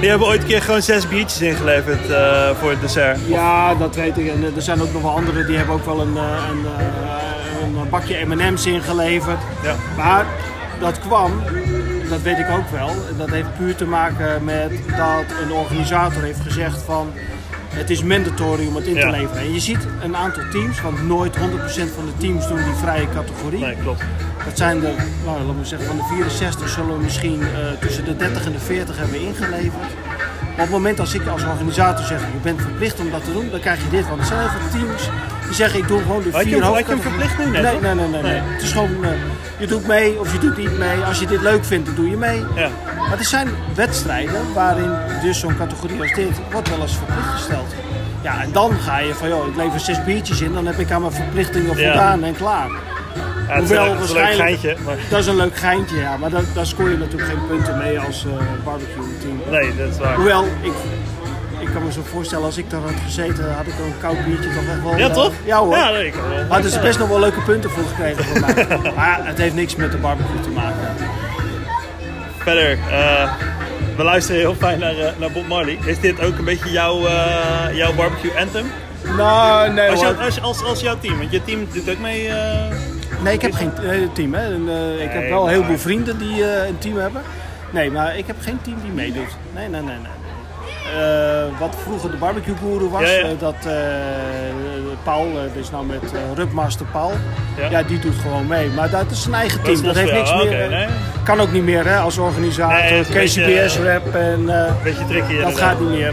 die 0.00 0.08
hebben 0.08 0.26
ooit 0.26 0.42
een 0.42 0.48
keer 0.48 0.62
gewoon 0.62 0.82
zes 0.82 1.08
biertjes 1.08 1.40
ingeleverd 1.40 2.10
eh, 2.10 2.50
voor 2.50 2.70
het 2.70 2.80
dessert. 2.80 3.18
Ja, 3.26 3.74
dat 3.74 3.94
weet 3.94 4.18
ik. 4.18 4.28
En 4.28 4.44
eh, 4.44 4.56
er 4.56 4.62
zijn 4.62 4.82
ook 4.82 4.92
nog 4.92 5.02
wel 5.02 5.16
anderen 5.16 5.46
die 5.46 5.56
hebben 5.56 5.74
ook 5.74 5.84
wel 5.84 6.00
een, 6.00 6.16
eh, 6.16 6.48
een, 6.50 7.76
een 7.76 7.88
bakje 7.88 8.26
M&M's 8.26 8.66
ingeleverd. 8.66 9.38
Ja. 9.62 9.74
Maar 9.96 10.26
dat 10.80 10.98
kwam, 11.00 11.42
dat 12.08 12.22
weet 12.22 12.38
ik 12.38 12.50
ook 12.50 12.70
wel. 12.70 12.90
Dat 13.16 13.30
heeft 13.30 13.56
puur 13.58 13.74
te 13.74 13.84
maken 13.86 14.44
met 14.44 14.70
dat 14.96 15.24
een 15.42 15.52
organisator 15.52 16.22
heeft 16.22 16.40
gezegd 16.40 16.82
van... 16.82 17.12
Het 17.76 17.90
is 17.90 18.02
mandatory 18.02 18.66
om 18.66 18.76
het 18.76 18.86
in 18.86 18.94
te 18.94 19.00
Ja. 19.00 19.10
leveren. 19.10 19.36
En 19.42 19.52
je 19.52 19.60
ziet 19.60 19.86
een 20.02 20.16
aantal 20.16 20.42
teams, 20.50 20.80
want 20.80 21.02
nooit 21.06 21.36
100% 21.36 21.90
van 21.94 22.04
de 22.06 22.12
teams 22.18 22.48
doen 22.48 22.56
die 22.56 22.74
vrije 22.82 23.06
categorie. 23.14 23.58
Nee, 23.60 23.76
klopt. 23.82 24.02
Dat 24.44 24.56
zijn 24.56 24.84
er, 24.84 24.92
nou, 25.24 25.38
laten 25.40 25.58
we 25.58 25.64
zeggen, 25.64 25.88
van 25.88 25.96
de 25.96 26.02
64 26.08 26.68
zullen 26.68 26.96
we 26.96 27.02
misschien 27.02 27.40
eh, 27.42 27.48
tussen 27.80 28.04
de 28.04 28.16
30 28.16 28.46
en 28.46 28.52
de 28.52 28.58
40 28.58 28.96
hebben 28.98 29.20
ingeleverd. 29.20 29.90
Maar 30.40 30.64
op 30.64 30.72
het 30.72 30.80
moment 30.80 31.00
als 31.00 31.14
ik 31.14 31.26
als 31.26 31.42
organisator 31.44 32.04
zeg, 32.04 32.20
je 32.20 32.38
bent 32.42 32.60
verplicht 32.60 33.00
om 33.00 33.10
dat 33.10 33.24
te 33.24 33.32
doen, 33.32 33.50
dan 33.50 33.60
krijg 33.60 33.78
je 33.84 33.90
dit. 33.90 34.08
Want 34.08 34.20
er 34.20 34.26
zijn 34.26 34.40
heel 34.40 34.48
veel 34.48 34.80
teams 34.80 35.02
die 35.46 35.54
zeggen, 35.54 35.78
ik 35.78 35.88
doe 35.88 36.00
gewoon 36.02 36.22
de 36.22 36.30
vier 36.32 36.52
hem- 36.52 36.62
had 36.62 36.78
je 36.78 36.84
hem 36.84 37.00
verplicht 37.00 37.38
nu 37.38 37.44
net, 37.50 37.62
Nee, 37.62 37.94
nee, 37.94 38.06
nee, 38.08 38.22
nee. 38.22 38.40
Het 38.44 38.62
is 38.62 38.72
gewoon, 38.72 39.04
eh, 39.04 39.10
je 39.58 39.66
doet 39.66 39.86
mee 39.86 40.20
of 40.20 40.32
je 40.32 40.38
doet 40.38 40.56
niet 40.56 40.78
mee. 40.78 41.00
Als 41.06 41.18
je 41.20 41.26
dit 41.26 41.40
leuk 41.42 41.64
vindt, 41.64 41.86
dan 41.86 41.94
doe 41.94 42.10
je 42.10 42.16
mee. 42.16 42.42
Ja. 42.54 42.68
Maar 43.08 43.18
er 43.18 43.24
zijn 43.24 43.48
wedstrijden 43.74 44.52
waarin 44.54 44.90
dus 45.22 45.40
zo'n 45.40 45.56
categorie 45.56 46.00
als 46.00 46.12
dit 46.14 46.28
wordt 46.50 46.68
wel 46.68 46.80
eens 46.80 46.96
verplicht 46.96 47.28
gesteld. 47.28 47.74
Ja, 48.22 48.42
en 48.42 48.52
dan 48.52 48.72
ga 48.72 48.98
je 48.98 49.14
van, 49.14 49.28
joh, 49.28 49.46
ik 49.46 49.56
lever 49.56 49.80
zes 49.80 50.04
biertjes 50.04 50.40
in, 50.40 50.52
dan 50.52 50.66
heb 50.66 50.78
ik 50.78 50.90
aan 50.90 51.00
mijn 51.00 51.12
verplichtingen 51.12 51.76
Ja. 51.78 51.90
voldaan 51.92 52.24
en 52.24 52.36
klaar. 52.36 52.68
Ja, 52.68 53.52
het 53.54 53.58
Hoewel 53.58 53.84
het 53.94 54.02
is 54.02 54.08
een 54.08 54.14
leuk 54.14 54.24
waarschijnlijk, 54.24 54.60
geintje, 54.60 54.76
maar- 54.84 54.96
dat 55.10 55.18
is 55.20 55.26
een 55.26 55.36
leuk 55.36 55.56
geintje, 55.56 55.96
ja. 55.96 56.16
Maar 56.16 56.30
daar, 56.30 56.42
daar 56.54 56.66
scoor 56.66 56.90
je 56.90 56.96
natuurlijk 56.98 57.30
geen 57.30 57.46
punten 57.48 57.78
mee 57.78 58.00
als 58.00 58.24
eh, 58.24 58.32
barbecue 58.64 59.04
team. 59.20 59.40
Nee, 59.50 59.76
dat 59.76 59.88
is 59.88 59.98
waar. 59.98 60.14
Hoewel, 60.14 60.44
ik, 60.60 60.72
ik 61.58 61.68
kan 61.72 61.84
me 61.84 61.92
zo 61.92 62.00
voorstellen, 62.04 62.44
als 62.44 62.56
ik 62.56 62.70
daar 62.70 62.80
had 62.80 62.92
gezeten, 63.04 63.54
had 63.54 63.66
ik 63.66 63.72
een 63.72 63.94
koud 64.00 64.24
biertje 64.24 64.50
toch 64.54 64.66
echt 64.66 64.82
wel... 64.82 64.96
Ja, 64.96 65.08
toch? 65.10 65.32
Ja 65.44 65.58
hoor. 65.58 65.76
Ja, 65.76 65.90
nee, 65.90 66.06
ik 66.06 66.14
wel. 66.14 66.44
Hadden 66.48 66.70
ze 66.70 66.78
best 66.80 66.98
nog 66.98 67.08
wel 67.08 67.20
leuke 67.20 67.40
punten 67.40 67.70
voor 67.70 67.84
gekregen 67.84 68.24
voor 68.24 68.40
mij. 68.40 68.66
maar 68.96 69.20
het 69.26 69.38
heeft 69.38 69.54
niks 69.54 69.76
met 69.76 69.90
de 69.90 69.96
barbecue 69.98 70.40
te 70.40 70.48
maken. 70.50 70.94
Verder, 72.38 72.78
eh, 72.90 73.32
we 73.96 74.02
luisteren 74.02 74.40
heel 74.40 74.54
fijn 74.54 74.78
naar, 74.78 74.98
eh, 74.98 75.08
naar 75.18 75.30
Bob 75.30 75.46
Marley. 75.46 75.78
Is 75.84 76.00
dit 76.00 76.20
ook 76.24 76.38
een 76.38 76.44
beetje 76.44 76.70
jouw, 76.70 77.06
eh, 77.06 77.76
jouw 77.76 77.94
barbecue 77.94 78.38
anthem? 78.38 78.66
Nou, 79.16 79.72
nee 79.72 79.90
Als, 79.90 80.00
jou- 80.00 80.16
als, 80.16 80.40
als, 80.42 80.64
als 80.64 80.80
jouw 80.80 80.96
team, 81.00 81.18
want 81.18 81.30
je 81.30 81.44
team 81.44 81.66
doet 81.72 81.90
ook 81.90 81.98
mee. 81.98 82.30
Nee, 83.22 83.34
ik 83.34 83.42
heb 83.42 83.52
geen 83.54 83.72
team. 84.12 84.34
Hè. 84.34 84.44
En, 84.54 84.68
ik 85.00 85.10
heb 85.10 85.28
wel 85.28 85.42
maar- 85.42 85.52
heel 85.52 85.64
veel 85.64 85.78
vrienden 85.78 86.18
die 86.18 86.66
een 86.66 86.78
team 86.78 86.96
hebben. 86.96 87.22
Nee, 87.70 87.90
maar 87.90 88.16
ik 88.18 88.26
heb 88.26 88.36
geen 88.40 88.58
team 88.62 88.76
die 88.82 88.90
meedoet. 88.92 89.36
Nee, 89.54 89.68
nee, 89.68 89.80
nee. 89.82 89.96
nee. 89.96 90.15
Eh, 90.94 91.60
wat 91.60 91.74
vroeger 91.82 92.10
de 92.10 92.16
barbecue 92.16 92.54
guru 92.62 92.88
was, 92.88 93.00
Ja, 93.02 93.08
ja. 93.08 93.18
eh, 93.22 93.28
dat 93.38 93.54
eh, 93.66 93.72
Paul, 95.02 95.26
eh, 95.26 95.52
dus 95.54 95.70
nou 95.70 95.86
met 95.86 96.02
Rubmaster 96.34 96.86
Paul, 96.92 97.12
Ja. 97.56 97.70
ja. 97.70 97.82
die 97.82 97.98
doet 97.98 98.14
gewoon 98.22 98.46
mee. 98.46 98.68
Maar 98.68 98.90
dat 98.90 99.10
is 99.10 99.22
zijn 99.22 99.34
eigen 99.34 99.58
Dat 99.62 99.68
is 99.68 99.80
team. 99.80 99.86
Dat, 99.94 100.02
heeft 100.02 100.12
niks 100.12 100.32
meer. 100.44 100.68
Nee. 100.70 100.86
Kan 101.24 101.40
ook 101.40 101.52
niet 101.52 101.62
meer 101.64 101.86
hè, 101.86 101.96
als 101.98 102.18
organisator, 102.18 102.78
Nee, 102.78 102.92
het 102.92 103.08
is 103.08 103.36
een 103.36 103.42
KCBS 103.42 103.76
beetje, 103.76 103.92
rap 103.92 104.14
en 104.14 104.50
tricky 105.08 105.40
dat 105.40 105.58
gaat 105.58 105.80
niet 105.80 105.88
meer. 105.88 106.12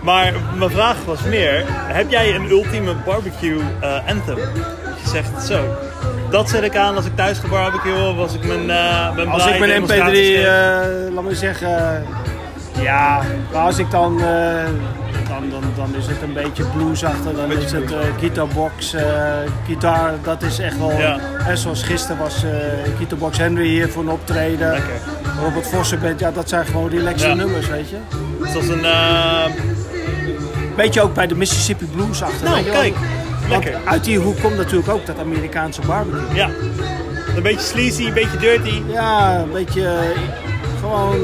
Maar 0.00 0.32
mijn 0.56 0.70
vraag 0.70 0.96
was 1.06 1.22
meer, 1.22 1.64
heb 1.68 2.10
jij 2.10 2.34
een 2.34 2.50
ultieme 2.50 2.94
barbecue 3.04 3.58
anthem? 4.06 4.36
Dat 4.36 5.00
je 5.02 5.08
zegt 5.08 5.46
zo, 5.46 5.64
dat 6.30 6.48
zet 6.48 6.62
ik 6.62 6.76
aan 6.76 6.96
als 6.96 7.04
ik 7.04 7.16
thuis 7.16 7.38
ga 7.38 7.48
barbecuen 7.48 8.08
of 8.10 8.18
als 8.18 8.34
ik 8.34 8.44
mijn, 8.46 8.66
mijn 9.14 9.28
Als 9.28 9.46
ik 9.46 9.58
mijn 9.58 9.70
demonstraties 9.70 10.28
MP3, 10.30 10.34
geef. 10.34 10.44
eh, 10.44 11.14
laat 11.14 11.24
me 11.24 11.34
zeggen, 11.34 12.04
ja, 12.82 13.20
maar 13.52 13.62
als 13.62 13.78
ik 13.78 13.90
dan, 13.90 14.20
eh, 14.20 14.64
dan, 15.28 15.50
dan, 15.50 15.62
dan 15.76 15.94
is 15.94 16.06
het 16.06 16.22
een 16.22 16.32
beetje 16.32 16.64
bluesachtig, 16.64 17.32
dan 17.36 17.52
is 17.52 17.72
het 17.72 17.92
eh 17.92 17.98
guitarbox, 18.18 18.94
eh 18.94 19.04
gitaar, 19.66 20.12
dat 20.22 20.42
is 20.42 20.58
echt 20.58 20.78
wel, 20.78 20.90
Ja. 20.92 21.16
hè, 21.20 21.56
zoals 21.56 21.82
gisteren 21.82 22.18
was 22.18 22.44
guitarbox 22.96 23.38
Henry 23.38 23.66
hier 23.68 23.88
voor 23.88 24.02
een 24.02 24.08
optreden, 24.10 24.70
Lekker. 24.70 24.92
Robert 25.42 25.66
Vossen 25.68 26.00
bent, 26.00 26.20
ja 26.20 26.30
dat 26.30 26.48
zijn 26.48 26.66
gewoon 26.66 26.88
relaxe 26.90 27.26
Ja. 27.28 27.34
nummers, 27.34 27.68
weet 27.68 27.88
je. 27.90 27.96
Zoals 28.52 28.68
een, 28.68 28.84
Beetje 30.76 31.00
ook 31.02 31.14
bij 31.14 31.26
de 31.26 31.34
Mississippi 31.34 31.84
Blues 31.86 32.22
achter. 32.22 32.44
Nou, 32.44 32.54
weet 32.56 32.64
je 32.64 32.70
wel. 32.70 32.80
kijk, 32.80 32.94
Want 33.48 33.64
lekker. 33.64 33.80
uit 33.84 34.04
die 34.04 34.18
hoek 34.18 34.40
komt 34.40 34.56
natuurlijk 34.56 34.88
ook 34.88 35.06
dat 35.06 35.18
Amerikaanse 35.18 35.80
barbecue. 35.86 36.34
ja, 36.34 36.48
een 37.36 37.42
beetje 37.42 37.60
sleazy, 37.66 38.06
een 38.06 38.12
beetje 38.14 38.38
dirty. 38.38 38.82
Ja, 38.88 39.38
een 39.38 39.50
beetje 39.52 39.98
gewoon, 40.80 41.22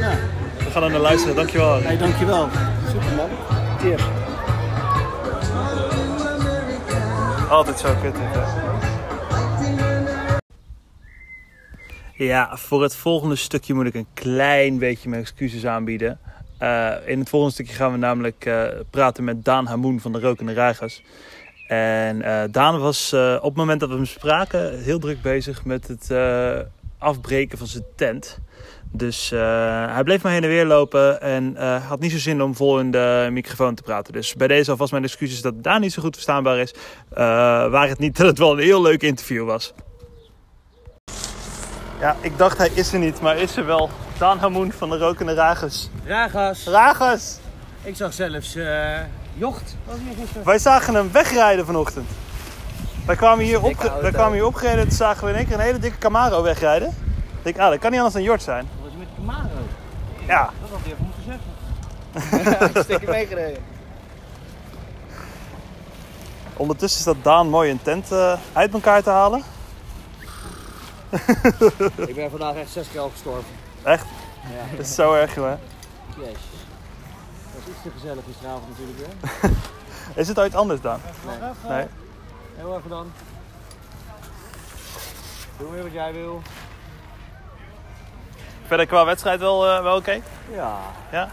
ja. 0.00 0.11
Gaan 0.72 0.82
er 0.82 0.90
naar 0.90 1.00
luisteren, 1.00 1.36
dankjewel. 1.36 1.82
Hey, 1.82 1.96
dankjewel. 1.96 2.48
Super 2.86 3.14
man. 3.16 3.28
Cheers. 3.78 4.02
Altijd 7.48 7.78
zo 7.78 7.94
kut 8.02 8.14
hè? 8.16 8.50
Ja, 12.24 12.56
voor 12.56 12.82
het 12.82 12.96
volgende 12.96 13.36
stukje 13.36 13.74
moet 13.74 13.86
ik 13.86 13.94
een 13.94 14.06
klein 14.14 14.78
beetje 14.78 15.08
mijn 15.08 15.20
excuses 15.22 15.66
aanbieden. 15.66 16.18
Eh, 16.58 16.92
in 17.06 17.18
het 17.18 17.28
volgende 17.28 17.54
stukje 17.54 17.74
gaan 17.74 17.92
we 17.92 17.98
namelijk 17.98 18.44
eh, 18.44 18.64
praten 18.90 19.24
met 19.24 19.44
Daan 19.44 19.66
Hamoen 19.66 20.00
van 20.00 20.12
de 20.12 20.20
Rokende 20.20 20.52
Ragas. 20.52 21.02
En 21.66 22.22
eh, 22.22 22.42
Daan 22.50 22.78
was 22.78 23.12
op 23.36 23.42
het 23.42 23.54
moment 23.54 23.80
dat 23.80 23.88
we 23.88 23.94
hem 23.94 24.04
spraken 24.04 24.82
heel 24.82 24.98
druk 24.98 25.22
bezig 25.22 25.64
met 25.64 25.88
het 25.88 26.10
afbreken 26.98 27.58
van 27.58 27.66
zijn 27.66 27.84
tent. 27.96 28.38
Dus 28.94 29.32
eh, 29.32 29.40
hij 29.94 30.02
bleef 30.02 30.22
maar 30.22 30.32
heen 30.32 30.42
en 30.42 30.48
weer 30.48 30.66
lopen 30.66 31.20
en 31.20 31.56
eh, 31.56 31.86
had 31.88 32.00
niet 32.00 32.10
zo 32.10 32.18
zin 32.18 32.42
om 32.42 32.54
vol 32.54 32.80
in 32.80 32.90
de 32.90 33.28
microfoon 33.30 33.74
te 33.74 33.82
praten. 33.82 34.12
Dus 34.12 34.34
bij 34.34 34.48
deze 34.48 34.70
alvast 34.70 34.90
mijn 34.92 35.04
excuses 35.04 35.42
dat 35.42 35.62
Daan 35.62 35.80
niet 35.80 35.92
zo 35.92 36.02
goed 36.02 36.14
verstaanbaar 36.14 36.58
is. 36.58 36.74
Eh, 37.10 37.16
waar 37.70 37.88
het 37.88 37.98
niet 37.98 38.16
dat 38.18 38.26
het 38.26 38.38
wel 38.38 38.52
een 38.52 38.64
heel 38.64 38.82
leuk 38.82 39.02
interview 39.02 39.46
was. 39.46 39.72
Ja, 42.00 42.16
ik 42.20 42.38
dacht 42.38 42.58
hij 42.58 42.70
is 42.74 42.92
er 42.92 42.98
niet, 42.98 43.20
maar 43.20 43.36
is 43.36 43.56
er 43.56 43.66
wel. 43.66 43.90
Daan 44.18 44.38
Hamoen 44.38 44.72
van 44.72 44.90
de 44.90 44.98
Rokende 44.98 45.34
Ragas. 45.34 45.90
Ragas. 46.04 46.66
Ragas! 46.66 47.38
Ik 47.82 47.96
zag 47.96 48.12
zelfs 48.12 48.54
eh 48.54 48.98
Jocht. 49.34 49.76
Was 49.86 49.96
hier 50.04 50.14
gisteren. 50.18 50.44
Wij 50.46 50.58
zagen 50.58 50.94
hem 50.94 51.12
wegrijden 51.12 51.66
vanochtend. 51.66 52.10
Wij 53.06 53.16
kwamen 53.16 53.44
hier, 53.44 53.62
op, 53.62 53.98
wij 54.00 54.10
kwamen 54.10 54.32
hier 54.32 54.46
opgereden 54.46 54.78
en 54.78 54.88
toen 54.88 54.96
zagen 54.96 55.24
we 55.24 55.30
in 55.30 55.36
één 55.36 55.46
keer 55.46 55.54
een 55.54 55.60
hele 55.60 55.78
dikke 55.78 55.98
Camaro 55.98 56.42
wegrijden. 56.42 56.88
Ik 56.88 57.42
denk, 57.42 57.58
ah, 57.58 57.70
dat 57.70 57.78
kan 57.78 57.90
niet 57.90 57.98
anders 57.98 58.16
dan 58.16 58.24
Jort 58.24 58.42
zijn. 58.42 58.68
Camaro? 59.26 59.58
Ja, 60.26 60.50
Dat 60.60 60.70
had 60.70 60.78
hij 60.82 60.92
even 60.92 61.04
moeten 61.04 61.22
zeggen. 61.24 61.50
Ja, 62.74 62.82
stikken 62.82 63.10
meegereden. 63.10 63.62
ondertussen 66.56 66.98
is 66.98 67.04
dat 67.04 67.24
Daan 67.24 67.48
mooi 67.48 67.70
een 67.70 67.82
tent 67.82 68.12
eh, 68.12 68.38
uit 68.52 68.72
elkaar 68.72 69.02
te 69.02 69.10
halen. 69.10 69.42
Ik 72.08 72.14
ben 72.14 72.30
vandaag 72.30 72.54
echt 72.54 72.70
zes 72.70 72.88
keer 72.90 73.00
al 73.00 73.10
gestorven. 73.10 73.50
Echt? 73.82 74.06
Ja. 74.42 74.76
Dat 74.76 74.86
is 74.86 74.94
zo 74.94 75.14
erg, 75.14 75.34
joh. 75.34 75.52
Jezus. 76.18 76.36
Dat 77.52 77.62
was 77.64 77.68
iets 77.68 77.82
te 77.82 77.90
gezellig 77.90 78.24
gisteravond 78.24 78.68
natuurlijk 78.68 78.98
weer. 78.98 79.50
Is 80.22 80.28
het 80.28 80.38
ooit 80.38 80.54
anders, 80.54 80.80
Daan? 80.80 81.00
Nee. 81.26 81.76
Nee. 81.76 81.86
Heel 82.56 82.76
even 82.76 82.90
dan. 82.90 83.12
Doe 85.58 85.70
weer 85.70 85.82
wat 85.82 85.92
jij 85.92 86.12
wil. 86.12 86.42
Verder 88.72 88.86
qua 88.90 89.04
wedstrijd 89.04 89.40
wel, 89.40 89.68
eh, 89.68 89.82
wel 89.82 89.96
oké? 89.96 90.20
Ja. 90.52 90.78
Ja? 91.10 91.28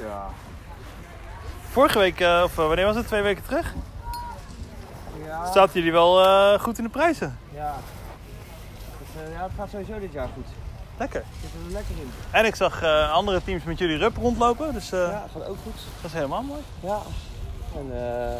Ja. 0.00 0.26
Vorige 1.70 1.98
week, 1.98 2.20
eh, 2.20 2.40
of 2.44 2.58
eh, 2.58 2.66
wanneer 2.66 2.84
was 2.84 2.96
het? 2.96 3.06
Twee 3.06 3.22
weken 3.22 3.42
terug? 3.44 3.74
Ja. 5.24 5.52
Zaten 5.52 5.72
jullie 5.74 5.92
wel 5.92 6.58
goed 6.58 6.78
in 6.78 6.84
de 6.84 6.90
prijzen? 6.90 7.38
Ja. 7.54 7.74
Eh, 9.16 9.32
ja, 9.32 9.42
het 9.42 9.52
gaat 9.56 9.70
sowieso 9.70 9.98
dit 10.00 10.12
jaar 10.12 10.28
goed. 10.34 10.46
Lekker. 10.98 11.22
Zit 11.40 11.50
er 11.66 11.72
lekker 11.72 11.94
in. 11.96 12.10
En 12.30 12.44
ik 12.44 12.54
zag 12.54 12.82
andere 13.12 13.42
teams 13.44 13.64
met 13.64 13.78
jullie 13.78 13.96
rup 13.98 14.16
rondlopen, 14.16 14.72
dus 14.72 14.88
Ja, 14.88 15.24
gaat 15.32 15.46
ook 15.48 15.56
goed. 15.62 15.80
dat 16.00 16.10
is 16.10 16.12
helemaal 16.12 16.42
mooi. 16.42 16.60
Ja. 16.80 16.98
En 17.74 17.90
eh. 17.92 18.36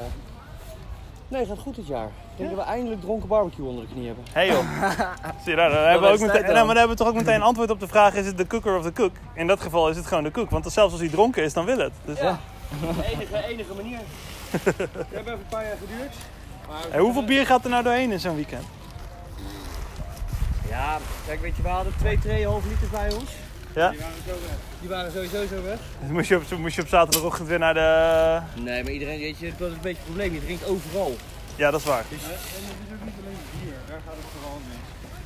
Nee, 1.33 1.47
gaat 1.47 1.59
goed 1.59 1.77
dit 1.77 1.87
jaar. 1.87 2.07
Ik 2.07 2.37
denk 2.37 2.51
dat 2.51 2.59
we 2.59 2.65
eindelijk 2.65 3.01
dronken 3.01 3.29
barbecue 3.29 3.67
onder 3.67 3.85
de 3.87 3.93
knie 3.93 4.07
hebben. 4.07 4.25
Hé 4.33 4.41
joh. 4.41 4.59
Zie 5.43 5.51
je 5.51 5.57
daar, 5.57 5.89
hebben 5.91 6.09
we 6.09 6.15
ook 6.15 6.21
meteen, 6.21 6.43
dan. 6.43 6.53
nou, 6.53 6.67
maar 6.67 6.75
dan 6.75 6.77
hebben 6.77 6.89
we 6.97 7.03
toch 7.03 7.09
ook 7.09 7.15
meteen 7.15 7.43
antwoord 7.43 7.71
op 7.71 7.81
de 7.81 7.89
vraag: 7.89 8.15
is 8.15 8.27
het 8.27 8.37
de 8.37 8.47
cooker 8.47 8.77
of 8.77 8.83
de 8.83 8.93
cook? 8.93 9.13
In 9.35 9.47
dat 9.47 9.61
geval 9.61 9.89
is 9.89 9.97
het 9.97 10.07
gewoon 10.07 10.23
de 10.23 10.31
cook, 10.31 10.51
want 10.51 10.73
zelfs 10.73 10.93
als 10.93 11.01
hij 11.01 11.11
dronken 11.11 11.43
is, 11.43 11.53
dan 11.53 11.65
wil 11.65 11.79
het. 11.79 11.93
Dus, 12.05 12.19
Ja. 12.19 12.39
De 12.81 13.05
enige, 13.05 13.47
enige 13.47 13.75
manier. 13.75 13.99
We 14.51 14.61
hebben 14.65 15.19
even 15.19 15.33
een 15.33 15.39
paar 15.49 15.65
jaar 15.65 15.77
geduurd. 15.77 16.15
Maar 16.69 16.81
Hey, 16.91 17.01
hoeveel 17.01 17.25
bier 17.25 17.47
gaat 17.47 17.65
er 17.65 17.71
nou 17.71 17.83
doorheen 17.83 18.13
in 18.13 18.21
zo'n 18.21 18.35
weekend? 18.35 18.65
Ja, 20.69 20.99
kijk, 21.27 21.41
weet 21.41 21.57
je, 21.57 21.63
we 21.63 21.69
hadden 21.69 21.93
twee, 21.99 22.19
tweeënhalf 22.19 22.65
liter 22.65 22.89
bij 22.91 23.13
ons. 23.13 23.31
Ja? 23.75 23.91
Die 23.91 23.99
waren, 24.01 24.13
zo 24.27 24.33
weg. 24.33 24.57
Die 24.81 24.89
waren 24.89 25.13
sowieso 25.13 25.47
zo 25.57 25.63
weg. 25.63 25.79
Dus 26.01 26.11
moest 26.17 26.29
je 26.29 26.37
op, 26.37 26.59
moest 26.59 26.75
je 26.77 26.83
op 26.83 26.89
zaterdagochtend 26.89 27.49
weer 27.49 27.59
naar 27.59 27.75
de. 27.75 28.61
Nee, 28.63 28.83
maar 28.83 28.93
iedereen, 28.93 29.19
weet 29.21 29.39
je, 29.39 29.53
dat 29.59 29.69
is 29.69 29.75
een 29.75 29.81
beetje 29.83 29.97
het 29.99 30.05
probleem. 30.05 30.33
Je 30.35 30.41
drinkt 30.45 30.65
overal. 30.67 31.17
Ja, 31.57 31.71
dat 31.71 31.81
is 31.81 31.87
waar. 31.87 32.05
Dus, 32.09 32.21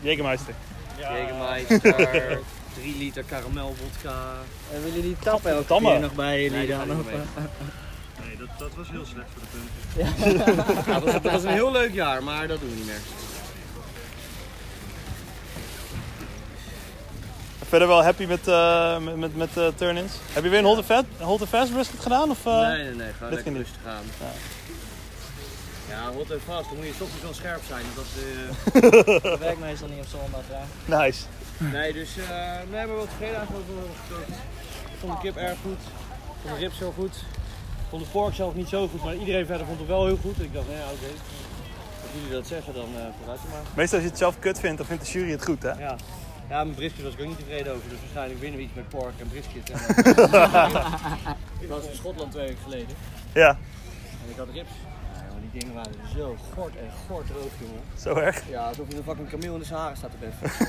Jägermeister. 0.03 0.55
Jägermeister, 0.99 2.39
3 2.75 2.97
liter 2.99 3.23
karamelvodka. 3.25 4.15
En 4.73 4.83
willen 4.83 4.97
jullie 4.97 5.03
die 5.03 5.17
tappen 5.25 5.51
elke 5.51 5.67
Tamme. 5.67 5.91
keer 5.91 6.01
nog 6.01 6.13
bij 6.15 6.43
jullie 6.43 6.51
Nee, 6.59 6.67
die 6.67 6.77
dan? 6.77 6.97
niet 6.97 7.07
mee. 7.07 7.15
Nee, 8.27 8.37
dat, 8.37 8.49
dat 8.59 8.69
was 8.77 8.91
heel 8.91 9.05
slecht 9.05 9.27
voor 9.33 9.43
de 9.43 9.49
punten. 9.57 10.93
Ja, 10.93 11.01
dat, 11.01 11.05
was, 11.05 11.23
dat 11.23 11.33
was 11.33 11.43
een 11.43 11.51
heel 11.51 11.73
leuk 11.73 11.93
jaar, 11.95 12.23
maar 12.23 12.47
dat 12.49 12.61
doen 12.61 12.69
we 12.69 12.75
niet 12.77 12.87
meer. 12.87 13.01
Verder 17.69 17.89
wel 17.89 18.03
happy 18.03 18.25
met, 18.25 18.49
eh, 18.49 18.99
met, 18.99 19.17
met, 19.17 19.37
met 19.37 19.57
eh, 19.57 19.67
turn-ins. 19.75 20.13
Heb 20.33 20.45
je 20.45 20.49
weer 20.49 20.59
een 20.59 20.65
hold 20.65 20.77
and 20.77 20.87
fast, 20.87 21.05
hold 21.19 21.41
and 21.41 21.49
fast 21.49 21.73
brisket 21.73 22.01
gedaan? 22.01 22.31
Of, 22.31 22.47
eh? 22.47 22.61
nee, 22.61 22.83
nee, 22.85 22.95
nee, 22.95 23.13
gewoon 23.13 23.33
lekker 23.33 23.53
rustig 23.53 23.81
aan. 23.87 24.03
Ja. 24.21 24.27
Ja, 25.89 26.13
hot 26.13 26.31
en 26.31 26.41
vast, 26.47 26.69
dan 26.69 26.77
moet 26.77 26.87
je 26.87 26.93
s 26.93 27.01
ochtends 27.01 27.23
wel 27.23 27.35
scherp 27.35 27.61
zijn. 27.69 27.85
Dat, 27.95 28.11
eh, 28.23 29.23
Dat 29.31 29.39
werkt 29.39 29.61
meestal 29.61 29.89
niet 29.89 29.99
op 29.99 30.07
zondag, 30.07 30.45
ja. 30.51 30.99
Nice. 30.99 31.23
Nee, 31.59 31.93
dus 31.93 32.17
uh, 32.17 32.27
nee, 32.71 32.87
maar 32.87 32.97
wel 32.97 33.07
tevreden 33.07 33.37
eigenlijk 33.37 33.65
over 33.71 33.91
gekookt. 34.09 34.29
Ik 34.93 34.99
vond 35.01 35.13
de 35.13 35.19
kip 35.19 35.37
erg 35.37 35.59
goed. 35.63 35.81
Ik 36.35 36.41
vond 36.43 36.55
de 36.55 36.61
ribs 36.61 36.79
heel 36.79 36.95
goed. 36.97 37.15
Ik 37.83 37.89
vond 37.91 38.03
de 38.05 38.09
pork 38.11 38.35
zelf 38.35 38.55
niet 38.55 38.69
zo 38.69 38.89
goed, 38.89 39.05
maar 39.05 39.15
iedereen 39.15 39.47
verder 39.47 39.67
vond 39.67 39.79
het 39.79 39.89
wel 39.89 40.07
heel 40.07 40.19
goed. 40.23 40.43
Ik 40.43 40.53
dacht, 40.53 40.69
nee, 40.69 40.77
ja, 40.77 40.85
oké. 40.85 41.11
Als 42.03 42.11
jullie 42.15 42.31
dat 42.31 42.47
zeggen, 42.47 42.75
dan 42.75 42.89
uh, 42.95 43.01
vooruit 43.19 43.41
maar. 43.51 43.63
Meestal 43.75 43.99
als 43.99 44.07
je 44.07 44.13
het 44.13 44.19
zelf 44.19 44.39
kut 44.39 44.61
vindt, 44.61 44.77
dan 44.79 44.87
vindt 44.87 45.05
de 45.05 45.11
jury 45.11 45.31
het 45.31 45.45
goed, 45.45 45.63
hè? 45.63 45.73
Ja. 45.73 45.97
Ja, 46.49 46.65
mijn 46.65 46.75
brisket 46.77 47.05
was 47.05 47.13
ik 47.15 47.21
ook 47.21 47.27
niet 47.27 47.39
tevreden 47.39 47.75
over, 47.75 47.89
dus 47.89 47.99
waarschijnlijk 48.01 48.41
winnen 48.41 48.59
we 48.59 48.65
iets 48.65 48.75
met 48.75 48.89
pork 48.89 49.13
en 49.21 49.29
brisket. 49.29 49.69
Ik 51.61 51.69
was 51.69 51.85
in 51.89 51.95
Schotland 51.97 52.31
twee 52.33 52.47
weken 52.47 52.63
geleden. 52.63 52.97
Ja. 53.33 53.49
En 53.49 54.31
ik 54.31 54.37
had 54.37 54.47
ribs. 54.53 54.71
Ja, 55.15 55.23
maar 55.33 55.41
die 55.51 55.61
dingen 55.61 55.75
waren 55.75 55.93
zo 56.17 56.37
gort 56.55 56.77
en 56.77 56.91
gort 57.09 57.29
rood, 57.31 57.51
jongen. 57.61 57.81
Zo 57.99 58.15
erg? 58.15 58.49
Ja, 58.49 58.67
alsof 58.69 58.87
je 58.89 58.97
een 58.97 59.03
fucking 59.03 59.29
kameel 59.29 59.53
in 59.55 59.59
de 59.59 59.65
Sahara 59.67 59.95
staat 59.95 60.11
te 60.11 60.17
beffen. 60.27 60.51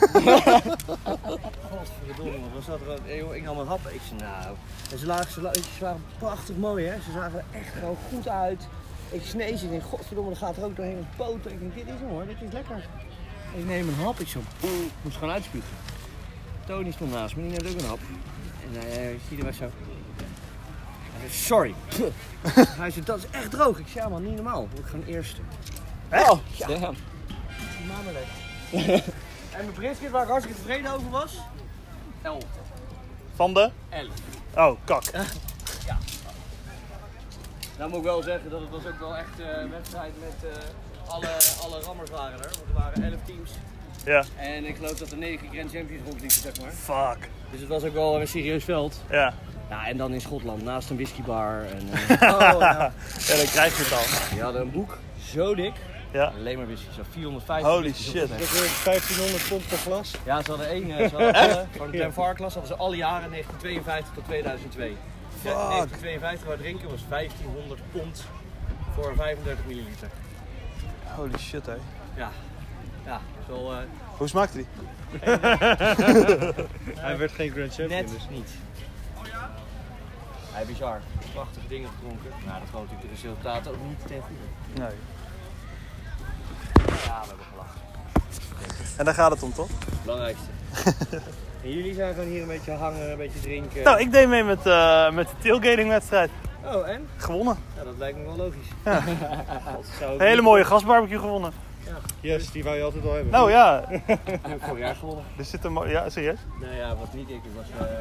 Godverdomme, 1.70 2.40
wat 2.42 2.52
was 2.54 2.66
dat 2.66 2.82
er 2.82 2.88
ook? 2.92 3.00
Hey, 3.06 3.18
joh, 3.18 3.36
ik 3.36 3.44
nam 3.44 3.58
een 3.60 3.68
hap. 3.68 3.88
Ik 3.88 4.02
zei, 4.08 4.20
nou. 4.20 4.56
En 4.92 4.98
ze, 4.98 5.06
lagen, 5.06 5.32
ze, 5.32 5.42
la- 5.42 5.54
ze 5.54 5.62
waren 5.80 6.04
prachtig 6.18 6.56
mooi, 6.56 6.86
hè. 6.86 7.02
Ze 7.02 7.12
zagen 7.12 7.40
er 7.40 7.60
echt 7.60 7.74
gewoon 7.80 7.98
goed 8.10 8.28
uit. 8.28 8.68
Ik 9.12 9.22
sneed 9.26 9.60
ze. 9.60 9.66
Ik 9.66 9.72
denk, 9.72 9.84
godverdomme, 9.84 10.30
dan 10.30 10.40
gaat 10.40 10.58
er 10.58 10.64
ook 10.64 10.76
doorheen 10.76 10.98
een 10.98 11.08
boter. 11.18 11.52
Ik 11.52 11.60
denk, 11.60 11.76
dit 11.76 11.86
is 11.86 12.00
hem 12.00 12.10
hoor, 12.10 12.26
dit 12.26 12.42
is 12.42 12.52
lekker. 12.52 12.86
Ik 13.54 13.66
neem 13.66 13.88
een 13.88 13.96
hap. 13.96 14.20
Ik 14.20 14.28
zo, 14.28 14.40
moest 15.02 15.18
gewoon 15.18 15.34
uitspugen. 15.34 15.70
Tony 16.66 16.92
stond 16.92 17.12
naast 17.12 17.36
me, 17.36 17.42
die 17.42 17.52
neemt 17.52 17.68
ook 17.68 17.82
een 17.82 17.88
hap. 17.88 18.00
En 18.64 18.80
hij 18.80 19.14
uh, 19.14 19.20
zie 19.30 19.46
er 19.46 19.54
zo. 19.54 19.72
Hij 21.14 21.30
zei, 21.30 21.32
sorry. 21.32 21.74
hij 22.82 22.92
zei, 22.92 23.06
dat 23.06 23.18
is 23.18 23.26
echt 23.32 23.52
droog. 23.52 23.80
Ik 23.80 23.88
zei, 23.88 24.04
ja 24.04 24.10
man, 24.10 24.24
niet 24.24 24.36
normaal. 24.36 24.68
Ik 24.76 24.86
gewoon 24.86 25.06
eerste. 25.06 25.42
Echt? 26.10 26.30
Oh, 26.30 26.40
ja. 26.52 26.68
en 29.58 29.64
mijn 29.66 29.72
brisket 29.74 30.12
waar 30.12 30.24
ik 30.24 30.30
hartstikke 30.30 30.62
tevreden 30.62 30.94
over 30.94 31.10
was? 31.10 31.38
11. 32.22 32.44
Van 33.36 33.54
de? 33.54 33.72
11. 33.90 34.08
Oh, 34.56 34.78
kak. 34.84 35.04
Ja. 35.86 35.98
Nou 37.78 37.90
moet 37.90 38.00
ik 38.00 38.06
wel 38.06 38.22
zeggen 38.22 38.50
dat 38.50 38.60
het 38.60 38.70
was 38.70 38.86
ook 38.86 39.00
wel 39.00 39.16
echt 39.18 39.40
eh, 39.40 39.62
een 39.62 39.70
wedstrijd 39.70 40.14
met 40.20 40.52
eh, 40.52 40.58
alle, 41.08 41.28
alle 41.62 41.80
rammers 41.80 42.10
waren 42.10 42.40
er. 42.40 42.50
Want 42.50 42.68
er 42.68 42.74
waren 42.74 43.04
11 43.04 43.16
teams. 43.26 43.52
Ja. 44.06 44.24
En 44.36 44.66
ik 44.66 44.76
geloof 44.76 44.98
dat 44.98 45.12
er 45.12 45.18
9 45.18 45.48
Grand 45.52 45.72
Champions 45.72 46.04
rondliepen, 46.04 46.42
zeg 46.42 46.62
maar. 46.62 46.72
Fuck. 46.72 47.30
Dus 47.52 47.60
het 47.60 47.70
was 47.70 47.84
ook 47.84 47.94
wel 47.94 48.22
een 48.22 48.28
serieus 48.28 48.64
veld. 48.64 49.02
Ja. 49.10 49.34
Ja, 49.70 49.88
en 49.88 49.98
dan 49.98 50.14
in 50.14 50.22
Schotland, 50.22 50.64
naast 50.64 50.90
een 50.90 50.96
whiskybar. 50.96 51.66
En, 51.66 51.90
eh, 52.20 52.34
oh, 52.34 52.40
ja. 52.60 52.94
Ja, 53.28 53.36
dan 53.36 53.46
krijg 53.46 53.78
je 53.78 53.84
het 53.84 53.94
al. 53.94 54.30
Die 54.30 54.42
hadden 54.42 54.62
een 54.62 54.72
boek 54.72 54.98
zo 55.32 55.56
dik. 55.56 55.74
Ja. 56.12 56.34
Alleen 56.38 56.58
maar 56.58 56.66
whisky, 56.66 56.86
zo 56.96 57.02
450 57.12 57.72
Holy 57.72 57.94
shit. 57.94 58.14
Dat 58.14 58.48
fles. 58.48 58.64
is 58.64 58.84
1500 58.84 59.48
pond 59.48 59.68
per 59.68 59.78
glas. 59.78 60.16
Ja, 60.26 60.42
ze 60.44 60.50
hadden 60.50 60.70
één, 60.70 60.92
eh, 60.92 61.10
ze 61.10 61.16
hadden 61.16 61.34
Echt? 61.34 61.56
alle, 61.56 61.66
van 61.78 61.92
de 61.92 61.98
Glenfarclas 61.98 62.54
hadden 62.54 62.72
ze 62.76 62.84
alle 62.84 62.96
jaren 62.96 63.30
1952 63.30 64.14
tot 64.14 64.26
2002. 64.26 64.90
Ja, 64.90 64.96
Fuck. 65.30 65.54
1952 65.54 66.48
waar 66.48 66.58
drinken 66.58 66.90
was 66.90 67.02
1500 67.10 67.82
pond 67.92 68.26
voor 68.96 69.14
35 69.16 69.66
milliliter. 69.66 70.10
Holy 71.18 71.38
shit, 71.38 71.66
hé. 71.66 71.76
Ja, 72.16 72.30
ja, 73.06 73.22
is 73.40 73.48
wel 73.48 73.72
eh, 73.74 73.78
Hoe 74.18 74.28
smaakte 74.28 74.58
die? 74.58 74.68
Hij 77.06 77.18
werd 77.18 77.32
geen 77.32 77.52
Grand 77.52 77.74
Champion. 77.74 77.90
net 77.90 78.10
dus. 78.10 78.28
niet. 78.30 78.50
Hij 80.52 80.66
bizar. 80.66 81.02
Prachtige 81.34 81.68
dingen 81.68 81.90
gedronken. 81.96 82.30
Nou, 82.46 82.60
dat 82.60 82.70
gewoon 82.70 82.86
natuurlijk 82.86 83.10
de 83.10 83.22
resultaten 83.22 83.72
ook 83.72 83.78
niet 83.88 84.08
ten 84.08 84.22
goede. 84.22 84.82
Nee. 84.82 84.98
Ja, 87.06 87.22
we 87.22 87.28
hebben 87.28 87.46
gelachen. 87.52 87.82
En 88.98 89.06
daar 89.06 89.14
gaat 89.14 89.32
het 89.32 89.44
om, 89.44 89.54
toch? 89.54 89.70
Het 89.70 90.04
belangrijkste. 90.04 90.50
en 91.64 91.72
jullie 91.72 91.94
zijn 91.94 92.14
gewoon 92.14 92.30
hier 92.30 92.42
een 92.42 92.48
beetje 92.48 92.72
hangen, 92.72 93.12
een 93.12 93.18
beetje 93.18 93.40
drinken. 93.40 93.84
Nou, 93.84 94.00
ik 94.00 94.12
deed 94.12 94.28
mee 94.28 94.44
met, 94.44 94.66
eh, 94.66 95.12
met 95.12 95.28
de 95.28 95.36
tailgating-wedstrijd. 95.40 96.30
Oh, 96.74 96.90
en? 96.90 97.08
Gewonnen. 97.18 97.58
Ja, 97.78 97.84
dat 97.84 97.94
lijkt 97.98 98.18
me 98.18 98.24
wel 98.24 98.36
logisch. 98.36 98.68
Ja. 98.86 99.04
Een 100.14 100.22
hele 100.22 100.42
mooie 100.42 100.64
gasbarbecue 100.66 101.20
gewonnen. 101.20 101.54
Yes, 102.20 102.52
die 102.52 102.64
wou 102.64 102.76
je 102.78 102.84
altijd 102.84 103.04
wel 103.04 103.14
hebben. 103.14 103.32
Nou 103.32 103.52
ja. 103.52 103.84
Heb 104.06 104.46
ik 104.58 104.62
vorig 104.62 104.80
jaar 104.80 104.96
gewonnen. 104.96 105.24
Er 105.38 105.46
zit 105.46 105.64
een 105.64 105.90
Ja, 105.90 106.10
serieus? 106.10 106.40
Nou 106.62 106.76
ja, 106.76 106.96
wat 106.96 107.14
niet 107.14 107.30
ik. 107.30 107.36
Ik 107.36 107.52
was 107.56 107.88
eh, 107.88 107.94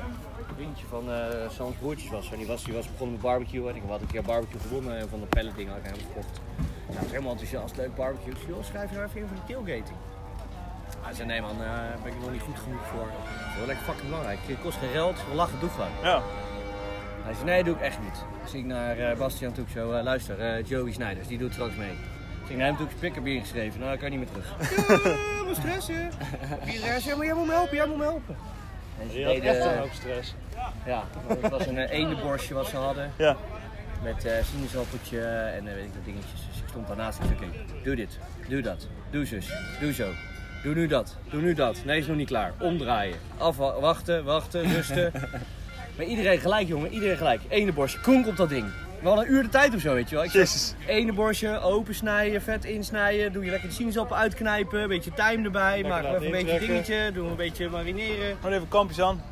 een 0.49 0.55
vriendje 0.55 0.87
van 0.87 1.13
eh 1.13 1.51
Sans 1.51 1.75
Broertjes 1.81 2.11
was. 2.11 2.31
En 2.33 2.39
die 2.39 2.47
was, 2.47 2.65
die 2.65 2.75
was 2.75 2.91
begonnen 2.91 3.13
met 3.15 3.25
barbecue. 3.25 3.69
En 3.69 3.77
ik 3.77 3.83
had 3.89 4.01
een 4.01 4.07
keer 4.07 4.23
barbecue 4.23 4.61
gewonnen 4.61 4.99
en 4.99 5.09
van 5.09 5.21
de 5.21 5.27
pellet 5.27 5.57
dingen 5.57 5.73
had 5.73 5.81
ik 5.85 5.87
hem 5.87 5.95
gekocht. 5.95 6.41
Ja, 6.89 6.99
was 7.01 7.11
helemaal 7.11 7.31
enthousiast, 7.31 7.77
leuk 7.77 7.95
barbecue. 7.95 8.33
Ik 8.33 8.39
zei, 8.39 8.53
joh, 8.53 8.65
schrijf 8.65 8.91
je 8.91 8.97
nou 8.97 9.09
even 9.09 9.21
in 9.21 9.27
voor 9.27 9.37
de 9.47 9.53
tailgating. 9.53 9.97
Hij 11.01 11.15
zei, 11.15 11.27
nee 11.29 11.41
man, 11.41 11.59
daar 11.59 11.99
ben 12.03 12.13
ik 12.13 12.21
nog 12.21 12.31
niet 12.31 12.43
goed 12.43 12.59
genoeg 12.59 12.87
voor. 12.93 13.09
Dat 13.39 13.49
is 13.53 13.59
wel 13.61 13.71
echt 13.75 13.83
fucking 13.83 14.09
belangrijk. 14.09 14.39
Het 14.43 14.61
kost 14.63 14.79
geen 14.79 14.91
geld, 14.91 15.17
we 15.31 15.35
lachen, 15.35 15.61
doe 15.61 15.71
gewoon. 15.71 15.95
Ja. 16.03 16.23
Hij 17.27 17.35
zei, 17.35 17.47
nee, 17.47 17.65
doe 17.65 17.75
ik 17.75 17.81
echt 17.81 17.99
niet. 18.03 18.25
Dus 18.43 18.55
ik 18.55 18.65
naar 18.65 18.99
eh, 18.99 19.17
Bastiaan 19.17 19.53
toe, 19.53 19.65
ik 19.65 19.71
zo, 19.71 19.93
eh, 19.93 20.03
luister, 20.03 20.41
eh, 20.41 20.67
Joey 20.67 20.93
Snijders, 20.93 21.29
die 21.29 21.39
doet 21.39 21.53
straks 21.53 21.75
mee. 21.75 21.93
Dus 22.41 22.51
ik 22.51 22.57
naar 22.57 22.67
hem 22.67 22.77
toe, 22.77 22.87
ik 22.87 22.99
pick-up 22.99 23.27
ingeschreven. 23.27 23.79
Nou, 23.81 23.91
dan 23.91 24.01
kan 24.01 24.11
niet 24.11 24.19
meer 24.19 24.29
terug. 24.29 24.55
Ja, 25.47 25.55
stressen. 25.55 26.11
Iedereen 26.75 27.01
zei, 27.01 27.17
maar 27.17 27.27
jij 27.27 27.35
moet 27.35 27.47
me 27.47 27.53
helpen, 27.53 27.77
jij 27.77 27.87
moet 27.87 27.97
me 27.97 28.03
helpen. 28.03 28.37
En 29.01 29.11
ze 29.11 29.17
deden, 29.17 29.43
echt 29.43 29.65
een 29.65 29.79
hoop 29.79 29.93
stress. 29.93 30.35
Ja, 30.87 31.05
het 31.27 31.51
was 31.51 31.67
een 31.67 31.77
uh, 31.77 31.91
eendenborstje 31.91 32.55
wat 32.55 32.67
ze 32.69 32.77
hadden. 32.77 33.13
Ja. 33.17 33.37
Met 34.03 34.25
eh 34.25 34.45
sinaasappeltje 34.45 35.21
en 35.21 35.65
weet 35.65 35.85
ik 35.85 35.95
wat 35.95 36.05
dingetjes. 36.05 36.47
Dus 36.49 36.61
ik 36.61 36.69
stond 36.69 36.87
daarnaast 36.87 37.19
en 37.19 37.27
zei, 37.27 37.39
oké, 37.39 37.83
doe 37.83 37.97
dit, 37.97 38.19
doe 38.49 38.63
dat, 38.63 38.89
doe 39.11 39.25
zus, 39.25 39.53
doe 39.81 39.93
zo. 39.93 40.13
Doe 40.63 40.75
nu 40.75 40.87
dat, 40.87 41.17
doe 41.31 41.41
nu 41.41 41.55
dat. 41.55 41.85
Nee, 41.85 41.99
is 41.99 42.07
nog 42.07 42.17
niet 42.17 42.29
klaar. 42.29 42.53
Omdraaien. 42.61 43.17
Afwachten, 43.39 44.25
wachten, 44.25 44.73
rusten. 44.73 45.13
maar 45.97 46.07
iedereen 46.07 46.39
gelijk, 46.39 46.69
jongen, 46.69 46.93
iedereen 46.93 47.17
gelijk. 47.17 47.41
Ene 47.49 47.73
borstje, 47.73 48.01
kronk 48.01 48.27
op 48.27 48.37
dat 48.37 48.49
ding. 48.49 48.67
We 49.01 49.09
hadden 49.09 49.27
een 49.27 49.33
uur 49.33 49.43
de 49.43 49.49
tijd 49.49 49.75
of 49.75 49.81
zo, 49.81 49.95
weet 49.95 50.09
je 50.09 50.15
wel. 50.15 50.25
Ik 50.25 50.31
Jezus. 50.31 50.75
ene 50.87 51.13
borstje, 51.13 51.61
opensnijden, 51.61 52.43
vet 52.43 52.65
insnijden. 52.65 53.33
Doe 53.33 53.45
je 53.45 53.51
lekker 53.51 53.69
de 53.69 53.75
sinaasappel 53.75 54.17
uitknijpen. 54.17 54.83
Een 54.83 54.89
beetje 54.89 55.13
tijm 55.15 55.45
erbij. 55.45 55.83
Maak 55.83 56.03
laten 56.03 56.23
even 56.23 56.27
een 56.27 56.45
beetje 56.45 56.67
dingetje. 56.67 57.11
Doen 57.13 57.31
een 57.31 57.37
beetje 57.37 57.69
marineren. 57.69 58.37
Gewoon 58.37 58.53
even 58.53 58.69
kampjes 58.69 59.01
aan. 59.01 59.23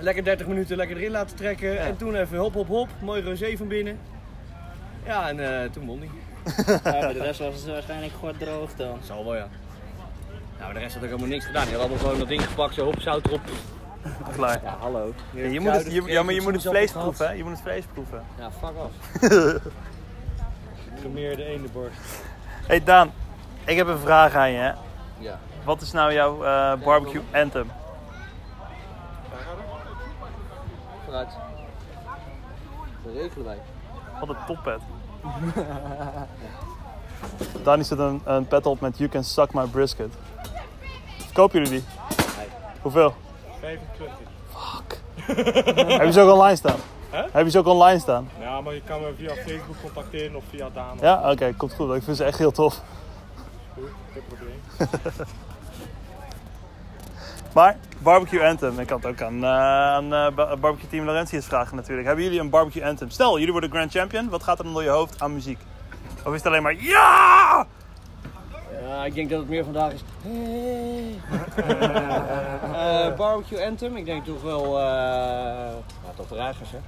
Lekker 0.00 0.24
30 0.24 0.46
minuten 0.46 0.76
lekker 0.76 0.96
erin 0.96 1.10
laten 1.10 1.36
trekken. 1.36 1.80
En 1.80 1.96
toen 1.96 2.14
even 2.14 2.38
hop, 2.38 2.54
hop, 2.54 2.66
hop. 2.66 2.88
Mooi 3.02 3.22
rosé 3.22 3.56
van 3.56 3.68
binnen. 3.68 3.98
Ja, 5.06 5.28
en 5.28 5.62
eh, 5.62 5.70
toen 5.70 5.86
won 5.86 5.98
hij. 5.98 6.08
Ja, 6.84 7.00
maar 7.00 7.12
de 7.12 7.22
rest 7.22 7.38
was 7.38 7.54
het 7.54 7.66
waarschijnlijk 7.66 8.12
gewoon 8.12 8.36
droog 8.38 8.74
dan. 8.76 8.98
Zal 9.04 9.24
wel, 9.24 9.34
ja. 9.34 9.48
Nou, 10.58 10.72
de 10.72 10.78
rest 10.78 10.94
had 10.94 11.02
ook 11.02 11.08
helemaal 11.08 11.30
niks 11.30 11.44
gedaan. 11.46 11.64
Die 11.64 11.72
had 11.72 11.80
allemaal 11.80 11.98
gewoon 11.98 12.18
dat 12.18 12.28
ding 12.28 12.42
gepakt, 12.42 12.74
zo 12.74 12.84
hop, 12.84 13.00
zout 13.00 13.26
erop. 13.26 13.40
Klaar. 14.32 14.60
Ja, 14.62 14.76
hallo. 14.80 15.12
Ja, 15.30 15.44
je 15.46 15.60
moet 15.60 15.72
het, 15.72 15.92
je- 15.92 16.02
ja, 16.02 16.22
maar 16.22 16.34
je 16.34 16.40
moet 16.40 16.52
het 16.52 16.62
vlees 16.62 16.92
proeven, 16.92 17.26
hè? 17.26 17.32
Je 17.32 17.42
moet 17.42 17.52
het 17.52 17.60
vlees 17.60 17.84
proeven. 17.92 18.24
Ja, 18.38 18.50
fuck 18.50 18.70
off. 18.76 19.20
Gemeerde 21.02 21.44
eendenborst. 21.44 21.96
hey 22.66 22.84
Daan, 22.84 23.12
ik 23.64 23.76
heb 23.76 23.86
een 23.86 23.98
vraag 23.98 24.34
aan 24.34 24.50
je. 24.50 24.58
Hè? 24.58 24.72
Ja. 25.18 25.38
Wat 25.64 25.80
is 25.80 25.92
nou 25.92 26.12
jouw 26.12 26.44
eh, 26.44 26.72
barbecue 26.84 27.22
anthem? 27.32 27.70
Vooruit. 31.04 31.28
Dat 33.04 33.12
regelen 33.14 33.44
wij. 33.44 33.58
Wat 34.20 34.28
een 34.28 34.36
toppet. 34.46 34.80
Dani 37.64 37.84
zet 37.84 37.98
een, 37.98 38.20
een 38.24 38.46
pet 38.46 38.66
op 38.66 38.80
met 38.80 38.98
You 38.98 39.10
Can 39.10 39.24
Suck 39.24 39.52
My 39.52 39.66
Brisket. 39.66 40.14
Kopen 41.32 41.62
jullie 41.62 41.80
die? 41.80 41.84
Hoeveel? 42.82 43.14
25. 43.60 44.16
Heb 45.98 46.06
je 46.06 46.12
ze 46.12 46.20
ook 46.20 46.32
online 46.32 46.56
staan? 46.56 46.76
Hè? 47.10 47.22
Heb 47.32 47.44
je 47.44 47.50
ze 47.50 47.58
ook 47.58 47.66
online 47.66 47.98
staan? 47.98 48.28
Ja, 48.40 48.60
maar 48.60 48.74
je 48.74 48.82
kan 48.86 49.00
me 49.00 49.12
via 49.16 49.34
Facebook 49.34 49.76
contacteren 49.82 50.34
of 50.36 50.44
via 50.50 50.68
Daan. 50.74 50.98
Ja? 51.00 51.30
Oké, 51.30 51.52
komt 51.56 51.74
goed. 51.74 51.94
Ik 51.94 52.02
vind 52.02 52.16
ze 52.16 52.24
echt 52.24 52.38
heel 52.38 52.52
tof. 52.52 52.80
Goed, 53.74 53.84
geen 54.12 54.22
probleem. 54.28 54.60
Maar, 57.54 57.76
barbecue 57.98 58.46
anthem. 58.48 58.80
Ik 58.80 58.86
kan 58.86 58.96
het 58.96 59.06
ook 59.06 59.22
aan, 59.22 59.44
eh, 59.44 59.50
aan 59.50 60.12
eh, 60.14 60.30
ba- 60.34 60.56
barbecue 60.56 60.88
team 60.88 61.04
Laurentius 61.04 61.44
vragen 61.46 61.76
natuurlijk. 61.76 62.06
Hebben 62.06 62.24
jullie 62.24 62.40
een 62.40 62.50
barbecue 62.50 62.84
anthem? 62.86 63.10
Stel, 63.10 63.36
jullie 63.38 63.52
worden 63.52 63.70
grand 63.70 63.92
champion. 63.92 64.28
Wat 64.28 64.42
gaat 64.42 64.58
er 64.58 64.64
dan 64.64 64.72
door 64.72 64.82
je 64.82 64.88
hoofd 64.88 65.20
aan 65.22 65.34
muziek? 65.34 65.58
Of 66.24 66.32
is 66.32 66.38
het 66.38 66.46
alleen 66.46 66.62
maar 66.62 66.74
ja? 66.82 67.66
Ja, 68.88 69.04
ik 69.04 69.14
denk 69.14 69.30
dat 69.30 69.38
het 69.38 69.48
meer 69.48 69.64
vandaag 69.64 69.92
is. 69.92 70.00
Eh, 72.72 73.16
barbecue 73.16 73.64
Anthem, 73.66 73.96
ik 73.96 74.04
denk 74.04 74.24
toch 74.24 74.42
wel. 74.42 74.64
eh 74.78 74.82
ja, 76.04 76.10
toch 76.16 76.28
de 76.28 76.34
reigers, 76.34 76.70
hè? 76.70 76.78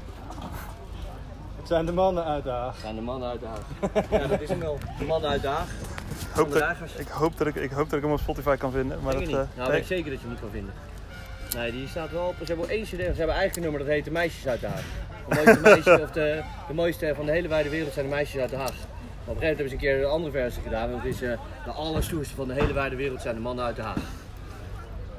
Het 1.56 1.68
zijn 1.68 1.86
de 1.86 1.92
mannen 1.92 2.24
uit 2.24 2.44
de 2.44 2.50
Haag. 2.50 2.72
Het 2.72 2.80
zijn 2.80 2.94
de 2.94 3.00
mannen 3.00 3.28
uit 3.28 3.40
de 3.40 3.46
Haag. 3.46 3.60
ja, 4.10 4.26
dat 4.26 4.40
is 4.40 4.48
hem 4.48 4.60
wel. 4.60 4.78
De 4.98 5.04
mannen 5.04 5.30
uit 5.30 5.42
de 5.42 5.48
Haag. 5.48 5.68
Ik 5.68 6.36
hoop, 6.36 6.46
de 6.46 6.52
dat, 6.52 6.62
reigers. 6.62 6.94
ik, 6.94 7.08
hoop 7.08 7.38
dat 7.38 7.46
ik, 7.46 7.54
ik 7.54 7.70
hoop 7.70 7.88
dat 7.90 7.98
ik 7.98 8.04
hem 8.04 8.12
op 8.14 8.18
Spotify 8.20 8.56
kan 8.56 8.72
vinden. 8.72 8.98
Maar 9.02 9.12
Denk 9.16 9.30
dat, 9.30 9.40
eh, 9.40 9.46
nou, 9.56 9.60
nee. 9.62 9.70
weet 9.70 9.80
ik 9.80 9.86
zeker 9.86 10.10
dat 10.10 10.20
je 10.20 10.26
hem 10.26 10.30
niet 10.30 10.40
kan 10.40 10.50
vinden. 10.50 10.72
Nee, 11.56 11.72
die 11.72 11.88
staat 11.88 12.10
wel 12.10 12.26
op. 12.26 12.34
Ze 12.38 12.44
hebben 12.44 12.66
wel 12.66 12.74
één 12.76 12.84
CD, 12.84 12.88
ze 12.90 12.96
hebben 12.96 13.16
eigenlijk 13.36 13.56
een 13.56 13.62
nummer 13.62 13.80
dat 13.80 13.88
heet 13.88 14.04
De 14.04 14.10
Meisjes 14.10 14.46
uit 14.46 14.60
de 14.60 14.66
Haag. 14.66 14.82
De 15.28 15.34
mooiste, 15.34 15.60
meisjes, 15.70 16.00
of 16.00 16.10
de, 16.10 16.42
de 16.68 16.74
mooiste 16.74 17.12
van 17.16 17.26
de 17.26 17.32
hele 17.32 17.48
wijde 17.48 17.68
wereld 17.68 17.92
zijn 17.92 18.08
de 18.08 18.14
meisjes 18.14 18.40
uit 18.40 18.50
de 18.50 18.56
Haag. 18.56 18.74
Op 19.30 19.36
een 19.36 19.42
gegeven 19.42 19.56
moment 19.56 19.58
hebben 19.58 19.68
ze 19.68 19.74
een 19.74 19.98
keer 19.98 20.04
een 20.04 20.10
andere 20.10 20.32
versie 20.32 20.62
gedaan. 20.62 20.90
Want 20.90 21.02
het 21.02 21.14
is 21.14 21.22
eh, 21.22 21.38
de 21.64 21.70
allerstoerste 21.70 22.34
van 22.34 22.48
de 22.48 22.54
hele 22.54 22.72
wijde 22.72 22.96
wereld 22.96 23.20
zijn 23.20 23.34
de 23.34 23.40
mannen 23.40 23.64
uit 23.64 23.76
de 23.76 23.82
Haag. 23.82 23.96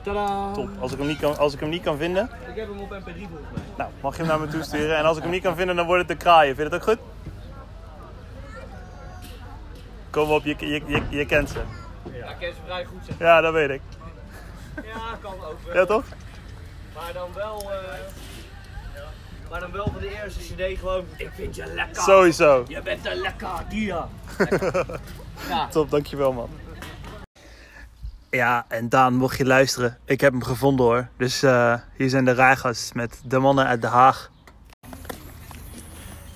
Tadaa! 0.02 0.54
Top. 0.54 0.70
Als 0.80 0.92
ik, 0.92 0.98
hem 0.98 1.08
niet 1.08 1.20
kan, 1.20 1.38
als 1.38 1.54
ik 1.54 1.60
hem 1.60 1.70
niet 1.70 1.84
kan 1.84 1.98
vinden, 1.98 2.30
Ik 2.50 2.56
heb 2.56 2.68
hem 2.68 2.80
op 2.80 2.90
MP3 2.90 3.04
volgens 3.04 3.52
mij. 3.54 3.62
nou, 3.78 3.90
mag 4.02 4.14
je 4.16 4.20
hem 4.20 4.28
naar 4.32 4.40
me 4.40 4.48
toesturen. 4.48 4.98
En 4.98 5.04
als 5.06 5.18
ik 5.18 5.24
hem 5.24 5.32
niet 5.32 5.44
kan 5.44 5.56
vinden, 5.56 5.76
dan 5.76 5.86
wordt 5.86 6.08
het 6.08 6.20
de 6.20 6.24
kraaien. 6.24 6.56
Vind 6.56 6.72
je 6.72 6.78
dat 6.78 6.88
ook 6.88 6.98
goed? 6.98 7.08
Kom 10.10 10.30
op, 10.32 10.44
je, 10.44 10.56
je, 10.60 10.82
je, 10.86 11.02
je 11.10 11.26
kent 11.26 11.50
ze. 11.50 11.62
Ja, 12.14 12.30
ik 12.30 12.36
ken 12.40 12.54
ze 12.54 12.60
vrij 12.66 12.86
goed 12.86 13.00
zeg. 13.06 13.16
Ja, 13.20 13.42
dat 13.42 13.54
weet 13.54 13.70
ik. 13.70 13.82
Ja, 14.76 15.18
kan 15.22 15.34
ook 15.34 15.58
wel. 15.66 15.76
Ja, 15.76 15.86
toch? 15.86 16.04
Maar 16.96 17.14
dan 17.14 17.30
wel... 17.36 17.72
eh, 17.72 17.78
maar 19.52 19.60
dan 19.60 19.72
wel 19.72 19.90
van 19.92 20.02
de 20.02 20.22
eerste 20.22 20.40
CD 20.40 20.80
gewoon... 20.80 21.06
Ik 21.18 21.30
vind 21.36 21.56
je 21.56 21.66
lekker. 21.66 22.02
Sowieso. 22.02 22.66
Je 22.68 22.82
bent 22.82 23.06
een 23.06 23.16
lekker 23.16 23.50
dia. 23.70 24.08
Ja. 25.50 25.68
Top, 25.68 25.90
dankjewel 25.90 26.34
man. 26.34 26.50
Ja, 28.30 28.66
en 28.68 28.90
Daan, 28.90 29.14
mocht 29.14 29.38
je 29.38 29.46
luisteren, 29.46 29.98
ik 30.06 30.22
heb 30.22 30.32
hem 30.32 30.44
gevonden 30.44 30.86
hoor. 30.86 31.08
Dus 31.18 31.44
eh, 31.44 31.76
hier 31.98 32.10
zijn 32.10 32.26
de 32.26 32.34
Ragas 32.34 32.94
met 32.94 33.22
de 33.26 33.40
mannen 33.40 33.66
uit 33.66 33.82
Den 33.82 33.90
Haag. 33.90 34.32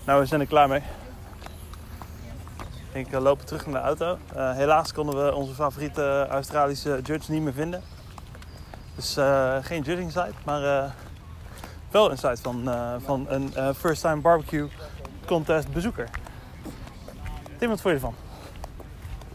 Nou, 0.05 0.19
we 0.19 0.25
zijn 0.25 0.41
er 0.41 0.47
klaar 0.47 0.67
mee. 0.67 0.81
Ik 2.91 3.11
uh, 3.11 3.19
lopen 3.19 3.45
terug 3.45 3.65
naar 3.65 3.81
de 3.81 3.87
auto. 3.87 4.17
Eh, 4.35 4.55
helaas 4.55 4.93
konden 4.93 5.25
we 5.25 5.35
onze 5.35 5.53
favoriete 5.53 6.27
Australische 6.29 6.99
judge 7.03 7.31
niet 7.31 7.41
meer 7.41 7.53
vinden. 7.53 7.83
Dus 8.95 9.17
eh, 9.17 9.57
geen 9.61 9.81
judging 9.81 10.11
site, 10.11 10.33
maar 10.45 10.63
eh, 10.63 10.91
wel 11.95 12.11
een 12.11 12.17
site 12.17 12.41
van, 12.41 12.69
eh, 12.69 12.95
van 12.99 13.25
een 13.29 13.55
eh, 13.55 13.73
first 13.73 14.01
time 14.01 14.21
barbecue 14.21 14.67
contest 15.25 15.73
bezoeker. 15.73 16.09
Tim, 17.57 17.69
wat 17.69 17.81
vond 17.81 17.83
je 17.83 17.89
ervan? 17.89 18.15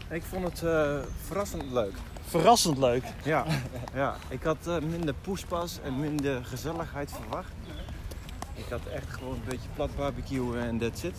Ik 0.09 0.23
vond 0.23 0.43
het 0.43 0.63
eh, 0.63 0.97
verrassend 1.25 1.71
leuk. 1.71 1.93
Verrassend 2.25 2.77
leuk. 2.77 3.03
Ja, 3.23 3.45
ja. 3.93 4.15
ik 4.29 4.43
had 4.43 4.81
minder 4.81 5.13
poespas 5.21 5.79
en 5.83 5.99
minder 5.99 6.45
gezelligheid 6.45 7.11
verwacht. 7.11 7.51
Ik 8.53 8.65
had 8.69 8.85
echt 8.93 9.09
gewoon 9.09 9.33
een 9.33 9.49
beetje 9.49 9.69
plat 9.75 9.95
barbecue 9.95 10.59
en 10.59 10.77
that's 10.77 11.03
it. 11.03 11.15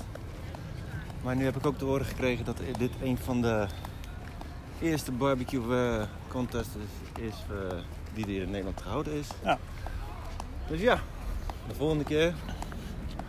Maar 1.22 1.36
nu 1.36 1.44
heb 1.44 1.56
ik 1.56 1.66
ook 1.66 1.78
te 1.78 1.84
horen 1.84 2.06
gekregen 2.06 2.44
dat 2.44 2.56
dit 2.78 2.90
een 3.02 3.18
van 3.18 3.42
de 3.42 3.66
eerste 4.80 5.12
barbecue 5.12 6.06
contests 6.28 6.74
is, 6.74 7.22
is 7.22 7.34
die 8.14 8.26
er 8.26 8.42
in 8.42 8.50
Nederland 8.50 8.82
gehouden 8.82 9.12
is. 9.12 9.28
Ja. 9.44 9.58
Dus 10.66 10.80
ja, 10.80 10.98
de 11.68 11.74
volgende 11.74 12.04
keer 12.04 12.34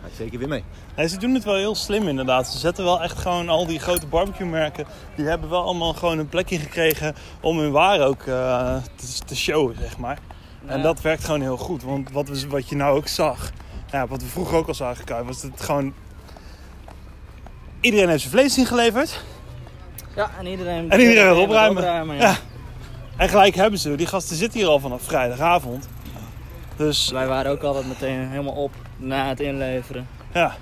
ga 0.00 0.06
ik 0.06 0.12
zeker 0.16 0.38
weer 0.38 0.48
mee. 0.48 0.64
Nee, 0.96 1.08
ze 1.08 1.18
doen 1.18 1.34
het 1.34 1.44
wel 1.44 1.54
heel 1.56 1.74
slim 1.74 2.08
inderdaad. 2.08 2.48
Ze 2.48 2.58
zetten 2.58 2.84
wel 2.84 3.02
echt 3.02 3.18
gewoon 3.18 3.48
al 3.48 3.66
die 3.66 3.78
grote 3.78 4.06
barbecue 4.06 4.46
merken. 4.46 4.86
Die 5.16 5.26
hebben 5.26 5.50
wel 5.50 5.62
allemaal 5.62 5.92
gewoon 5.92 6.18
een 6.18 6.28
plekje 6.28 6.58
gekregen 6.58 7.14
om 7.40 7.58
hun 7.58 7.70
waar 7.70 8.00
ook 8.00 8.22
eh, 8.22 8.76
te, 8.96 9.24
te 9.26 9.36
showen, 9.36 9.76
zeg 9.80 9.98
maar. 9.98 10.18
En 10.66 10.76
Ja. 10.76 10.82
dat 10.82 11.00
werkt 11.00 11.24
gewoon 11.24 11.40
heel 11.40 11.56
goed. 11.56 11.82
Want 11.82 12.10
wat, 12.10 12.28
we, 12.28 12.48
wat 12.48 12.68
je 12.68 12.76
nou 12.76 12.96
ook 12.96 13.08
zag, 13.08 13.50
ja, 13.90 14.06
wat 14.06 14.22
we 14.22 14.28
vroeger 14.28 14.56
ook 14.56 14.68
al 14.68 14.74
zagen, 14.74 15.04
Kai, 15.04 15.24
was 15.24 15.40
dat 15.40 15.50
het 15.50 15.60
gewoon... 15.62 15.94
Iedereen 17.80 18.08
heeft 18.08 18.20
zijn 18.20 18.32
vlees 18.32 18.58
ingeleverd. 18.58 19.20
Ja, 20.16 20.30
en 20.38 20.46
iedereen, 20.46 20.90
En 20.90 21.00
iedereen 21.00 21.24
gaat 21.34 21.36
opruimen. 21.36 22.16
ja. 22.16 22.20
Ja. 22.22 22.36
En 23.16 23.28
gelijk 23.28 23.54
hebben 23.54 23.78
ze. 23.80 23.94
Die 23.94 24.06
gasten 24.06 24.36
zitten 24.36 24.60
hier 24.60 24.68
al 24.68 24.80
vanaf 24.80 25.02
vrijdagavond. 25.02 25.88
Dus 26.76 27.10
Wij 27.10 27.26
waren 27.26 27.52
ook 27.52 27.62
altijd 27.62 27.86
meteen 27.86 28.28
helemaal 28.28 28.54
op 28.54 28.72
na 28.96 29.28
het 29.28 29.40
inleveren. 29.40 30.08
Ja. 30.32 30.56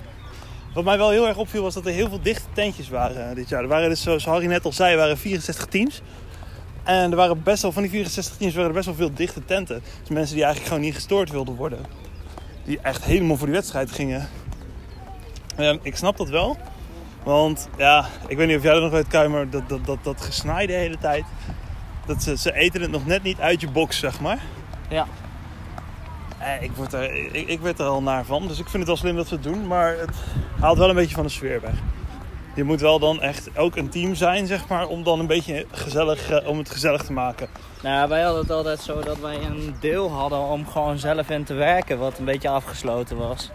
Wat 0.73 0.83
mij 0.83 0.97
wel 0.97 1.09
heel 1.09 1.27
erg 1.27 1.37
opviel 1.37 1.61
was 1.61 1.73
dat 1.73 1.85
er 1.85 1.91
heel 1.91 2.09
veel 2.09 2.21
dichte 2.21 2.47
tentjes 2.53 2.89
waren 2.89 3.29
eh, 3.29 3.35
dit 3.35 3.49
jaar. 3.49 3.61
Er 3.61 3.67
waren 3.67 3.89
dus, 3.89 4.01
zoals 4.01 4.25
Harry 4.25 4.45
net 4.45 4.65
al 4.65 4.71
zei, 4.71 4.95
waren 4.95 5.17
64 5.17 5.65
teams. 5.65 6.01
En 6.83 7.11
er 7.11 7.15
waren 7.15 7.43
best 7.43 7.61
wel, 7.61 7.71
van 7.71 7.81
die 7.81 7.91
64 7.91 8.37
teams 8.37 8.53
waren 8.53 8.69
er 8.69 8.75
best 8.75 8.85
wel 8.85 8.95
veel 8.95 9.13
dichte 9.13 9.45
tenten. 9.45 9.83
Dus 9.99 10.09
mensen 10.09 10.35
die 10.35 10.43
eigenlijk 10.43 10.73
gewoon 10.73 10.85
niet 10.85 10.95
gestoord 10.95 11.31
wilden 11.31 11.55
worden. 11.55 11.79
Die 12.63 12.79
echt 12.81 13.03
helemaal 13.03 13.37
voor 13.37 13.45
die 13.45 13.55
wedstrijd 13.55 13.91
gingen. 13.91 14.29
Ik 15.81 15.95
snap 15.95 16.17
dat 16.17 16.29
wel. 16.29 16.57
Want 17.23 17.69
ja, 17.77 18.05
ik 18.27 18.37
weet 18.37 18.47
niet 18.47 18.57
of 18.57 18.63
jij 18.63 18.73
dat 18.73 18.81
nog 18.81 18.91
weet, 18.91 19.07
Kai, 19.07 19.27
maar 19.27 19.49
dat, 19.49 19.69
dat, 19.69 19.85
dat, 19.85 19.97
dat 20.03 20.21
gesnaai 20.21 20.67
de 20.67 20.73
hele 20.73 20.97
tijd. 20.97 21.23
Dat 22.05 22.23
ze, 22.23 22.37
ze 22.37 22.53
eten 22.53 22.81
het 22.81 22.91
nog 22.91 23.05
net 23.05 23.23
niet 23.23 23.39
uit 23.39 23.61
je 23.61 23.69
box, 23.69 23.99
zeg 23.99 24.19
maar. 24.19 24.39
Ja. 24.89 25.07
Eh, 26.43 26.61
ik, 26.61 26.71
word 26.71 26.93
er, 26.93 27.13
ik, 27.35 27.47
ik 27.47 27.59
werd 27.59 27.79
er 27.79 27.85
al 27.85 28.01
naar 28.01 28.25
van, 28.25 28.47
dus 28.47 28.59
ik 28.59 28.69
vind 28.69 28.77
het 28.77 28.87
wel 28.87 28.97
slim 28.97 29.15
dat 29.15 29.27
ze 29.27 29.33
het 29.33 29.43
doen. 29.43 29.67
Maar 29.67 29.97
het 29.97 30.15
haalt 30.59 30.77
wel 30.77 30.89
een 30.89 30.95
beetje 30.95 31.15
van 31.15 31.23
de 31.23 31.29
sfeer 31.29 31.61
weg. 31.61 31.73
Je 32.55 32.63
moet 32.63 32.81
wel 32.81 32.99
dan 32.99 33.21
echt 33.21 33.57
ook 33.57 33.75
een 33.75 33.89
team 33.89 34.15
zijn, 34.15 34.47
zeg 34.47 34.67
maar, 34.67 34.87
om 34.87 35.03
dan 35.03 35.19
een 35.19 35.27
beetje 35.27 35.65
gezellig, 35.71 36.29
eh, 36.29 36.47
om 36.47 36.57
het 36.57 36.69
gezellig 36.69 37.03
te 37.03 37.13
maken. 37.13 37.47
Nou, 37.83 38.09
wij 38.09 38.21
hadden 38.21 38.41
het 38.41 38.51
altijd 38.51 38.79
zo 38.79 39.01
dat 39.01 39.19
wij 39.19 39.35
een 39.35 39.75
deel 39.79 40.11
hadden 40.11 40.39
om 40.39 40.67
gewoon 40.67 40.97
zelf 40.97 41.29
in 41.29 41.43
te 41.43 41.53
werken, 41.53 41.99
wat 41.99 42.17
een 42.17 42.25
beetje 42.25 42.49
afgesloten 42.49 43.17
was. 43.17 43.49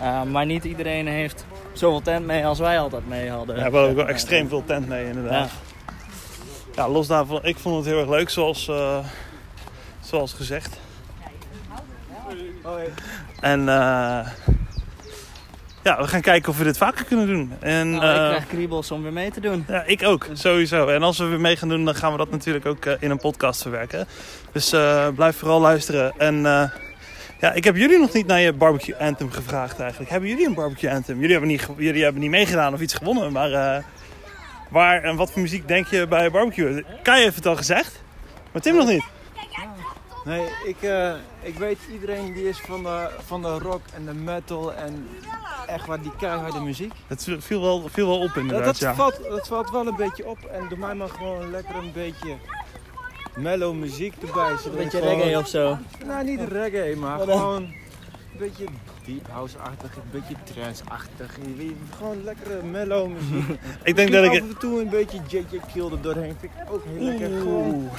Uh, 0.00 0.22
maar 0.22 0.46
niet 0.46 0.64
iedereen 0.64 1.06
heeft 1.06 1.44
zoveel 1.72 2.02
tent 2.02 2.26
mee 2.26 2.46
als 2.46 2.58
wij 2.58 2.80
altijd 2.80 3.08
mee 3.08 3.30
hadden. 3.30 3.54
We 3.54 3.62
hebben 3.62 3.88
ook 3.88 3.94
wel 3.94 4.08
extreem 4.08 4.48
veel 4.48 4.64
tent 4.64 4.88
mee, 4.88 5.06
inderdaad. 5.06 5.50
Ja, 6.74 6.88
los 6.88 7.06
daarvan, 7.06 7.40
ik 7.42 7.58
vond 7.58 7.76
het 7.76 7.84
heel 7.84 7.98
erg 7.98 8.08
leuk, 8.08 8.30
zoals, 8.30 8.68
uh, 8.68 8.98
zoals 10.00 10.32
gezegd. 10.32 10.78
En 13.40 13.60
uh, 13.60 14.26
ja, 15.82 16.00
we 16.00 16.06
gaan 16.06 16.20
kijken 16.20 16.50
of 16.50 16.58
we 16.58 16.64
dit 16.64 16.76
vaker 16.76 17.04
kunnen 17.04 17.26
doen. 17.26 17.52
En, 17.60 17.90
nou, 17.90 18.24
ik 18.24 18.28
krijg 18.28 18.46
kriebels 18.46 18.90
om 18.90 19.02
weer 19.02 19.12
mee 19.12 19.30
te 19.30 19.40
doen. 19.40 19.64
Ja, 19.68 19.82
ik 19.86 20.02
ook, 20.02 20.26
sowieso. 20.32 20.86
En 20.86 21.02
als 21.02 21.18
we 21.18 21.24
weer 21.24 21.40
mee 21.40 21.56
gaan 21.56 21.68
doen, 21.68 21.84
dan 21.84 21.94
gaan 21.94 22.12
we 22.12 22.18
dat 22.18 22.30
natuurlijk 22.30 22.66
ook 22.66 22.84
uh, 22.84 22.92
in 22.98 23.10
een 23.10 23.18
podcast 23.18 23.62
verwerken. 23.62 24.06
Dus 24.52 24.72
uh, 24.72 25.08
blijf 25.08 25.36
vooral 25.36 25.60
luisteren. 25.60 26.12
En 26.18 26.36
uh, 26.36 26.62
ja, 27.40 27.52
ik 27.52 27.64
heb 27.64 27.76
jullie 27.76 27.98
nog 27.98 28.12
niet 28.12 28.26
naar 28.26 28.40
je 28.40 28.52
barbecue 28.52 28.96
anthem 28.96 29.30
gevraagd 29.30 29.80
eigenlijk. 29.80 30.10
Hebben 30.10 30.28
jullie 30.28 30.46
een 30.46 30.54
barbecue 30.54 30.90
anthem? 30.90 31.16
Jullie 31.16 31.30
hebben 31.30 31.48
niet, 31.48 31.66
jullie 31.76 32.02
hebben 32.02 32.20
niet 32.20 32.30
meegedaan 32.30 32.74
of 32.74 32.80
iets 32.80 32.94
gewonnen, 32.94 33.32
maar 33.32 33.50
uh, 33.50 33.76
waar 34.68 35.02
en 35.02 35.16
wat 35.16 35.32
voor 35.32 35.42
muziek 35.42 35.68
denk 35.68 35.86
je 35.86 36.06
bij 36.06 36.30
barbecue? 36.30 36.84
Kai 37.02 37.22
heeft 37.22 37.36
het 37.36 37.46
al 37.46 37.56
gezegd, 37.56 38.02
maar 38.52 38.62
Tim 38.62 38.76
nog 38.76 38.88
niet. 38.88 39.04
Nee, 40.24 40.48
ik, 40.64 40.82
uh, 40.82 41.14
ik 41.40 41.54
weet 41.58 41.78
iedereen 41.92 42.32
die 42.32 42.48
is 42.48 42.58
van 42.58 42.82
de, 42.82 43.10
van 43.26 43.42
de 43.42 43.58
rock 43.58 43.80
en 43.94 44.04
de 44.04 44.14
metal 44.14 44.74
en 44.74 45.08
echt 45.66 45.86
waar 45.86 46.02
die 46.02 46.16
keiharde 46.16 46.60
muziek. 46.60 46.92
Het 47.06 47.28
viel 47.38 47.60
wel, 47.60 47.88
viel 47.88 48.06
wel 48.06 48.20
op 48.20 48.36
inderdaad, 48.36 48.64
dat, 48.64 48.78
dat 48.78 48.78
ja. 48.78 48.94
Valt, 48.94 49.20
dat 49.28 49.48
valt 49.48 49.70
wel 49.70 49.86
een 49.86 49.96
beetje 49.96 50.26
op 50.26 50.38
en 50.38 50.68
doe 50.68 50.78
mij 50.78 50.94
maar 50.94 51.08
gewoon 51.08 51.50
lekker 51.50 51.76
een 51.76 51.92
beetje 51.92 52.36
mellow 53.36 53.74
muziek 53.74 54.14
erbij. 54.26 54.50
Een 54.50 54.76
beetje 54.76 54.98
gewoon, 54.98 55.14
reggae 55.14 55.38
of 55.38 55.48
zo? 55.48 55.78
Nou, 56.06 56.24
niet 56.24 56.40
reggae, 56.40 56.96
maar 56.96 57.18
gewoon 57.18 57.62
een 57.62 58.38
beetje 58.38 58.64
deep 59.12 59.28
house-achtig, 59.30 59.96
een 59.96 60.10
beetje 60.10 60.34
trance-achtig. 60.44 61.38
Gewoon 61.96 62.24
lekkere 62.24 62.62
mellow 62.62 63.08
muziek. 63.08 63.58
ik 63.84 63.96
denk 63.96 64.12
dat 64.12 64.24
ik... 64.24 64.30
af 64.30 64.48
en 64.48 64.58
toe 64.58 64.80
een 64.80 64.88
beetje 64.88 65.20
JJ 65.28 65.60
Kill 65.72 65.90
er 65.90 66.00
doorheen 66.00 66.36
vind 66.40 66.52
ik 66.52 66.72
ook 66.72 66.84
heel 66.84 67.04
lekker. 67.04 67.28
Gewoon. 67.28 67.90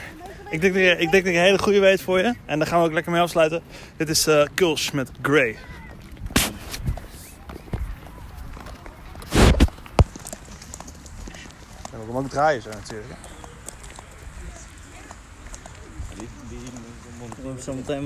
Ik 0.49 0.61
denk, 0.61 0.73
dat 0.73 0.83
ik, 0.83 0.99
ik 0.99 1.11
denk 1.11 1.23
dat 1.23 1.33
ik 1.33 1.39
een 1.39 1.41
hele 1.41 1.59
goede 1.59 1.79
weet 1.79 2.01
voor 2.01 2.17
je. 2.17 2.33
En 2.45 2.59
daar 2.59 2.67
gaan 2.67 2.79
we 2.79 2.85
ook 2.85 2.93
lekker 2.93 3.11
mee 3.11 3.21
afsluiten. 3.21 3.61
Dit 3.97 4.09
is 4.09 4.27
uh, 4.27 4.43
Kulsch 4.53 4.91
met 4.91 5.11
Grey. 5.21 5.57
Ja, 11.91 11.97
we 11.97 12.03
kunnen 12.03 12.15
ook 12.15 12.29
draaien 12.29 12.61
zo 12.61 12.69
natuurlijk. 12.69 13.13
Zometeen 17.57 17.99